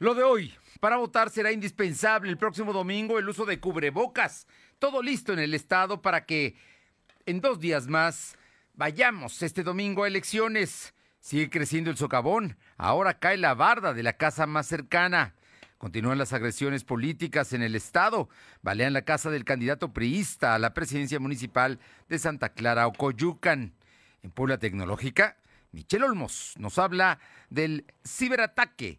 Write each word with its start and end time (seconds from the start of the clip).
Lo 0.00 0.14
de 0.14 0.22
hoy, 0.22 0.54
para 0.80 0.96
votar 0.96 1.28
será 1.28 1.52
indispensable 1.52 2.30
el 2.30 2.38
próximo 2.38 2.72
domingo 2.72 3.18
el 3.18 3.28
uso 3.28 3.44
de 3.44 3.60
cubrebocas. 3.60 4.46
Todo 4.78 5.02
listo 5.02 5.34
en 5.34 5.38
el 5.38 5.52
estado 5.52 6.00
para 6.00 6.24
que 6.24 6.56
en 7.26 7.42
dos 7.42 7.60
días 7.60 7.86
más 7.86 8.38
vayamos 8.72 9.42
este 9.42 9.62
domingo 9.62 10.04
a 10.04 10.08
elecciones. 10.08 10.94
Sigue 11.20 11.50
creciendo 11.50 11.90
el 11.90 11.98
socavón. 11.98 12.56
Ahora 12.78 13.18
cae 13.18 13.36
la 13.36 13.52
barda 13.52 13.92
de 13.92 14.02
la 14.02 14.14
casa 14.14 14.46
más 14.46 14.66
cercana. 14.66 15.34
Continúan 15.76 16.16
las 16.16 16.32
agresiones 16.32 16.82
políticas 16.82 17.52
en 17.52 17.60
el 17.60 17.74
estado. 17.74 18.30
Balean 18.62 18.94
la 18.94 19.02
casa 19.02 19.28
del 19.28 19.44
candidato 19.44 19.92
priista 19.92 20.54
a 20.54 20.58
la 20.58 20.72
presidencia 20.72 21.20
municipal 21.20 21.78
de 22.08 22.18
Santa 22.18 22.54
Clara 22.54 22.86
Ocoyucan. 22.86 23.74
En 24.22 24.30
Puebla 24.30 24.56
Tecnológica, 24.56 25.36
Michelle 25.72 26.06
Olmos 26.06 26.54
nos 26.56 26.78
habla 26.78 27.18
del 27.50 27.84
ciberataque 28.02 28.98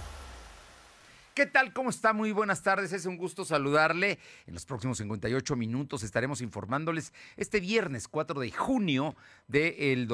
¿Qué 1.33 1.45
tal? 1.45 1.71
¿Cómo 1.71 1.89
está? 1.89 2.11
Muy 2.11 2.33
buenas 2.33 2.61
tardes. 2.61 2.91
Es 2.91 3.05
un 3.05 3.15
gusto 3.15 3.45
saludarle. 3.45 4.19
En 4.47 4.53
los 4.53 4.65
próximos 4.65 4.97
58 4.97 5.55
minutos 5.55 6.03
estaremos 6.03 6.41
informándoles 6.41 7.13
este 7.37 7.61
viernes 7.61 8.09
4 8.09 8.41
de 8.41 8.51
junio 8.51 9.15
del 9.47 10.07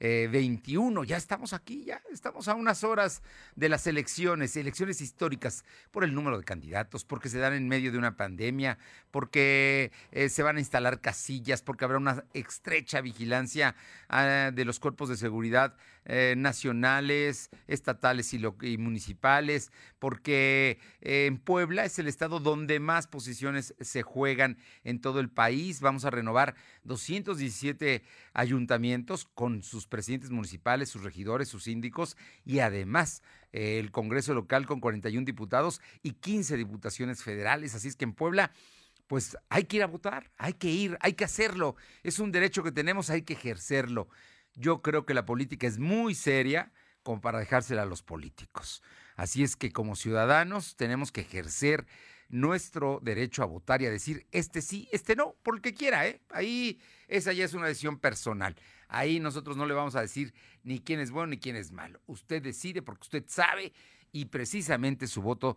2021. 0.00 1.04
Ya 1.04 1.16
estamos 1.16 1.52
aquí, 1.52 1.84
ya 1.84 2.02
estamos 2.12 2.48
a 2.48 2.54
unas 2.54 2.84
horas 2.84 3.22
de 3.54 3.68
las 3.68 3.86
elecciones, 3.86 4.56
elecciones 4.56 5.00
históricas 5.00 5.64
por 5.90 6.04
el 6.04 6.14
número 6.14 6.38
de 6.38 6.44
candidatos, 6.44 7.04
porque 7.04 7.28
se 7.28 7.38
dan 7.38 7.54
en 7.54 7.68
medio 7.68 7.92
de 7.92 7.98
una 7.98 8.16
pandemia, 8.16 8.78
porque 9.10 9.92
eh, 10.12 10.28
se 10.28 10.42
van 10.42 10.56
a 10.56 10.60
instalar 10.60 11.00
casillas, 11.00 11.62
porque 11.62 11.84
habrá 11.84 11.98
una 11.98 12.24
estrecha 12.34 13.00
vigilancia 13.00 13.74
ah, 14.08 14.50
de 14.52 14.64
los 14.64 14.80
cuerpos 14.80 15.08
de 15.08 15.16
seguridad 15.16 15.76
eh, 16.08 16.34
nacionales, 16.36 17.50
estatales 17.66 18.32
y, 18.32 18.40
y 18.62 18.78
municipales, 18.78 19.72
porque 19.98 20.78
eh, 21.00 21.26
en 21.26 21.38
Puebla 21.38 21.84
es 21.84 21.98
el 21.98 22.06
estado 22.06 22.38
donde 22.38 22.78
más 22.78 23.08
posiciones 23.08 23.74
se 23.80 24.02
juegan 24.02 24.56
en 24.84 25.00
todo 25.00 25.18
el 25.18 25.30
país. 25.30 25.80
Vamos 25.80 26.04
a 26.04 26.10
renovar 26.10 26.54
217 26.84 28.04
ayuntamientos 28.36 29.24
con 29.24 29.62
sus 29.62 29.86
presidentes 29.86 30.30
municipales, 30.30 30.90
sus 30.90 31.02
regidores, 31.02 31.48
sus 31.48 31.64
síndicos 31.64 32.18
y 32.44 32.58
además 32.58 33.22
eh, 33.52 33.78
el 33.78 33.90
Congreso 33.90 34.34
local 34.34 34.66
con 34.66 34.80
41 34.80 35.24
diputados 35.24 35.80
y 36.02 36.12
15 36.12 36.58
diputaciones 36.58 37.22
federales. 37.22 37.74
Así 37.74 37.88
es 37.88 37.96
que 37.96 38.04
en 38.04 38.12
Puebla 38.12 38.52
pues 39.06 39.38
hay 39.48 39.64
que 39.64 39.78
ir 39.78 39.82
a 39.82 39.86
votar, 39.86 40.30
hay 40.36 40.52
que 40.52 40.68
ir, 40.68 40.98
hay 41.00 41.14
que 41.14 41.24
hacerlo. 41.24 41.76
Es 42.02 42.18
un 42.18 42.30
derecho 42.30 42.62
que 42.62 42.72
tenemos, 42.72 43.08
hay 43.08 43.22
que 43.22 43.32
ejercerlo. 43.32 44.08
Yo 44.54 44.82
creo 44.82 45.06
que 45.06 45.14
la 45.14 45.24
política 45.24 45.66
es 45.66 45.78
muy 45.78 46.14
seria 46.14 46.72
como 47.02 47.22
para 47.22 47.38
dejársela 47.38 47.82
a 47.82 47.86
los 47.86 48.02
políticos. 48.02 48.82
Así 49.14 49.42
es 49.42 49.56
que 49.56 49.72
como 49.72 49.96
ciudadanos 49.96 50.76
tenemos 50.76 51.10
que 51.10 51.22
ejercer 51.22 51.86
nuestro 52.28 53.00
derecho 53.02 53.42
a 53.42 53.46
votar 53.46 53.82
y 53.82 53.86
a 53.86 53.90
decir 53.90 54.26
este 54.32 54.62
sí, 54.62 54.88
este 54.92 55.16
no, 55.16 55.36
por 55.42 55.56
el 55.56 55.62
que 55.62 55.74
quiera, 55.74 56.06
¿eh? 56.06 56.20
Ahí 56.30 56.80
esa 57.08 57.32
ya 57.32 57.44
es 57.44 57.54
una 57.54 57.66
decisión 57.66 57.98
personal. 57.98 58.56
Ahí 58.88 59.20
nosotros 59.20 59.56
no 59.56 59.66
le 59.66 59.74
vamos 59.74 59.96
a 59.96 60.00
decir 60.00 60.34
ni 60.62 60.80
quién 60.80 61.00
es 61.00 61.10
bueno 61.10 61.28
ni 61.28 61.38
quién 61.38 61.56
es 61.56 61.72
malo. 61.72 62.00
Usted 62.06 62.42
decide 62.42 62.82
porque 62.82 63.02
usted 63.02 63.24
sabe 63.26 63.72
y 64.12 64.26
precisamente 64.26 65.06
su 65.06 65.22
voto 65.22 65.56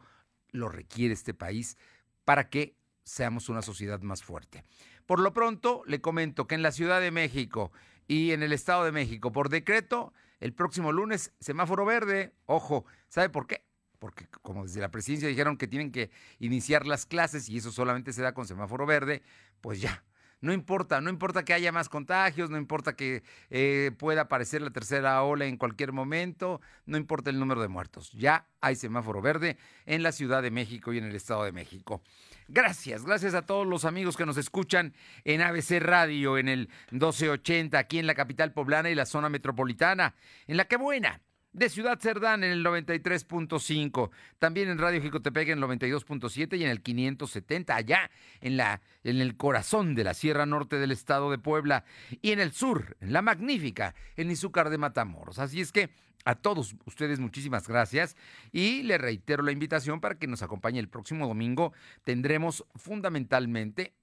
lo 0.52 0.70
requiere 0.70 1.14
este 1.14 1.34
país 1.34 1.78
para 2.26 2.50
que 2.50 2.76
seamos 3.04 3.50
una 3.50 3.62
sociedad 3.62 4.02
más 4.02 4.24
fuerte. 4.24 4.64
Por 5.06 5.20
lo 5.20 5.34
pronto, 5.34 5.82
le 5.88 6.02
comento 6.02 6.48
que 6.48 6.56
en 6.56 6.62
la 6.62 6.72
Ciudad 6.72 7.02
de 7.02 7.12
México 7.12 7.72
y 8.08 8.32
en 8.32 8.44
el 8.44 8.54
Estado 8.54 8.86
de 8.86 8.92
México, 8.92 9.32
por 9.32 9.50
decreto, 9.50 10.14
el 10.40 10.54
próximo 10.54 10.92
lunes, 10.92 11.34
semáforo 11.40 11.86
verde. 11.86 12.34
Ojo, 12.46 12.86
¿sabe 13.08 13.30
por 13.30 13.48
qué? 13.48 13.69
Porque 14.00 14.28
como 14.42 14.64
desde 14.66 14.82
la 14.82 14.90
presidencia 14.90 15.28
dijeron 15.28 15.58
que 15.58 15.68
tienen 15.68 15.92
que 15.92 16.10
iniciar 16.40 16.88
las 16.88 17.06
clases 17.06 17.50
y 17.50 17.58
eso 17.58 17.72
solamente 17.72 18.14
se 18.14 18.22
da 18.22 18.34
con 18.34 18.48
semáforo 18.48 18.86
verde, 18.86 19.22
pues 19.62 19.82
ya, 19.82 20.04
no 20.42 20.54
importa, 20.54 21.02
no 21.02 21.10
importa 21.10 21.44
que 21.44 21.54
haya 21.54 21.74
más 21.74 21.90
contagios, 21.90 22.50
no 22.50 22.58
importa 22.58 22.96
que 22.96 23.24
eh, 23.50 23.92
pueda 23.98 24.22
aparecer 24.22 24.62
la 24.62 24.70
tercera 24.70 25.22
ola 25.24 25.46
en 25.46 25.58
cualquier 25.58 25.92
momento, 25.92 26.62
no 26.86 26.98
importa 26.98 27.30
el 27.30 27.40
número 27.40 27.62
de 27.62 27.68
muertos. 27.68 28.12
Ya 28.14 28.48
hay 28.62 28.76
semáforo 28.76 29.22
verde 29.22 29.58
en 29.86 30.02
la 30.02 30.14
Ciudad 30.14 30.42
de 30.42 30.50
México 30.50 30.94
y 30.94 30.98
en 30.98 31.04
el 31.04 31.16
Estado 31.16 31.44
de 31.44 31.52
México. 31.52 32.02
Gracias, 32.48 33.04
gracias 33.04 33.34
a 33.34 33.46
todos 33.46 33.68
los 33.68 33.84
amigos 33.84 34.16
que 34.16 34.26
nos 34.26 34.38
escuchan 34.38 34.94
en 35.26 35.42
ABC 35.42 35.80
Radio, 35.82 36.38
en 36.38 36.48
el 36.48 36.70
1280, 36.92 37.78
aquí 37.78 38.00
en 38.00 38.08
la 38.08 38.16
capital 38.16 38.54
poblana 38.54 38.90
y 38.90 38.96
la 38.96 39.06
zona 39.06 39.28
metropolitana, 39.28 40.16
en 40.48 40.56
la 40.56 40.66
que 40.66 40.78
buena 40.78 41.22
de 41.52 41.70
Ciudad 41.70 42.00
Cerdán 42.00 42.44
en 42.44 42.52
el 42.52 42.64
93.5, 42.64 44.12
también 44.38 44.70
en 44.70 44.78
Radio 44.78 45.02
Jicotepec 45.02 45.50
en 45.50 45.64
el 45.64 45.64
92.7 45.64 46.58
y 46.58 46.64
en 46.64 46.70
el 46.70 46.82
570 46.82 47.76
allá 47.76 48.12
en 48.42 48.58
la 48.58 48.82
en 49.04 49.22
el 49.22 49.38
corazón 49.38 49.96
de 49.96 50.04
la 50.04 50.14
Sierra 50.14 50.46
Norte 50.46 50.78
del 50.78 50.92
estado 50.92 51.32
de 51.32 51.38
Puebla 51.38 51.86
y 52.22 52.32
en 52.32 52.40
el 52.40 52.52
sur, 52.52 52.98
en 53.00 53.14
la 53.14 53.22
magnífica, 53.22 53.96
en 54.16 54.30
Izúcar 54.30 54.70
de 54.70 54.78
Matamoros. 54.78 55.40
Así 55.40 55.62
es 55.62 55.72
que 55.72 55.90
a 56.26 56.36
todos 56.36 56.76
ustedes 56.86 57.20
muchísimas 57.20 57.68
gracias 57.68 58.16
y 58.52 58.84
le 58.84 58.98
reitero 58.98 59.42
la 59.42 59.52
invitación 59.52 60.02
para 60.02 60.16
que 60.16 60.28
nos 60.28 60.42
acompañe 60.42 60.80
el 60.80 60.90
próximo 60.90 61.28
domingo. 61.28 61.74
Tendremos 62.04 62.66
fundamentalmente 62.76 63.94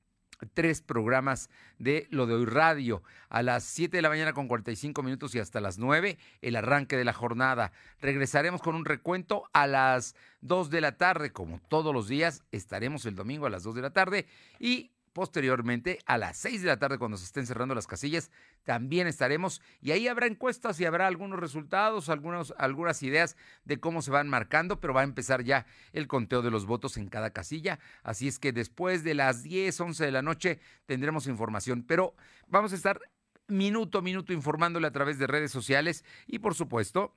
tres 0.54 0.82
programas 0.82 1.50
de 1.78 2.06
Lo 2.10 2.26
de 2.26 2.34
Hoy 2.34 2.44
Radio. 2.44 3.02
A 3.28 3.42
las 3.42 3.64
7 3.64 3.96
de 3.96 4.02
la 4.02 4.08
mañana 4.08 4.32
con 4.32 4.48
45 4.48 5.02
minutos 5.02 5.34
y 5.34 5.38
hasta 5.38 5.60
las 5.60 5.78
9, 5.78 6.18
el 6.42 6.56
arranque 6.56 6.96
de 6.96 7.04
la 7.04 7.12
jornada. 7.12 7.72
Regresaremos 8.00 8.62
con 8.62 8.74
un 8.74 8.84
recuento 8.84 9.44
a 9.52 9.66
las 9.66 10.14
2 10.40 10.70
de 10.70 10.80
la 10.80 10.96
tarde, 10.96 11.32
como 11.32 11.60
todos 11.68 11.92
los 11.94 12.08
días. 12.08 12.42
Estaremos 12.52 13.06
el 13.06 13.14
domingo 13.14 13.46
a 13.46 13.50
las 13.50 13.62
2 13.62 13.74
de 13.74 13.82
la 13.82 13.90
tarde 13.90 14.26
y 14.58 14.92
Posteriormente, 15.16 16.00
a 16.04 16.18
las 16.18 16.36
6 16.36 16.60
de 16.60 16.66
la 16.66 16.78
tarde, 16.78 16.98
cuando 16.98 17.16
se 17.16 17.24
estén 17.24 17.46
cerrando 17.46 17.74
las 17.74 17.86
casillas, 17.86 18.30
también 18.64 19.06
estaremos 19.06 19.62
y 19.80 19.92
ahí 19.92 20.08
habrá 20.08 20.26
encuestas 20.26 20.78
y 20.78 20.84
habrá 20.84 21.06
algunos 21.06 21.40
resultados, 21.40 22.10
algunos, 22.10 22.52
algunas 22.58 23.02
ideas 23.02 23.34
de 23.64 23.80
cómo 23.80 24.02
se 24.02 24.10
van 24.10 24.28
marcando, 24.28 24.78
pero 24.78 24.92
va 24.92 25.00
a 25.00 25.04
empezar 25.04 25.42
ya 25.42 25.64
el 25.94 26.06
conteo 26.06 26.42
de 26.42 26.50
los 26.50 26.66
votos 26.66 26.98
en 26.98 27.08
cada 27.08 27.30
casilla. 27.30 27.78
Así 28.02 28.28
es 28.28 28.38
que 28.38 28.52
después 28.52 29.04
de 29.04 29.14
las 29.14 29.42
10, 29.42 29.80
11 29.80 30.04
de 30.04 30.12
la 30.12 30.20
noche 30.20 30.60
tendremos 30.84 31.26
información, 31.28 31.82
pero 31.82 32.14
vamos 32.46 32.74
a 32.74 32.76
estar 32.76 33.00
minuto 33.48 33.96
a 33.96 34.02
minuto 34.02 34.34
informándole 34.34 34.86
a 34.86 34.92
través 34.92 35.18
de 35.18 35.26
redes 35.26 35.50
sociales 35.50 36.04
y 36.26 36.40
por 36.40 36.54
supuesto 36.54 37.14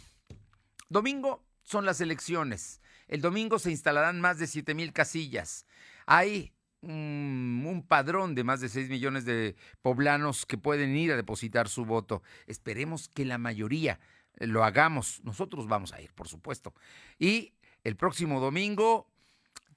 domingo 0.90 1.44
son 1.64 1.86
las 1.86 2.02
elecciones. 2.02 2.82
El 3.08 3.22
domingo 3.22 3.60
se 3.60 3.72
instalarán 3.72 4.22
más 4.22 4.40
de 4.40 4.48
7 4.48 4.74
mil 4.74 4.94
casillas. 4.94 5.66
Hay 6.06 6.53
un, 6.84 7.86
padrón 7.88 8.36
de 8.36 8.44
más 8.44 8.62
de 8.62 8.70
6 8.70 8.90
millones 8.90 9.26
de 9.26 9.56
poblanos 9.82 10.46
que 10.46 10.58
pueden 10.58 10.96
ir 10.96 11.12
a 11.12 11.16
depositar 11.16 11.68
su 11.68 11.86
voto. 11.86 12.22
Esperemos 12.48 13.10
que 13.10 13.26
la 13.26 13.38
mayoría 13.38 14.00
lo 14.38 14.64
hagamos. 14.64 15.22
Nosotros 15.24 15.68
vamos 15.68 15.94
a 15.94 16.02
ir, 16.02 16.14
por 16.14 16.28
supuesto. 16.28 16.74
Y 17.20 17.54
el 17.84 17.96
próximo 17.96 18.40
domingo 18.40 19.08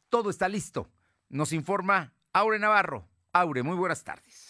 todo 0.08 0.30
está 0.30 0.48
listo. 0.48 0.90
Nos 1.28 1.52
informa 1.52 2.12
Aure 2.32 2.58
Navarro. 2.58 3.08
Aure, 3.32 3.62
muy 3.62 3.76
buenas 3.76 4.04
tardes. 4.04 4.45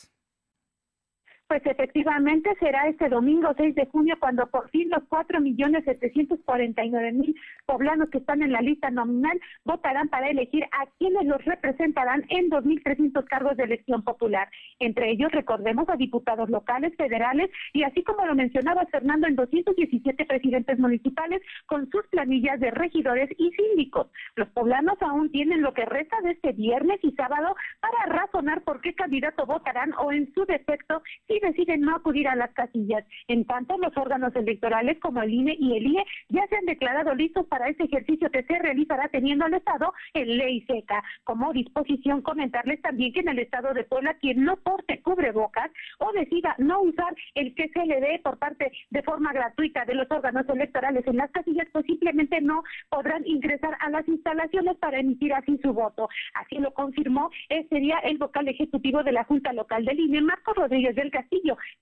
Pues 1.49 1.65
efectivamente 1.65 2.51
será 2.59 2.89
este 2.89 3.09
domingo 3.09 3.55
6 3.57 3.77
de 3.77 3.87
junio 3.87 4.17
cuando 4.19 4.49
por 4.49 4.69
fin 4.71 4.91
los 4.91 5.05
4 5.09 5.41
millones 5.41 5.85
749 5.85 7.13
mil 7.13 7.37
poblanos 7.67 8.11
que 8.11 8.19
están 8.19 8.43
en 8.43 8.51
la 8.51 8.61
lista 8.61 8.91
nominal 8.91 9.41
votarán 9.65 10.09
para 10.09 10.29
elegir 10.29 10.65
a 10.73 10.87
quienes 10.99 11.25
los 11.25 11.45
representarán 11.45 12.25
en 12.31 12.51
2.300 12.51 13.25
cargos 13.27 13.57
de 13.57 13.63
elección 13.63 14.03
popular. 14.03 14.49
Entre 14.81 15.09
ellos, 15.09 15.31
recordemos 15.31 15.89
a 15.89 15.95
diputados 15.95 16.51
locales, 16.51 16.97
federales 16.97 17.49
y 17.73 17.85
así 17.85 18.03
como 18.03 18.27
lo 18.27 18.35
mencionaba 18.35 18.85
Fernando, 18.87 19.29
en 19.29 19.37
217 19.37 20.25
presidentes 20.25 20.81
municipales 20.81 21.43
con 21.67 21.89
sus 21.91 22.09
planillas 22.09 22.59
de 22.59 22.73
regidores 22.73 23.31
y 23.39 23.53
síndicos. 23.53 24.09
Los 24.35 24.49
poblanos 24.49 25.01
aún 25.01 25.31
tienen 25.31 25.63
lo 25.63 25.75
que 25.75 25.85
resta 25.85 26.21
de 26.23 26.33
este 26.33 26.51
viernes 26.51 26.99
y 27.05 27.13
sábado 27.13 27.55
para 27.79 28.19
razonar 28.21 28.63
por 28.63 28.81
qué 28.81 28.95
candidato 28.95 29.47
votarán 29.47 29.93
o 30.01 30.11
en 30.11 30.33
su 30.35 30.45
defecto 30.45 31.03
deciden 31.41 31.83
no 31.83 31.97
acudir 31.97 32.29
a 32.29 32.37
las 32.37 32.53
casillas. 32.53 33.05
En 33.29 33.44
tanto, 33.44 33.77
los 33.79 33.97
órganos 33.97 34.35
electorales 34.37 34.99
como 35.00 35.23
el 35.23 35.33
INE 35.33 35.56
y 35.59 35.77
el 35.77 35.87
IE 35.87 36.05
ya 36.29 36.47
se 36.49 36.56
han 36.56 36.67
declarado 36.67 37.15
listos 37.15 37.47
para 37.47 37.69
este 37.69 37.85
ejercicio 37.85 38.31
que 38.31 38.43
se 38.44 38.59
realizará 38.59 39.09
teniendo 39.09 39.44
al 39.44 39.55
Estado 39.55 39.93
en 40.15 40.37
ley 40.37 40.62
seca. 40.62 41.03
Como 41.25 41.53
disposición, 41.53 42.23
comentarles 42.23 42.81
también 42.83 43.12
que 43.12 43.21
en 43.21 43.29
el 43.29 43.38
Estado 43.38 43.75
de 43.75 43.85
Puebla, 43.85 44.15
quien 44.15 44.44
no 44.44 44.56
porte 44.56 45.00
cubrebocas 45.03 45.71
o 45.99 46.12
decida 46.12 46.55
no 46.59 46.83
usar 46.83 47.15
el 47.35 47.55
que 47.55 47.69
se 47.69 47.87
le 47.87 48.00
dé 48.00 48.21
por 48.23 48.38
parte 48.38 48.73
de 48.91 49.03
forma 49.03 49.33
gratuita 49.33 49.85
de 49.85 49.94
los 49.94 50.11
órganos 50.11 50.49
electorales 50.49 51.06
en 51.06 51.17
las 51.17 51.31
casillas, 51.31 51.67
pues 51.73 51.87
simplemente 51.87 52.41
no 52.41 52.62
podrán 52.88 53.27
ingresar 53.27 53.77
a 53.81 53.91
las 53.91 54.06
instalaciones 54.09 54.77
para 54.77 54.99
emitir 54.99 55.33
así 55.35 55.59
su 55.62 55.73
voto. 55.73 56.09
Así 56.35 56.56
lo 56.56 56.73
confirmó 56.75 57.31
ese 57.49 57.77
día 57.77 57.99
el 57.99 58.19
vocal 58.19 58.49
ejecutivo 58.49 59.03
de 59.03 59.12
la 59.12 59.25
Junta 59.25 59.53
Local 59.53 59.85
del 59.85 60.00
INE, 60.00 60.21
Marco 60.21 60.55
Rodríguez 60.55 60.94
del 60.94 61.11
Castillo, 61.11 61.25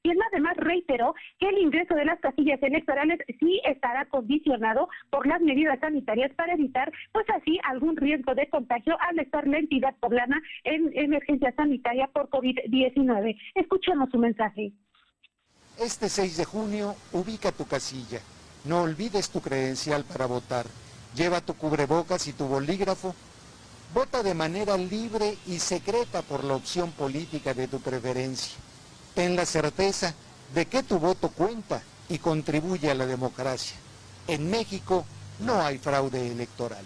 quien 0.03 0.19
además 0.31 0.57
reiteró 0.57 1.15
que 1.39 1.49
el 1.49 1.59
ingreso 1.59 1.95
de 1.95 2.05
las 2.05 2.21
casillas 2.21 2.63
electorales 2.63 3.19
sí 3.39 3.61
estará 3.65 4.05
condicionado 4.07 4.89
por 5.11 5.27
las 5.27 5.41
medidas 5.41 5.79
sanitarias 5.81 6.33
para 6.35 6.55
evitar, 6.55 6.93
pues 7.13 7.27
así, 7.31 7.59
algún 7.65 7.97
riesgo 7.97 8.35
de 8.35 8.49
contagio 8.49 8.97
al 9.01 9.19
estar 9.19 9.47
la 9.47 9.59
entidad 9.59 9.95
poblana 10.01 10.41
en 10.65 10.91
emergencia 10.95 11.53
sanitaria 11.57 12.09
por 12.09 12.29
COVID-19. 12.31 13.37
Escuchemos 13.55 14.11
su 14.11 14.19
mensaje. 14.19 14.73
Este 15.79 16.09
6 16.09 16.37
de 16.37 16.45
junio, 16.45 16.95
ubica 17.13 17.51
tu 17.51 17.67
casilla. 17.67 18.21
No 18.65 18.83
olvides 18.83 19.31
tu 19.31 19.41
credencial 19.41 20.05
para 20.05 20.27
votar. 20.27 20.67
Lleva 21.15 21.41
tu 21.41 21.55
cubrebocas 21.55 22.27
y 22.29 22.33
tu 22.33 22.47
bolígrafo. 22.47 23.15
Vota 23.93 24.23
de 24.23 24.35
manera 24.35 24.77
libre 24.77 25.37
y 25.47 25.59
secreta 25.59 26.23
por 26.23 26.45
la 26.45 26.55
opción 26.55 26.91
política 26.93 27.55
de 27.55 27.69
tu 27.69 27.81
preferencia. 27.81 28.59
Ten 29.15 29.37
la 29.37 29.47
certeza 29.47 30.15
de 30.55 30.67
que 30.67 30.83
tu 30.83 30.99
voto 30.99 31.29
cuenta 31.29 31.83
y 32.09 32.19
contribuye 32.19 32.91
a 32.91 32.95
la 32.95 33.07
democracia. 33.07 33.77
En 34.27 34.51
México 34.51 35.05
no 35.41 35.63
hay 35.63 35.79
fraude 35.79 36.31
electoral 36.31 36.85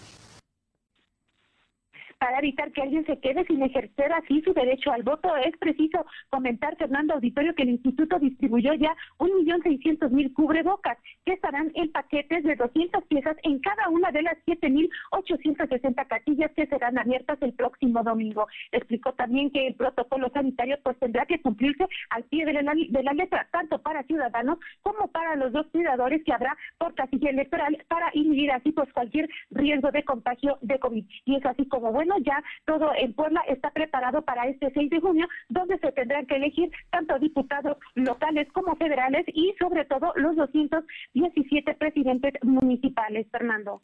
para 2.19 2.39
evitar 2.39 2.73
que 2.73 2.83
alguien 2.83 3.05
se 3.07 3.19
quede 3.21 3.45
sin 3.47 3.63
ejercer 3.63 4.13
así 4.13 4.43
su 4.43 4.53
derecho 4.53 4.93
al 4.93 5.03
voto. 5.03 5.35
Es 5.37 5.57
preciso 5.59 6.05
comentar, 6.31 6.77
Fernando 6.77 7.15
Auditorio, 7.15 7.55
que 7.55 7.63
el 7.63 7.71
instituto 7.71 8.19
distribuyó 8.19 8.75
ya 8.75 8.97
un 9.19 9.35
millón 9.37 9.63
seiscientos 9.63 10.11
mil 10.11 10.33
cubrebocas 10.33 10.99
que 11.25 11.35
estarán 11.35 11.71
en 11.75 11.91
paquetes 11.93 12.45
de 12.45 12.57
200 12.57 13.05
piezas 13.05 13.37
en 13.43 13.59
cada 13.61 13.89
una 13.89 14.11
de 14.11 14.23
las 14.23 14.37
siete 14.45 14.69
mil 14.71 14.91
ochocientos 15.11 15.69
sesenta 15.69 16.05
casillas 16.07 16.51
que 16.55 16.67
serán 16.67 16.99
abiertas 16.99 17.39
el 17.43 17.53
próximo 17.53 18.03
domingo. 18.03 18.47
Explicó 18.73 19.13
también 19.13 19.51
que 19.51 19.69
el 19.69 19.75
protocolo 19.75 20.31
sanitario 20.31 20.79
pues 20.83 20.99
tendrá 20.99 21.27
que 21.27 21.41
cumplirse 21.41 21.87
al 22.11 22.25
pie 22.25 22.45
de 22.45 22.53
la, 22.53 22.75
de 22.75 23.03
la 23.03 23.13
letra, 23.13 23.49
tanto 23.53 23.81
para 23.81 24.03
ciudadanos 24.05 24.59
como 24.83 25.09
para 25.09 25.37
los 25.37 25.53
dos 25.53 25.67
cuidadores 25.69 26.23
que 26.25 26.33
habrá 26.33 26.57
por 26.79 26.95
casilla 26.95 27.31
electoral 27.31 27.85
para 27.89 28.11
inhibir 28.15 28.51
así 28.53 28.73
pues 28.73 28.93
cualquier 28.93 29.29
riesgo 29.51 29.91
de 29.91 30.05
contagio 30.05 30.59
de 30.63 30.79
COVID. 30.79 31.05
Y 31.25 31.37
es 31.37 31.47
así 31.47 31.67
como, 31.69 31.93
bueno, 31.93 32.08
ya 32.25 32.43
todo 32.65 32.91
en 32.97 33.13
Puebla 33.13 33.43
está 33.49 33.71
preparado 33.71 34.23
para 34.23 34.49
este 34.49 34.71
6 34.73 34.91
de 34.91 35.01
junio, 35.01 35.29
donde 35.49 35.79
se 35.79 35.93
tendrán 35.93 36.27
que 36.27 36.37
elegir 36.37 36.71
tanto 36.91 37.19
diputados 37.19 37.77
locales 37.95 38.49
como 38.53 38.77
federales 38.77 39.25
y 39.29 39.55
sobre 39.59 39.85
todo 39.85 40.13
los 40.17 40.37
217 40.37 41.75
presidentes 41.75 42.35
municipales, 42.43 43.27
Fernando. 43.31 43.81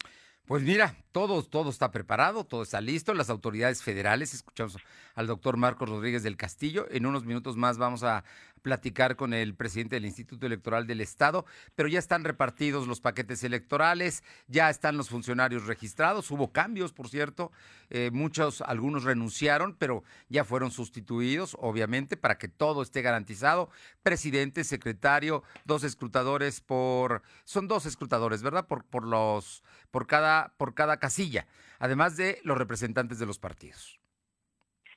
Pues 0.46 0.62
mira, 0.62 0.94
todo, 1.10 1.42
todo 1.42 1.70
está 1.70 1.90
preparado, 1.90 2.44
todo 2.44 2.62
está 2.62 2.82
listo. 2.82 3.14
Las 3.14 3.30
autoridades 3.30 3.82
federales, 3.82 4.34
escuchamos 4.34 4.76
al 5.14 5.26
doctor 5.26 5.56
Marcos 5.56 5.88
Rodríguez 5.88 6.22
del 6.22 6.36
Castillo. 6.36 6.86
En 6.90 7.06
unos 7.06 7.24
minutos 7.24 7.56
más 7.56 7.78
vamos 7.78 8.04
a 8.04 8.24
platicar 8.64 9.14
con 9.14 9.34
el 9.34 9.54
presidente 9.54 9.96
del 9.96 10.06
Instituto 10.06 10.46
Electoral 10.46 10.86
del 10.86 11.02
Estado, 11.02 11.44
pero 11.74 11.86
ya 11.86 11.98
están 11.98 12.24
repartidos 12.24 12.88
los 12.88 13.02
paquetes 13.02 13.44
electorales, 13.44 14.24
ya 14.48 14.70
están 14.70 14.96
los 14.96 15.10
funcionarios 15.10 15.66
registrados, 15.66 16.30
hubo 16.30 16.50
cambios, 16.50 16.94
por 16.94 17.10
cierto, 17.10 17.52
eh, 17.90 18.10
muchos, 18.10 18.62
algunos 18.62 19.04
renunciaron, 19.04 19.76
pero 19.78 20.02
ya 20.30 20.44
fueron 20.44 20.70
sustituidos, 20.70 21.58
obviamente, 21.60 22.16
para 22.16 22.38
que 22.38 22.48
todo 22.48 22.80
esté 22.82 23.02
garantizado. 23.02 23.68
Presidente, 24.02 24.64
secretario, 24.64 25.42
dos 25.66 25.84
escrutadores 25.84 26.62
por, 26.62 27.22
son 27.44 27.68
dos 27.68 27.84
escrutadores, 27.84 28.42
¿verdad? 28.42 28.66
Por, 28.66 28.84
por 28.84 29.06
los, 29.06 29.62
por 29.90 30.06
cada, 30.06 30.54
por 30.56 30.72
cada 30.72 30.96
casilla, 30.96 31.46
además 31.78 32.16
de 32.16 32.40
los 32.44 32.56
representantes 32.56 33.18
de 33.18 33.26
los 33.26 33.38
partidos. 33.38 34.00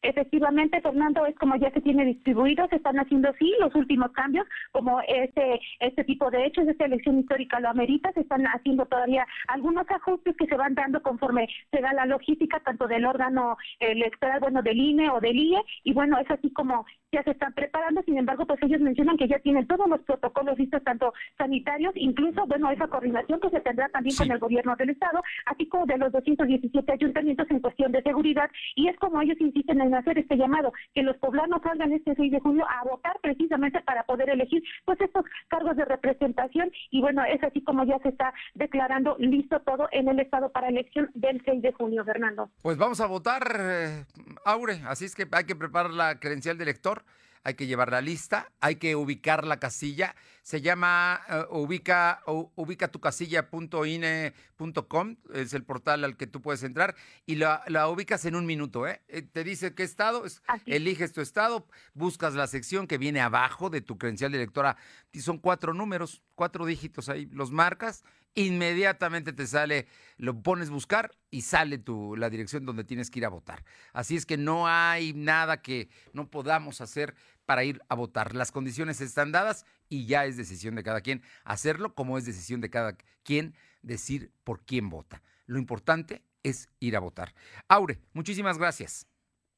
Efectivamente, 0.01 0.81
Fernando, 0.81 1.25
es 1.25 1.35
como 1.35 1.55
ya 1.55 1.71
se 1.71 1.81
tiene 1.81 2.05
distribuido, 2.05 2.67
se 2.67 2.77
están 2.77 2.99
haciendo 2.99 3.33
sí 3.39 3.53
los 3.59 3.73
últimos 3.75 4.11
cambios, 4.11 4.47
como 4.71 5.01
este 5.07 5.59
este 5.79 6.03
tipo 6.03 6.29
de 6.31 6.45
hechos, 6.45 6.67
esta 6.67 6.85
elección 6.85 7.19
histórica 7.19 7.59
lo 7.59 7.69
amerita, 7.69 8.11
se 8.13 8.21
están 8.21 8.45
haciendo 8.45 8.85
todavía 8.85 9.25
algunos 9.47 9.89
ajustes 9.89 10.35
que 10.37 10.47
se 10.47 10.55
van 10.55 10.75
dando 10.75 11.01
conforme 11.01 11.47
se 11.71 11.81
da 11.81 11.93
la 11.93 12.05
logística 12.05 12.59
tanto 12.59 12.87
del 12.87 13.05
órgano 13.05 13.57
electoral, 13.79 14.39
bueno, 14.39 14.61
del 14.61 14.77
INE 14.77 15.09
o 15.09 15.19
del 15.19 15.37
IE, 15.37 15.61
y 15.83 15.93
bueno, 15.93 16.17
es 16.19 16.29
así 16.29 16.51
como 16.51 16.85
ya 17.11 17.23
se 17.23 17.31
están 17.31 17.53
preparando, 17.53 18.01
sin 18.03 18.17
embargo, 18.17 18.45
pues 18.45 18.61
ellos 18.63 18.81
mencionan 18.81 19.17
que 19.17 19.27
ya 19.27 19.39
tienen 19.39 19.65
todos 19.67 19.87
los 19.87 20.01
protocolos 20.01 20.57
listos, 20.59 20.83
tanto 20.83 21.13
sanitarios, 21.37 21.93
incluso, 21.95 22.45
bueno, 22.47 22.69
esa 22.69 22.87
coordinación 22.87 23.39
que 23.39 23.49
se 23.49 23.61
tendrá 23.61 23.87
también 23.89 24.15
con 24.15 24.31
el 24.31 24.39
gobierno 24.39 24.75
del 24.75 24.89
Estado, 24.89 25.21
así 25.45 25.67
como 25.67 25.85
de 25.85 25.97
los 25.97 26.11
217 26.11 26.91
ayuntamientos 26.91 27.47
en 27.49 27.59
cuestión 27.59 27.91
de 27.91 28.03
seguridad, 28.03 28.49
y 28.75 28.89
es 28.89 28.97
como 28.99 29.21
ellos 29.21 29.39
insisten 29.39 29.81
en 29.81 29.95
hacer 29.95 30.17
este 30.17 30.35
llamado, 30.35 30.73
que 30.93 31.03
los 31.03 31.17
poblanos 31.17 31.61
salgan 31.63 31.93
este 31.93 32.13
6 32.15 32.31
de 32.31 32.39
junio 32.39 32.65
a 32.67 32.83
votar 32.83 33.17
precisamente 33.21 33.81
para 33.81 34.03
poder 34.03 34.29
elegir 34.29 34.63
pues 34.85 34.99
estos 34.99 35.25
cargos 35.47 35.77
de 35.77 35.85
representación 35.85 36.71
y 36.91 37.01
bueno, 37.01 37.23
es 37.23 37.41
así 37.43 37.63
como 37.63 37.85
ya 37.85 37.97
se 37.99 38.09
está 38.09 38.33
declarando 38.53 39.15
listo 39.19 39.59
todo 39.61 39.87
en 39.91 40.09
el 40.09 40.19
Estado 40.19 40.51
para 40.51 40.67
elección 40.67 41.09
del 41.13 41.41
6 41.45 41.61
de 41.61 41.71
junio, 41.71 42.03
Fernando. 42.03 42.49
Pues 42.61 42.77
vamos 42.77 42.99
a 42.99 43.07
votar, 43.07 43.43
eh, 43.59 44.05
Aure, 44.45 44.81
así 44.87 45.05
es 45.05 45.15
que 45.15 45.25
hay 45.31 45.45
que 45.45 45.55
preparar 45.55 45.91
la 45.91 46.19
credencial 46.19 46.57
de 46.57 46.63
elector 46.63 46.97
hay 47.43 47.55
que 47.55 47.67
llevar 47.67 47.91
la 47.91 48.01
lista, 48.01 48.51
hay 48.59 48.75
que 48.75 48.95
ubicar 48.95 49.45
la 49.45 49.59
casilla. 49.59 50.15
Se 50.41 50.61
llama 50.61 51.21
uh, 51.29 51.57
ubica, 51.57 52.21
ubica 52.25 52.87
tu 52.89 52.99
casilla.ine.com, 52.99 55.15
es 55.33 55.53
el 55.53 55.63
portal 55.63 56.03
al 56.03 56.17
que 56.17 56.27
tú 56.27 56.41
puedes 56.41 56.63
entrar 56.63 56.95
y 57.25 57.35
la, 57.35 57.63
ubicas 57.89 58.25
en 58.25 58.35
un 58.35 58.45
minuto. 58.45 58.87
¿eh? 58.87 59.01
eh 59.07 59.21
te 59.21 59.43
dice 59.43 59.75
qué 59.75 59.83
estado, 59.83 60.23
eliges 60.65 61.13
tu 61.13 61.21
estado, 61.21 61.67
buscas 61.93 62.33
la 62.33 62.47
sección 62.47 62.87
que 62.87 62.97
viene 62.97 63.21
abajo 63.21 63.69
de 63.69 63.81
tu 63.81 63.97
credencial 63.97 64.31
de 64.31 64.37
electora. 64.37 64.77
Son 65.19 65.37
cuatro 65.37 65.73
números, 65.73 66.23
cuatro 66.35 66.65
dígitos 66.65 67.09
ahí, 67.09 67.27
los 67.31 67.51
marcas 67.51 68.03
inmediatamente 68.37 69.33
te 69.33 69.47
sale, 69.47 69.87
lo 70.17 70.41
pones 70.41 70.69
buscar 70.69 71.11
y 71.31 71.41
sale 71.41 71.79
tu, 71.79 72.15
la 72.15 72.29
dirección 72.29 72.65
donde 72.65 72.83
tienes 72.83 73.09
que 73.09 73.19
ir 73.19 73.25
a 73.25 73.29
votar. 73.29 73.63
Así 73.93 74.15
es 74.15 74.27
que 74.27 74.37
no 74.37 74.67
hay 74.67 75.13
nada 75.13 75.63
que 75.63 75.89
no 76.13 76.29
podamos 76.29 76.79
hacer 76.79 77.15
para 77.45 77.63
ir 77.63 77.81
a 77.89 77.95
votar. 77.95 78.35
Las 78.35 78.51
condiciones 78.51 79.01
están 79.01 79.31
dadas 79.31 79.65
y 79.89 80.05
ya 80.05 80.25
es 80.25 80.37
decisión 80.37 80.75
de 80.75 80.83
cada 80.83 81.01
quien 81.01 81.23
hacerlo, 81.45 81.95
como 81.95 82.17
es 82.17 82.25
decisión 82.25 82.61
de 82.61 82.69
cada 82.69 82.95
quien 83.23 83.55
decir 83.81 84.31
por 84.43 84.61
quién 84.61 84.89
vota. 84.89 85.23
Lo 85.47 85.57
importante 85.57 86.21
es 86.43 86.69
ir 86.79 86.95
a 86.95 86.99
votar. 86.99 87.33
Aure, 87.67 87.99
muchísimas 88.13 88.59
gracias. 88.59 89.07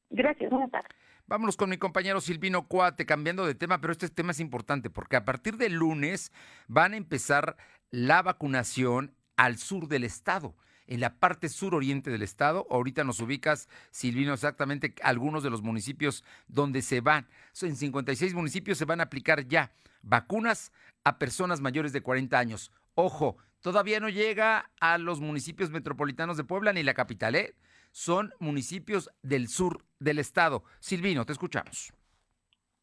Gracias, 0.09 0.49
buenas 0.49 0.71
tardes. 0.71 0.98
Vámonos 1.29 1.57
con 1.57 1.69
mi 1.69 1.77
compañero 1.77 2.21
Silvino 2.21 2.67
Cuate, 2.67 3.05
cambiando 3.05 3.45
de 3.45 3.53
tema, 3.53 3.79
pero 3.79 3.93
este 3.93 4.09
tema 4.09 4.31
es 4.31 4.39
importante 4.39 4.89
porque 4.89 5.15
a 5.15 5.25
partir 5.25 5.57
del 5.57 5.73
lunes 5.73 6.31
van 6.67 6.93
a 6.93 6.97
empezar 6.97 7.55
la 7.91 8.23
vacunación 8.23 9.13
al 9.37 9.59
sur 9.59 9.87
del 9.87 10.05
estado 10.05 10.55
en 10.87 11.01
la 11.01 11.19
parte 11.19 11.47
suroriente 11.47 12.09
del 12.09 12.23
estado. 12.23 12.65
Ahorita 12.71 13.03
nos 13.03 13.19
ubicas, 13.19 13.69
Silvino, 13.91 14.33
exactamente 14.33 14.95
algunos 15.03 15.43
de 15.43 15.51
los 15.51 15.61
municipios 15.61 16.23
donde 16.47 16.81
se 16.81 16.99
van. 16.99 17.27
En 17.61 17.75
56 17.75 18.33
municipios 18.33 18.79
se 18.79 18.85
van 18.85 18.99
a 18.99 19.03
aplicar 19.03 19.47
ya 19.47 19.71
vacunas 20.01 20.71
a 21.03 21.19
personas 21.19 21.61
mayores 21.61 21.93
de 21.93 22.01
40 22.01 22.39
años. 22.39 22.71
Ojo, 22.95 23.37
todavía 23.61 23.99
no 23.99 24.09
llega 24.09 24.71
a 24.79 24.97
los 24.97 25.19
municipios 25.19 25.69
metropolitanos 25.69 26.37
de 26.37 26.43
Puebla 26.43 26.73
ni 26.73 26.81
la 26.81 26.95
capital, 26.95 27.35
¿eh? 27.35 27.53
Son 27.99 28.33
municipios 28.39 29.09
del 29.23 29.49
sur 29.49 29.83
del 29.99 30.19
estado. 30.19 30.63
Silvino, 30.79 31.25
te 31.25 31.33
escuchamos 31.33 31.91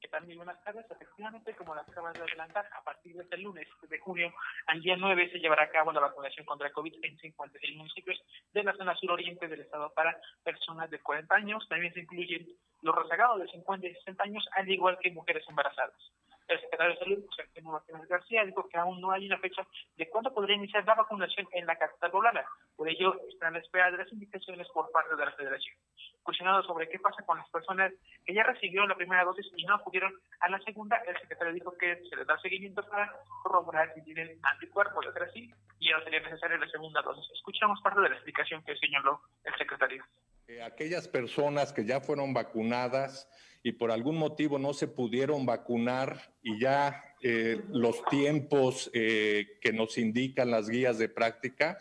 tal? 0.09 0.27
Muy 0.27 0.37
buenas 0.37 0.63
tardes. 0.63 0.85
Efectivamente, 0.91 1.55
como 1.55 1.75
las 1.75 1.89
acabas 1.89 2.15
de 2.15 2.23
adelantar, 2.23 2.69
a 2.73 2.83
partir 2.83 3.15
de 3.17 3.23
este 3.23 3.39
lunes 3.39 3.67
de 3.89 3.99
junio 3.99 4.33
al 4.67 4.81
día 4.81 4.97
9 4.97 5.31
se 5.31 5.39
llevará 5.39 5.65
a 5.65 5.71
cabo 5.71 5.93
la 5.93 6.01
vacunación 6.01 6.47
contra 6.47 6.73
COVID 6.73 6.95
en 7.03 7.19
56 7.19 7.77
municipios 7.77 8.21
de 8.53 8.63
la 8.63 8.75
zona 8.75 8.95
suroriente 8.97 9.49
del 9.49 9.61
estado 9.61 9.93
para 9.95 10.19
personas 10.43 10.91
de 10.91 11.01
40 11.01 11.35
años. 11.35 11.67
También 11.69 11.93
se 11.93 12.01
incluyen 12.01 12.47
los 12.83 12.95
rezagados 12.95 13.41
de 13.41 13.49
50 13.49 13.87
y 13.87 13.95
60 13.95 14.23
años, 14.25 14.47
al 14.53 14.71
igual 14.71 14.99
que 15.01 15.11
mujeres 15.11 15.45
embarazadas. 15.49 16.13
El 16.49 16.61
secretario 16.61 16.93
de 16.93 16.99
Salud, 17.01 17.27
José 17.27 17.43
Antonio 17.43 17.73
Martínez 17.73 18.09
García, 18.09 18.45
dijo 18.45 18.69
que 18.69 18.79
aún 18.79 19.01
no 19.01 19.11
hay 19.11 19.27
una 19.27 19.39
fecha 19.39 19.67
de 19.97 20.09
cuándo 20.09 20.33
podría 20.33 20.57
iniciar 20.57 20.85
la 20.85 20.95
vacunación 20.95 21.49
en 21.53 21.67
la 21.67 21.77
capital 21.77 22.11
poblana. 22.13 22.45
Por 22.77 22.89
ello, 22.89 23.21
están 23.29 23.49
a 23.49 23.59
la 23.59 23.65
espera 23.65 23.91
de 23.91 23.99
las 23.99 24.13
indicaciones 24.13 24.69
por 24.73 24.91
parte 24.93 25.17
de 25.17 25.25
la 25.25 25.33
Federación. 25.33 25.77
Cuestionado 26.23 26.63
sobre 26.63 26.89
qué 26.89 27.01
pasa 27.01 27.23
con 27.25 27.39
las 27.39 27.49
personas 27.51 27.93
que 28.25 28.35
ya 28.35 28.45
recibieron 28.45 28.89
la 28.89 28.95
primera 28.95 29.25
dosis 29.25 29.47
y 29.57 29.65
no 29.65 29.75
acudieron 29.75 30.13
a 30.41 30.49
la 30.49 30.61
segunda, 30.61 30.97
el 31.07 31.19
secretario 31.21 31.53
dijo 31.53 31.77
que 31.79 32.01
se 32.09 32.17
les 32.17 32.27
da 32.27 32.39
seguimiento 32.39 32.83
para 32.89 33.13
corroborar 33.43 33.93
si 33.95 34.03
tienen 34.03 34.39
anticuerpos, 34.43 35.05
ser 35.13 35.23
así, 35.25 35.53
y 35.81 35.89
ya 35.89 35.99
no 35.99 36.05
sería 36.05 36.21
necesaria 36.21 36.59
la 36.59 36.69
segunda 36.69 37.03
dosis. 37.03 37.29
Escuchamos 37.35 37.81
parte 37.81 38.01
de 38.01 38.09
la 38.09 38.15
explicación 38.15 38.63
que 38.63 38.77
señaló 38.77 39.21
el 39.45 39.55
secretario. 39.57 40.05
Eh, 40.49 40.63
aquellas 40.63 41.09
personas 41.09 41.73
que 41.73 41.85
ya 41.85 42.01
fueron 42.01 42.33
vacunadas 42.33 43.29
y 43.67 43.73
por 43.73 43.91
algún 43.91 44.17
motivo 44.17 44.61
no 44.61 44.73
se 44.73 44.87
pudieron 44.87 45.45
vacunar 45.45 46.33
y 46.41 46.61
ya 46.61 47.03
eh, 47.21 47.61
los 47.71 48.05
tiempos 48.05 48.89
eh, 48.95 49.59
que 49.61 49.73
nos 49.73 49.99
indican 49.99 50.53
las 50.53 50.69
guías 50.69 50.99
de 50.99 51.09
práctica, 51.09 51.77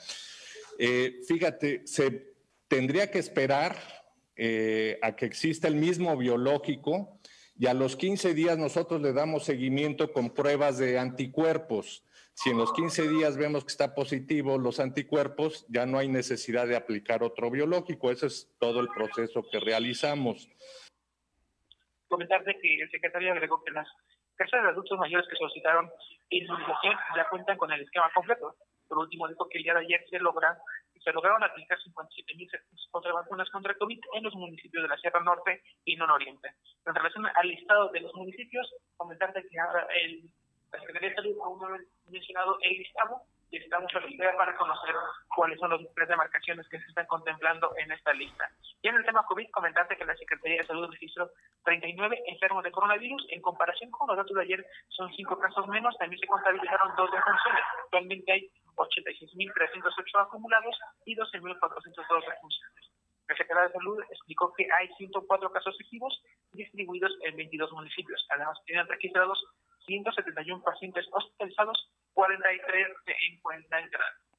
fíjate, 1.28 1.84
se 1.86 2.34
tendría 2.68 3.12
que 3.12 3.20
esperar 3.20 3.78
a 5.02 5.16
que 5.16 5.26
exista 5.26 5.68
el 5.68 5.76
mismo 5.76 6.18
biológico 6.18 7.20
y 7.58 7.68
a 7.68 7.76
los 7.76 7.96
15 7.96 8.34
días 8.34 8.58
nosotros 8.58 9.02
le 9.02 9.14
damos 9.14 9.46
seguimiento 9.46 10.12
con 10.12 10.32
pruebas 10.32 10.80
de 10.80 10.98
anticuerpos. 10.98 12.04
Si 12.34 12.50
en 12.50 12.58
los 12.58 12.74
15 12.74 13.08
días 13.08 13.38
vemos 13.38 13.64
que 13.64 13.72
está 13.72 13.96
positivo 13.96 14.58
los 14.58 14.82
anticuerpos, 14.82 15.66
ya 15.70 15.86
no 15.86 16.00
hay 16.00 16.10
necesidad 16.10 16.68
de 16.68 16.76
aplicar 16.76 17.24
otro 17.24 17.50
biológico. 17.50 18.12
Ese 18.12 18.28
es 18.28 18.50
todo 18.60 18.82
el 18.82 18.90
proceso 18.90 19.46
que 19.50 19.62
realizamos. 19.62 20.50
Comentarle 22.08 22.60
que 22.60 22.82
el 22.82 22.90
secretario 22.92 23.32
agregó 23.32 23.64
que 23.64 23.72
las 23.72 23.88
casas 24.36 24.64
de 24.64 24.70
adultos 24.70 25.00
mayores 25.00 25.28
que 25.28 25.36
solicitaron 25.36 25.90
inmunización 26.30 26.96
ya 27.16 27.28
cuentan 27.30 27.58
con 27.58 27.72
el 27.72 27.82
esquema 27.82 28.12
completo. 28.14 28.56
Por 28.88 29.00
último, 29.00 29.28
dijo 29.28 29.48
que 29.50 29.60
día 29.60 29.74
de 29.74 29.80
ayer 29.82 30.06
se, 30.10 30.20
logra, 30.20 30.58
se 31.04 31.12
lograron 31.12 31.44
aplicar 31.44 31.78
57.700 31.80 33.14
vacunas 33.14 33.50
contra 33.50 33.74
COVID 33.76 34.00
en 34.14 34.24
los 34.24 34.36
municipios 34.36 34.84
de 34.84 34.90
la 34.90 34.98
Sierra 34.98 35.22
Norte 35.22 35.64
y 35.86 35.96
Nororiente. 35.96 36.50
En 36.86 36.94
relación 36.94 37.26
al 37.26 37.48
listado 37.48 37.90
de 37.90 38.02
los 38.02 38.14
municipios, 38.14 38.72
comentarte 38.98 39.48
que 39.48 39.60
ahora 39.60 39.88
el 40.02 40.30
la 40.76 40.82
Secretaría 40.82 41.10
de 41.10 41.16
Salud 41.16 41.38
aún 41.44 41.60
no 41.60 41.68
ha 41.68 41.80
mencionado 42.10 42.58
el 42.62 42.78
listado 42.78 43.22
y 43.52 43.58
estamos 43.58 43.94
a 43.96 44.00
la 44.00 44.08
espera 44.08 44.36
para 44.36 44.56
conocer 44.58 44.96
cuáles 45.36 45.60
son 45.60 45.72
las 45.72 45.80
tres 45.94 46.10
demarcaciones 46.10 46.68
que 46.68 46.80
se 46.80 46.88
están 46.88 47.06
contemplando 47.06 47.72
en 47.78 47.92
esta 47.92 48.12
lista. 48.14 48.50
Y 48.82 48.88
en 48.90 48.96
el 48.96 49.06
tema 49.06 49.26
COVID, 49.26 49.50
comentarte 49.52 49.96
que 49.96 50.06
la 50.06 50.16
Secretaría 50.16 50.58
de 50.58 50.68
Salud 50.68 50.92
registró 50.92 51.30
39 51.66 52.24
enfermos 52.28 52.64
de 52.64 52.72
coronavirus. 52.72 53.28
En 53.30 53.42
comparación 53.42 53.92
con 53.92 54.08
los 54.08 54.18
datos 54.18 54.36
de 54.36 54.44
ayer, 54.44 54.66
son 54.90 55.12
cinco 55.14 55.38
casos 55.40 55.68
menos. 55.68 55.98
También 55.98 56.20
se 56.20 56.28
contabilizaron 56.28 56.96
dos 56.96 57.12
defunciones. 57.12 57.64
Actualmente 57.84 58.32
hay 58.32 58.50
86.308 58.76 60.22
acumulados 60.22 60.78
y 61.06 61.16
12.402 61.16 62.30
defunciones. 62.30 62.92
La 63.28 63.36
Secretaría 63.36 63.68
de 63.68 63.74
Salud 63.74 64.00
explicó 64.12 64.54
que 64.54 64.68
hay 64.72 64.88
104 64.98 65.52
casos 65.52 65.76
activos 65.82 66.22
distribuidos 66.54 67.12
en 67.24 67.36
22 67.36 67.72
municipios. 67.72 68.26
Además, 68.30 68.58
tienen 68.66 68.88
registrados 68.88 69.44
171 69.88 70.64
pacientes 70.64 71.06
hospitalizados, 71.12 71.90
43 72.14 72.88
se 73.06 73.16
encuentran 73.34 73.84
información. 73.84 74.35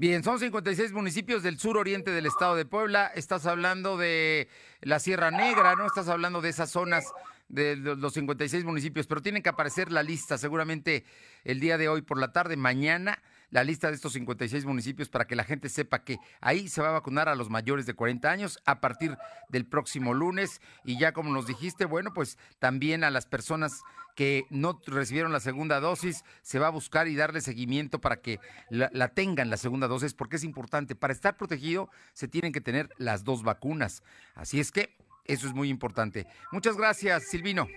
Bien, 0.00 0.24
son 0.24 0.38
56 0.38 0.92
municipios 0.92 1.42
del 1.42 1.58
sur 1.58 1.76
oriente 1.76 2.10
del 2.10 2.24
estado 2.24 2.56
de 2.56 2.64
Puebla. 2.64 3.12
Estás 3.14 3.44
hablando 3.44 3.98
de 3.98 4.48
la 4.80 4.98
Sierra 4.98 5.30
Negra, 5.30 5.76
¿no? 5.76 5.84
Estás 5.84 6.08
hablando 6.08 6.40
de 6.40 6.48
esas 6.48 6.70
zonas 6.70 7.04
de 7.50 7.76
los 7.76 8.14
56 8.14 8.64
municipios, 8.64 9.06
pero 9.06 9.20
tiene 9.20 9.42
que 9.42 9.48
aparecer 9.48 9.92
la 9.92 10.02
lista 10.02 10.38
seguramente 10.38 11.04
el 11.44 11.60
día 11.60 11.76
de 11.78 11.88
hoy 11.88 12.02
por 12.02 12.18
la 12.18 12.32
tarde, 12.32 12.56
mañana 12.56 13.18
la 13.50 13.64
lista 13.64 13.88
de 13.88 13.94
estos 13.94 14.12
56 14.12 14.64
municipios 14.64 15.08
para 15.08 15.26
que 15.26 15.36
la 15.36 15.44
gente 15.44 15.68
sepa 15.68 16.04
que 16.04 16.18
ahí 16.40 16.68
se 16.68 16.80
va 16.80 16.88
a 16.88 16.92
vacunar 16.92 17.28
a 17.28 17.34
los 17.34 17.50
mayores 17.50 17.84
de 17.86 17.94
40 17.94 18.30
años 18.30 18.58
a 18.64 18.80
partir 18.80 19.16
del 19.48 19.66
próximo 19.66 20.14
lunes. 20.14 20.60
Y 20.84 20.98
ya 20.98 21.12
como 21.12 21.32
nos 21.32 21.46
dijiste, 21.46 21.84
bueno, 21.84 22.12
pues 22.14 22.38
también 22.58 23.04
a 23.04 23.10
las 23.10 23.26
personas 23.26 23.82
que 24.14 24.44
no 24.50 24.80
recibieron 24.86 25.32
la 25.32 25.40
segunda 25.40 25.80
dosis, 25.80 26.24
se 26.42 26.58
va 26.58 26.68
a 26.68 26.70
buscar 26.70 27.08
y 27.08 27.16
darle 27.16 27.40
seguimiento 27.40 28.00
para 28.00 28.20
que 28.20 28.38
la, 28.68 28.90
la, 28.92 29.08
tengan 29.08 29.50
la 29.50 29.56
segunda 29.56 29.88
dosis, 29.88 30.14
porque 30.14 30.36
es 30.36 30.44
importante. 30.44 30.94
Para 30.94 31.12
estar 31.12 31.36
protegido 31.36 31.90
se 32.12 32.28
tienen 32.28 32.52
que 32.52 32.60
tener 32.60 32.90
las 32.98 33.24
dos 33.24 33.42
vacunas. 33.42 34.02
Así 34.34 34.60
es 34.60 34.72
que 34.72 34.96
eso 35.32 35.46
es 35.46 35.54
muy 35.54 35.68
importante. 35.68 36.26
Muchas 36.52 36.76
gracias, 36.76 37.28
Silvino. 37.28 37.68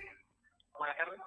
Buenas 0.78 0.96
tardes. 0.96 1.20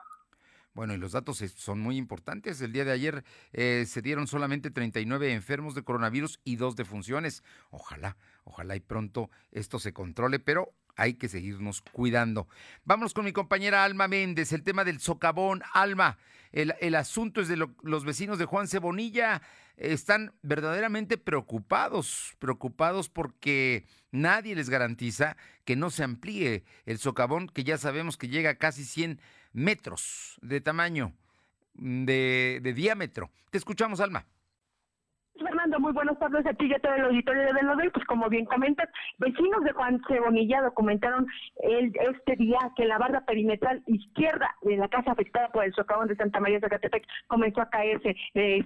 Bueno, 0.77 0.93
y 0.93 0.97
los 0.97 1.13
datos 1.13 1.43
son 1.55 1.79
muy 1.79 1.97
importantes. 1.97 2.61
El 2.61 2.71
día 2.71 2.85
de 2.85 2.91
ayer 2.91 3.23
eh, 3.51 3.85
se 3.87 4.03
dieron 4.03 4.27
solamente 4.27 4.69
39 4.69 5.33
enfermos 5.33 5.73
de 5.73 5.83
coronavirus 5.83 6.39
y 6.43 6.57
dos 6.57 6.75
defunciones. 6.75 7.43
Ojalá, 7.71 8.15
ojalá 8.43 8.75
y 8.75 8.79
pronto 8.79 9.31
esto 9.51 9.79
se 9.79 9.91
controle, 9.91 10.37
pero 10.37 10.73
hay 10.95 11.15
que 11.15 11.29
seguirnos 11.29 11.81
cuidando. 11.81 12.47
Vamos 12.83 13.15
con 13.15 13.25
mi 13.25 13.31
compañera 13.33 13.85
Alma 13.85 14.07
Méndez, 14.07 14.53
el 14.53 14.61
tema 14.61 14.83
del 14.83 14.99
socavón. 14.99 15.63
Alma, 15.73 16.19
el, 16.51 16.75
el 16.79 16.93
asunto 16.93 17.41
es 17.41 17.47
de 17.47 17.57
los 17.81 18.05
vecinos 18.05 18.37
de 18.37 18.45
Juan 18.45 18.67
Cebonilla. 18.67 19.41
Están 19.77 20.33
verdaderamente 20.41 21.17
preocupados, 21.17 22.35
preocupados 22.39 23.09
porque 23.09 23.85
nadie 24.11 24.55
les 24.55 24.69
garantiza 24.69 25.37
que 25.65 25.75
no 25.75 25.91
se 25.91 26.03
amplíe 26.03 26.63
el 26.85 26.97
socavón, 26.97 27.47
que 27.47 27.63
ya 27.63 27.77
sabemos 27.77 28.17
que 28.17 28.27
llega 28.27 28.51
a 28.51 28.57
casi 28.57 28.83
100 28.83 29.21
metros 29.53 30.39
de 30.41 30.61
tamaño, 30.61 31.13
de, 31.75 32.59
de 32.63 32.73
diámetro. 32.73 33.31
Te 33.51 33.59
escuchamos, 33.59 33.99
Alma. 33.99 34.25
Muy 35.87 35.93
buenas 35.93 36.19
tardes 36.19 36.45
a 36.45 36.53
ti 36.53 36.65
y 36.65 36.73
a 36.73 36.79
todo 36.79 36.95
el 36.95 37.05
auditorio 37.05 37.43
de 37.43 37.53
Belovel. 37.53 37.91
Pues 37.91 38.05
como 38.07 38.27
bien 38.27 38.43
comentas, 38.43 38.89
vecinos 39.19 39.63
de 39.63 39.71
Juan 39.71 40.01
Cebonilla 40.05 40.61
documentaron 40.61 41.25
el, 41.63 41.93
este 42.11 42.35
día 42.35 42.59
que 42.75 42.83
la 42.83 42.97
barra 42.97 43.21
perimetral 43.21 43.81
izquierda 43.87 44.53
de 44.63 44.75
la 44.75 44.89
casa 44.89 45.13
afectada 45.13 45.47
por 45.47 45.63
el 45.63 45.73
socavón 45.73 46.09
de 46.09 46.17
Santa 46.17 46.41
María 46.41 46.57
de 46.57 46.67
Zacatepec 46.67 47.07
comenzó 47.27 47.61
a 47.61 47.69
caerse 47.69 48.17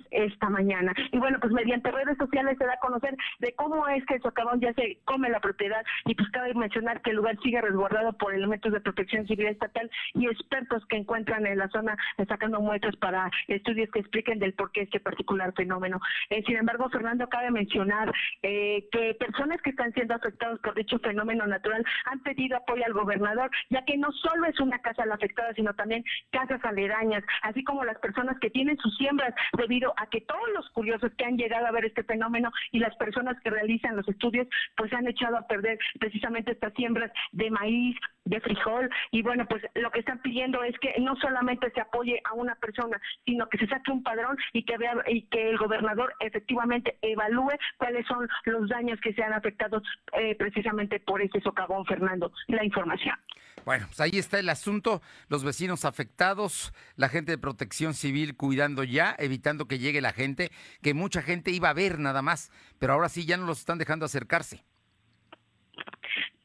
esta 0.10 0.50
mañana. 0.50 0.96
Y 1.12 1.20
bueno, 1.20 1.38
pues 1.40 1.54
mediante 1.54 1.92
redes 1.92 2.18
sociales 2.18 2.58
se 2.58 2.66
da 2.66 2.74
a 2.74 2.80
conocer 2.80 3.16
de 3.38 3.54
cómo 3.54 3.88
es 3.88 4.04
que 4.08 4.16
el 4.16 4.22
socavón 4.24 4.60
ya 4.60 4.74
se 4.74 4.98
come 5.06 5.30
la 5.30 5.42
propiedad 5.42 5.86
y 6.06 6.16
pues 6.16 6.28
cabe 6.32 6.56
mencionar 6.56 7.04
que 7.04 7.12
el 7.12 7.18
lugar 7.18 7.38
sigue 7.44 7.62
resguardado 7.62 8.14
por 8.14 8.34
elementos 8.34 8.74
de 8.74 8.82
protección 8.82 9.28
civil 9.28 9.46
estatal 9.46 9.92
y 10.16 10.26
expertos 10.26 10.84
que 10.88 10.98
encuentran 10.98 11.46
en 11.46 11.60
la 11.60 11.70
zona 11.70 11.96
sacando 12.28 12.60
muestras 12.62 12.96
para 12.96 13.30
estudios 13.48 13.92
que 13.92 14.00
expliquen 14.00 14.40
del 14.40 14.56
por 14.56 14.72
qué 14.72 14.82
este 14.82 15.00
particular 15.00 15.54
fenómeno. 15.54 16.00
Eh, 16.32 16.42
sin 16.48 16.58
embargo, 16.58 16.90
Fernando, 16.90 17.11
cabe 17.30 17.52
mencionar 17.52 18.12
eh, 18.42 18.86
que 18.92 19.14
personas 19.16 19.62
que 19.62 19.72
están 19.72 19.94
siendo 19.94 20.16
afectadas 20.16 20.60
por 20.60 20.76
dicho 20.76 21.00
fenómeno 21.00 21.46
natural 21.48 21.86
han 22.06 22.22
pedido 22.22 22.58
apoyo 22.58 22.84
al 22.86 22.94
gobernador, 22.94 23.50
ya 23.70 23.84
que 23.86 23.98
no 23.98 24.12
solo 24.12 24.46
es 24.46 24.60
una 24.60 24.80
casa 24.80 25.06
la 25.06 25.16
afectada, 25.16 25.54
sino 25.54 25.74
también 25.74 26.04
casas 26.32 26.64
aledañas, 26.64 27.24
así 27.44 27.64
como 27.64 27.84
las 27.84 27.98
personas 28.00 28.38
que 28.40 28.50
tienen 28.50 28.78
sus 28.78 28.96
siembras, 28.98 29.34
debido 29.58 29.94
a 29.98 30.08
que 30.08 30.22
todos 30.22 30.50
los 30.56 30.70
curiosos 30.72 31.12
que 31.18 31.26
han 31.26 31.38
llegado 31.38 31.68
a 31.68 31.72
ver 31.72 31.86
este 31.86 32.04
fenómeno 32.04 32.52
y 32.72 32.80
las 32.80 32.96
personas 32.96 33.40
que 33.42 33.50
realizan 33.50 33.96
los 33.96 34.08
estudios, 34.08 34.48
pues 34.76 34.92
han 34.94 35.08
echado 35.08 35.38
a 35.38 35.48
perder 35.48 35.78
precisamente 36.00 36.52
estas 36.52 36.74
siembras 36.74 37.12
de 37.32 37.50
maíz, 37.52 37.98
de 38.26 38.40
frijol. 38.40 38.90
Y 39.12 39.22
bueno 39.22 39.46
pues 39.48 39.64
lo 39.76 39.92
que 39.92 40.00
están 40.00 40.22
pidiendo 40.22 40.64
es 40.64 40.78
que 40.80 40.96
no 41.00 41.16
solamente 41.18 41.72
se 41.72 41.82
apoye 41.82 42.22
a 42.26 42.34
una 42.34 42.56
persona 42.56 43.00
sino 43.26 43.48
que 43.50 43.58
se 43.58 43.68
saque 43.68 43.92
un 43.92 44.04
padrón 44.04 44.38
y 44.54 44.64
que 44.64 44.78
vea 44.78 44.96
y 45.08 45.24
que 45.24 45.50
el 45.50 45.58
gobernador 45.58 46.14
efectivamente 46.20 46.98
evalúe 47.02 47.54
cuáles 47.78 48.06
son 48.08 48.28
los 48.46 48.70
daños 48.70 49.00
que 49.02 49.14
se 49.14 49.24
han 49.24 49.34
afectado 49.34 49.82
eh, 50.14 50.36
precisamente 50.36 51.00
por 51.00 51.22
este 51.22 51.42
socavón 51.42 51.86
Fernando 51.86 52.32
la 52.48 52.64
información 52.64 53.16
bueno, 53.66 53.86
pues 53.88 54.00
ahí 54.00 54.18
está 54.18 54.40
el 54.40 54.50
asunto, 54.50 55.02
los 55.30 55.44
vecinos 55.44 55.86
afectados, 55.86 56.74
la 56.96 57.10
gente 57.10 57.32
de 57.32 57.38
protección 57.38 57.94
civil 57.94 58.36
cuidando 58.36 58.84
ya, 58.84 59.16
evitando 59.20 59.68
que 59.68 59.78
llegue 59.78 60.02
la 60.02 60.14
gente, 60.14 60.52
que 60.82 60.94
mucha 60.94 61.22
gente 61.22 61.52
iba 61.52 61.70
a 61.70 61.74
ver 61.74 62.00
nada 62.00 62.22
más, 62.22 62.52
pero 62.80 62.94
ahora 62.94 63.10
sí 63.10 63.26
ya 63.26 63.38
no 63.38 63.46
los 63.46 63.60
están 63.60 63.78
dejando 63.78 64.06
acercarse. 64.06 64.64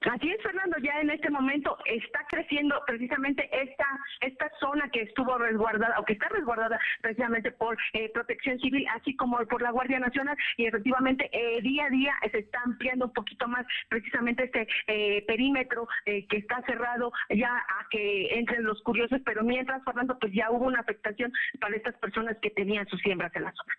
Así 0.02 0.30
es, 0.30 0.42
Fernando, 0.42 0.76
ya 0.78 1.00
en 1.00 1.10
este 1.10 1.30
momento 1.30 1.76
está 1.86 2.20
creciendo 2.28 2.80
precisamente 2.86 3.48
esta 3.50 3.86
esta 4.20 4.50
zona 4.60 4.88
que 4.90 5.02
estuvo 5.02 5.36
resguardada 5.38 5.98
o 5.98 6.04
que 6.04 6.12
está 6.12 6.28
resguardada 6.28 6.78
precisamente 7.00 7.50
por 7.50 7.76
eh, 7.92 8.10
Protección 8.12 8.58
Civil, 8.60 8.86
así 8.94 9.16
como 9.16 9.38
por 9.46 9.62
la 9.62 9.70
Guardia 9.70 9.98
Nacional 9.98 10.36
y 10.58 10.66
efectivamente 10.66 11.28
eh, 11.32 11.60
día 11.62 11.86
a 11.86 11.90
día 11.90 12.14
se 12.30 12.38
está 12.38 12.60
ampliando 12.64 13.06
un 13.06 13.12
poquito 13.12 13.48
más 13.48 13.66
precisamente 13.88 14.44
este 14.44 14.68
eh, 14.86 15.24
perímetro 15.26 15.88
que 16.04 16.36
está 16.36 16.62
cerrado 16.66 17.12
ya 17.30 17.56
a 17.56 17.86
que 17.90 18.38
entren 18.38 18.64
los 18.64 18.80
curiosos, 18.82 19.20
pero 19.24 19.42
mientras, 19.42 19.82
Fernando, 19.84 20.18
pues 20.18 20.32
ya 20.32 20.50
hubo 20.50 20.66
una 20.66 20.80
afectación 20.80 21.32
para 21.60 21.76
estas 21.76 21.94
personas 21.96 22.36
que 22.40 22.50
tenían 22.50 22.86
sus 22.88 23.00
siembras 23.00 23.34
en 23.34 23.44
la 23.44 23.52
zona. 23.52 23.74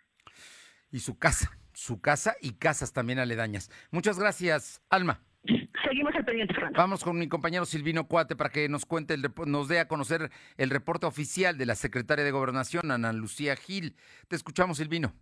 Y 0.92 1.00
su 1.00 1.18
casa, 1.18 1.58
su 1.74 2.02
casa 2.02 2.36
y 2.42 2.58
casas 2.58 2.94
también 2.94 3.20
aledañas. 3.20 3.70
Muchas 3.92 4.20
gracias, 4.20 4.82
Alma. 4.90 5.27
Seguimos 5.84 6.14
el 6.16 6.26
pendiente, 6.26 6.54
Fernando. 6.54 6.78
Vamos 6.78 7.04
con 7.04 7.18
mi 7.18 7.28
compañero 7.28 7.66
Silvino 7.66 8.08
Cuate 8.08 8.36
para 8.36 8.50
que 8.50 8.68
nos 8.70 8.86
cuente, 8.86 9.14
el, 9.14 9.32
nos 9.46 9.68
dé 9.68 9.80
a 9.80 9.88
conocer 9.88 10.32
el 10.58 10.70
reporte 10.70 11.06
oficial 11.06 11.58
de 11.58 11.66
la 11.66 11.76
secretaria 11.76 12.26
de 12.26 12.32
Gobernación, 12.32 12.92
Ana 12.92 13.14
Lucía 13.14 13.56
Gil. 13.56 13.96
Te 14.28 14.36
escuchamos, 14.36 14.78
Silvino 14.78 15.14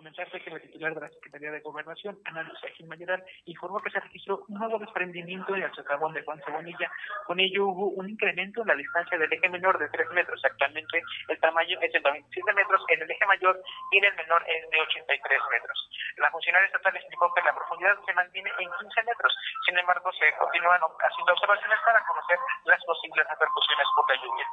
comenzarse 0.00 0.40
que 0.40 0.48
la 0.50 0.58
titular 0.58 0.94
de 0.94 1.00
la 1.02 1.10
Secretaría 1.10 1.52
de 1.52 1.60
Gobernación, 1.60 2.16
Ana 2.24 2.42
Lucía 2.42 2.70
Gil 2.72 2.88
Mayoral, 2.88 3.22
informó 3.44 3.80
que 3.80 3.90
se 3.90 4.00
registró 4.00 4.46
un 4.48 4.56
nuevo 4.56 4.78
desprendimiento 4.78 5.54
en 5.54 5.62
el 5.62 5.74
socavón 5.74 6.14
de 6.14 6.22
Juan 6.24 6.40
Cebonilla. 6.40 6.90
Con 7.26 7.38
ello 7.38 7.66
hubo 7.68 7.88
un 8.00 8.08
incremento 8.08 8.62
en 8.62 8.68
la 8.68 8.76
distancia 8.76 9.18
del 9.18 9.30
eje 9.30 9.50
menor 9.50 9.78
de 9.78 9.90
3 9.90 10.08
metros. 10.12 10.40
Actualmente 10.42 11.02
el 11.28 11.38
tamaño 11.40 11.78
es 11.82 11.92
de 11.92 12.00
27 12.00 12.52
metros 12.54 12.80
en 12.88 13.02
el 13.02 13.10
eje 13.10 13.26
mayor 13.26 13.60
y 13.92 13.98
en 13.98 14.04
el 14.04 14.14
menor 14.16 14.42
es 14.48 14.70
de 14.70 14.80
83 14.80 15.40
metros. 15.52 15.90
La 16.16 16.30
funcionaria 16.30 16.66
estatal 16.66 16.96
explicó 16.96 17.34
que 17.34 17.42
la 17.42 17.54
profundidad 17.54 18.00
se 18.06 18.14
mantiene 18.14 18.50
en 18.58 18.70
15 18.80 19.02
metros. 19.04 19.36
Sin 19.68 19.78
embargo, 19.78 20.10
se 20.16 20.32
continúan 20.40 20.80
haciendo 20.80 21.32
observaciones 21.32 21.78
para 21.84 22.00
conocer 22.08 22.38
las 22.64 22.82
posibles 22.84 23.26
repercusiones 23.28 23.86
por 23.94 24.08
la 24.08 24.16
lluvia. 24.16 24.46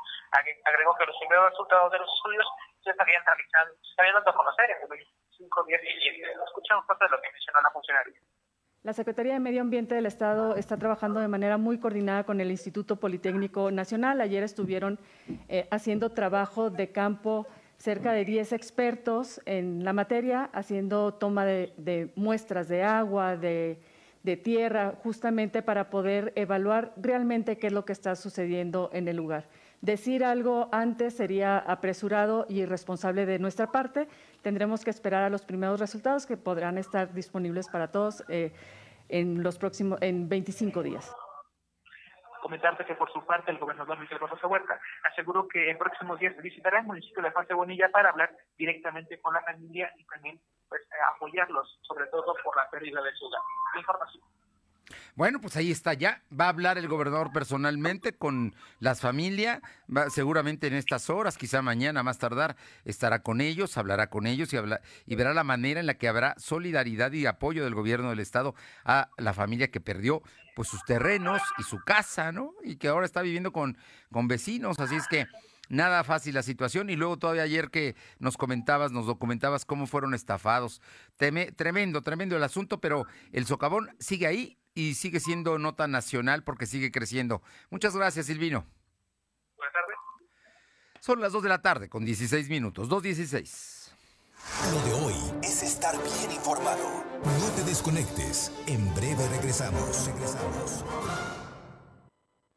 Agregó 0.65 0.93
que 0.99 1.05
los 1.05 1.17
primeros 1.19 1.51
resultados 1.51 1.91
de 1.93 1.99
los 1.99 2.11
estudios 2.11 2.47
se 2.83 2.91
estarían 2.91 3.23
realizando, 3.23 3.73
se 3.79 3.89
estarían 3.91 4.15
dando 4.15 4.31
a 4.31 4.35
conocer 4.35 4.71
en 4.71 4.91
el 4.91 5.07
Parte 6.87 7.05
de 7.05 7.11
lo 7.11 7.21
que 7.21 7.31
mencionó 7.31 7.61
la 7.61 7.71
funcionaria. 7.71 8.13
La 8.83 8.93
Secretaría 8.93 9.33
de 9.33 9.39
Medio 9.39 9.61
Ambiente 9.61 9.95
del 9.95 10.05
Estado 10.05 10.55
está 10.55 10.77
trabajando 10.77 11.19
de 11.19 11.27
manera 11.27 11.57
muy 11.57 11.79
coordinada 11.79 12.23
con 12.23 12.39
el 12.39 12.49
Instituto 12.51 12.95
Politécnico 12.95 13.69
Nacional. 13.69 14.21
Ayer 14.21 14.43
estuvieron 14.43 14.99
eh, 15.49 15.67
haciendo 15.71 16.11
trabajo 16.11 16.69
de 16.69 16.91
campo 16.91 17.47
cerca 17.77 18.13
de 18.13 18.25
10 18.25 18.53
expertos 18.53 19.41
en 19.45 19.83
la 19.83 19.93
materia, 19.93 20.49
haciendo 20.53 21.13
toma 21.13 21.45
de, 21.45 22.11
muestras 22.15 22.67
de 22.67 22.83
agua, 22.83 23.35
de, 23.35 23.79
de, 24.23 24.37
tierra, 24.37 24.95
justamente 25.03 25.61
para 25.61 25.89
poder 25.89 26.33
evaluar 26.35 26.93
realmente 26.97 27.57
qué 27.57 27.67
es 27.67 27.73
lo 27.73 27.85
que 27.85 27.93
está 27.93 28.15
sucediendo 28.15 28.89
en 28.93 29.07
el 29.07 29.17
lugar. 29.17 29.47
Decir 29.81 30.23
algo 30.23 30.69
antes 30.71 31.15
sería 31.15 31.59
apresurado 31.59 32.47
y 32.49 32.61
irresponsable 32.61 33.27
de 33.27 33.37
nuestra 33.37 33.71
parte 33.71 34.07
tendremos 34.47 34.85
que 34.85 34.91
esperar 34.91 35.23
a 35.25 35.29
los 35.29 35.43
primeros 35.43 35.77
resultados 35.77 36.25
que 36.25 36.37
podrán 36.37 36.77
estar 36.77 37.11
disponibles 37.11 37.67
para 37.67 37.91
todos 37.91 38.23
eh, 38.29 38.53
en 39.09 39.43
los 39.43 39.57
próximos 39.57 40.01
en 40.01 40.29
25 40.29 40.83
días. 40.83 41.13
Comentarte 42.41 42.85
que 42.85 42.95
por 42.95 43.11
su 43.11 43.25
parte 43.25 43.51
el 43.51 43.57
gobernador 43.57 43.99
Miguel 43.99 44.19
Barroso 44.19 44.47
Huerta 44.47 44.79
aseguró 45.03 45.49
que 45.49 45.69
en 45.69 45.77
próximos 45.77 46.17
días 46.17 46.33
visitará 46.41 46.79
el 46.79 46.85
municipio 46.85 47.21
de 47.21 47.31
Fuente 47.31 47.53
Bonilla 47.55 47.89
para 47.89 48.11
hablar 48.11 48.31
directamente 48.57 49.19
con 49.19 49.33
la 49.33 49.41
familia 49.41 49.91
y 49.97 50.05
también 50.05 50.39
pues, 50.69 50.81
apoyarlos, 51.13 51.77
sobre 51.81 52.05
todo 52.05 52.33
por 52.41 52.55
la 52.55 52.69
pérdida 52.69 53.01
de 53.01 53.11
su 53.15 53.25
hogar. 53.25 53.41
Información. 53.75 54.23
Bueno, 55.15 55.41
pues 55.41 55.55
ahí 55.57 55.71
está 55.71 55.93
ya. 55.93 56.21
Va 56.37 56.45
a 56.45 56.49
hablar 56.49 56.77
el 56.77 56.87
gobernador 56.87 57.31
personalmente 57.31 58.13
con 58.13 58.55
las 58.79 59.01
familias, 59.01 59.61
seguramente 60.09 60.67
en 60.67 60.73
estas 60.73 61.09
horas, 61.09 61.37
quizá 61.37 61.61
mañana 61.61 62.03
más 62.03 62.17
tardar, 62.17 62.55
estará 62.85 63.23
con 63.23 63.41
ellos, 63.41 63.77
hablará 63.77 64.09
con 64.09 64.27
ellos 64.27 64.53
y, 64.53 64.57
habla, 64.57 64.81
y 65.05 65.15
verá 65.15 65.33
la 65.33 65.43
manera 65.43 65.79
en 65.79 65.85
la 65.85 65.97
que 65.97 66.07
habrá 66.07 66.35
solidaridad 66.37 67.11
y 67.11 67.25
apoyo 67.25 67.63
del 67.63 67.75
gobierno 67.75 68.09
del 68.09 68.19
estado 68.19 68.55
a 68.85 69.09
la 69.17 69.33
familia 69.33 69.71
que 69.71 69.81
perdió 69.81 70.21
pues 70.55 70.69
sus 70.69 70.83
terrenos 70.85 71.41
y 71.57 71.63
su 71.63 71.79
casa, 71.79 72.31
¿no? 72.31 72.53
Y 72.63 72.77
que 72.77 72.87
ahora 72.87 73.05
está 73.05 73.21
viviendo 73.21 73.51
con, 73.51 73.77
con 74.11 74.27
vecinos, 74.27 74.79
así 74.79 74.95
es 74.95 75.07
que 75.07 75.27
nada 75.69 76.03
fácil 76.03 76.33
la 76.33 76.43
situación. 76.43 76.89
Y 76.89 76.95
luego 76.95 77.17
todavía 77.17 77.43
ayer 77.43 77.69
que 77.69 77.95
nos 78.19 78.37
comentabas, 78.37 78.91
nos 78.91 79.05
documentabas 79.05 79.65
cómo 79.65 79.87
fueron 79.87 80.13
estafados. 80.13 80.81
tremendo, 81.17 82.01
tremendo 82.01 82.35
el 82.35 82.43
asunto, 82.43 82.79
pero 82.79 83.05
el 83.31 83.45
socavón 83.45 83.89
sigue 83.99 84.27
ahí 84.27 84.57
y 84.77 84.93
sigue 84.93 85.19
siendo 85.19 85.57
nota 85.57 85.87
nacional 85.87 86.43
porque 86.43 86.67
sigue 86.67 86.91
creciendo. 86.91 87.41
Muchas 87.71 87.95
gracias, 87.95 88.27
Silvino. 88.27 88.63
Buenas 89.55 89.73
tardes. 89.73 89.95
Son 90.99 91.19
las 91.19 91.31
2 91.31 91.41
de 91.41 91.49
la 91.49 91.63
tarde 91.63 91.89
con 91.89 92.05
16 92.05 92.47
minutos, 92.47 92.87
2.16. 92.87 93.91
Lo 94.71 94.81
de 94.83 94.93
hoy 94.93 95.15
es 95.41 95.63
estar 95.63 95.95
bien 95.95 96.31
informado. 96.31 97.03
No 97.23 97.49
te 97.55 97.63
desconectes. 97.63 98.51
En 98.67 98.93
breve 98.93 99.27
regresamos. 99.29 100.05
Regresamos. 100.05 101.36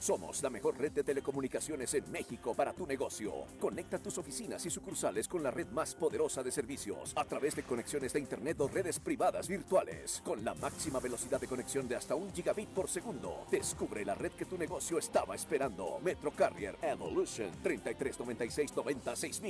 Somos 0.00 0.42
la 0.42 0.48
mejor 0.48 0.78
red 0.78 0.92
de 0.92 1.04
telecomunicaciones 1.04 1.92
en 1.92 2.10
México 2.10 2.54
para 2.54 2.72
tu 2.72 2.86
negocio. 2.86 3.32
Conecta 3.60 3.98
tus 3.98 4.16
oficinas 4.16 4.64
y 4.64 4.70
sucursales 4.70 5.28
con 5.28 5.42
la 5.42 5.50
red 5.50 5.66
más 5.68 5.94
poderosa 5.94 6.42
de 6.42 6.50
servicios 6.50 7.12
a 7.16 7.24
través 7.24 7.54
de 7.54 7.64
conexiones 7.64 8.14
de 8.14 8.20
Internet 8.20 8.58
o 8.60 8.68
redes 8.68 8.98
privadas 8.98 9.46
virtuales. 9.46 10.22
Con 10.24 10.42
la 10.42 10.54
máxima 10.54 11.00
velocidad 11.00 11.38
de 11.38 11.48
conexión 11.48 11.86
de 11.86 11.96
hasta 11.96 12.14
un 12.14 12.32
gigabit 12.32 12.70
por 12.70 12.88
segundo. 12.88 13.46
Descubre 13.50 14.04
la 14.04 14.14
red 14.14 14.32
que 14.32 14.46
tu 14.46 14.56
negocio 14.56 14.98
estaba 14.98 15.34
esperando. 15.34 15.98
Metro 16.02 16.30
Carrier 16.30 16.76
Evolution 16.80 17.50
3396 17.62 19.42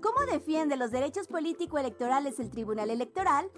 ¿Cómo 0.00 0.32
defiende 0.32 0.76
los 0.76 0.90
derechos 0.90 1.26
político-electorales 1.26 2.38
el 2.38 2.50
Tribunal 2.50 2.90
Electoral? 2.90 3.50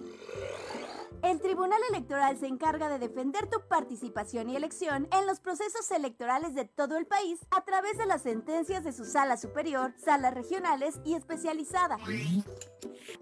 El 1.22 1.40
Tribunal 1.40 1.80
Electoral 1.90 2.38
se 2.38 2.46
encarga 2.46 2.88
de 2.88 2.98
defender 2.98 3.48
tu 3.48 3.60
participación 3.68 4.48
y 4.48 4.56
elección 4.56 5.08
en 5.12 5.26
los 5.26 5.40
procesos 5.40 5.90
electorales 5.90 6.54
de 6.54 6.64
todo 6.64 6.96
el 6.96 7.06
país 7.06 7.40
a 7.50 7.64
través 7.64 7.98
de 7.98 8.06
las 8.06 8.22
sentencias 8.22 8.84
de 8.84 8.92
su 8.92 9.04
sala 9.04 9.36
superior, 9.36 9.94
salas 9.96 10.34
regionales 10.34 11.00
y 11.04 11.14
especializada, 11.14 11.96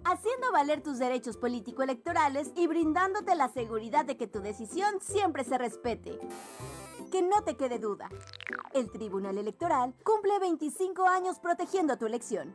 haciendo 0.04 0.52
valer 0.52 0.82
tus 0.82 0.98
derechos 0.98 1.36
político-electorales 1.36 2.52
y 2.56 2.66
brindándote 2.66 3.34
la 3.34 3.48
seguridad 3.48 4.04
de 4.04 4.16
que 4.16 4.26
tu 4.26 4.40
decisión 4.40 5.00
siempre 5.00 5.44
se 5.44 5.58
respete. 5.58 6.18
Que 7.10 7.22
no 7.22 7.42
te 7.44 7.56
quede 7.56 7.78
duda. 7.78 8.08
El 8.72 8.90
Tribunal 8.90 9.38
Electoral 9.38 9.94
cumple 10.02 10.38
25 10.40 11.06
años 11.06 11.38
protegiendo 11.38 11.96
tu 11.96 12.06
elección. 12.06 12.54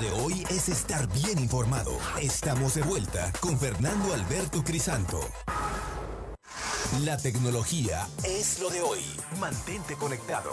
De 0.00 0.10
hoy 0.10 0.42
es 0.50 0.68
estar 0.68 1.06
bien 1.12 1.38
informado. 1.38 1.96
Estamos 2.20 2.74
de 2.74 2.82
vuelta 2.82 3.32
con 3.38 3.56
Fernando 3.56 4.12
Alberto 4.12 4.64
Crisanto. 4.64 5.20
La 7.04 7.16
tecnología 7.16 8.04
es 8.24 8.60
lo 8.60 8.70
de 8.70 8.80
hoy. 8.80 8.98
Mantente 9.38 9.94
conectado. 9.94 10.50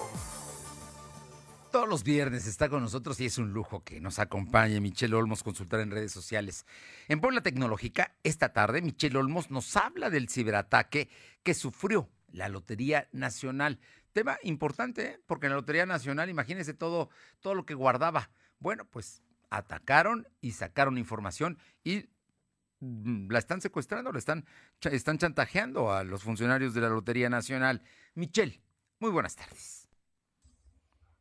Todos 1.72 1.90
los 1.90 2.04
viernes 2.04 2.46
está 2.46 2.70
con 2.70 2.84
nosotros 2.84 3.20
y 3.20 3.26
es 3.26 3.40
un 3.40 3.52
lujo 3.52 3.84
que 3.84 4.00
nos 4.00 4.20
acompañe 4.20 4.80
Michelle 4.80 5.16
Olmos 5.16 5.42
consultar 5.42 5.80
en 5.80 5.90
redes 5.90 6.12
sociales. 6.12 6.68
En 7.08 7.20
Puebla 7.20 7.42
Tecnológica, 7.42 8.14
esta 8.22 8.54
tarde, 8.54 8.84
Michelle 8.84 9.18
Olmos 9.18 9.50
nos 9.50 9.76
habla 9.76 10.12
del 10.12 10.30
ciberataque 10.30 11.10
que 11.42 11.56
sufrió 11.56 12.12
la 12.32 12.48
Lotería 12.48 13.10
Nacional. 13.12 13.80
Tema 14.14 14.38
importante, 14.44 15.04
¿eh? 15.04 15.20
porque 15.26 15.48
en 15.48 15.54
la 15.54 15.58
Lotería 15.58 15.88
Nacional, 15.88 16.30
imagínense 16.30 16.76
todo, 16.76 17.10
todo 17.40 17.56
lo 17.56 17.66
que 17.66 17.74
guardaba. 17.74 18.30
Bueno, 18.60 18.86
pues 18.86 19.24
atacaron 19.52 20.28
y 20.40 20.54
sacaron 20.54 20.98
información 20.98 21.60
y 21.84 22.10
mm, 22.80 23.30
la 23.30 23.38
están 23.38 23.62
secuestrando, 23.62 24.12
la 24.12 24.18
están, 24.18 24.46
están 24.82 25.20
chantajeando 25.20 25.92
a 25.92 26.04
los 26.04 26.24
funcionarios 26.24 26.74
de 26.74 26.82
la 26.82 26.90
Lotería 26.90 27.30
Nacional. 27.30 27.84
Michelle, 28.16 28.60
muy 29.00 29.12
buenas 29.12 29.36
tardes. 29.36 29.82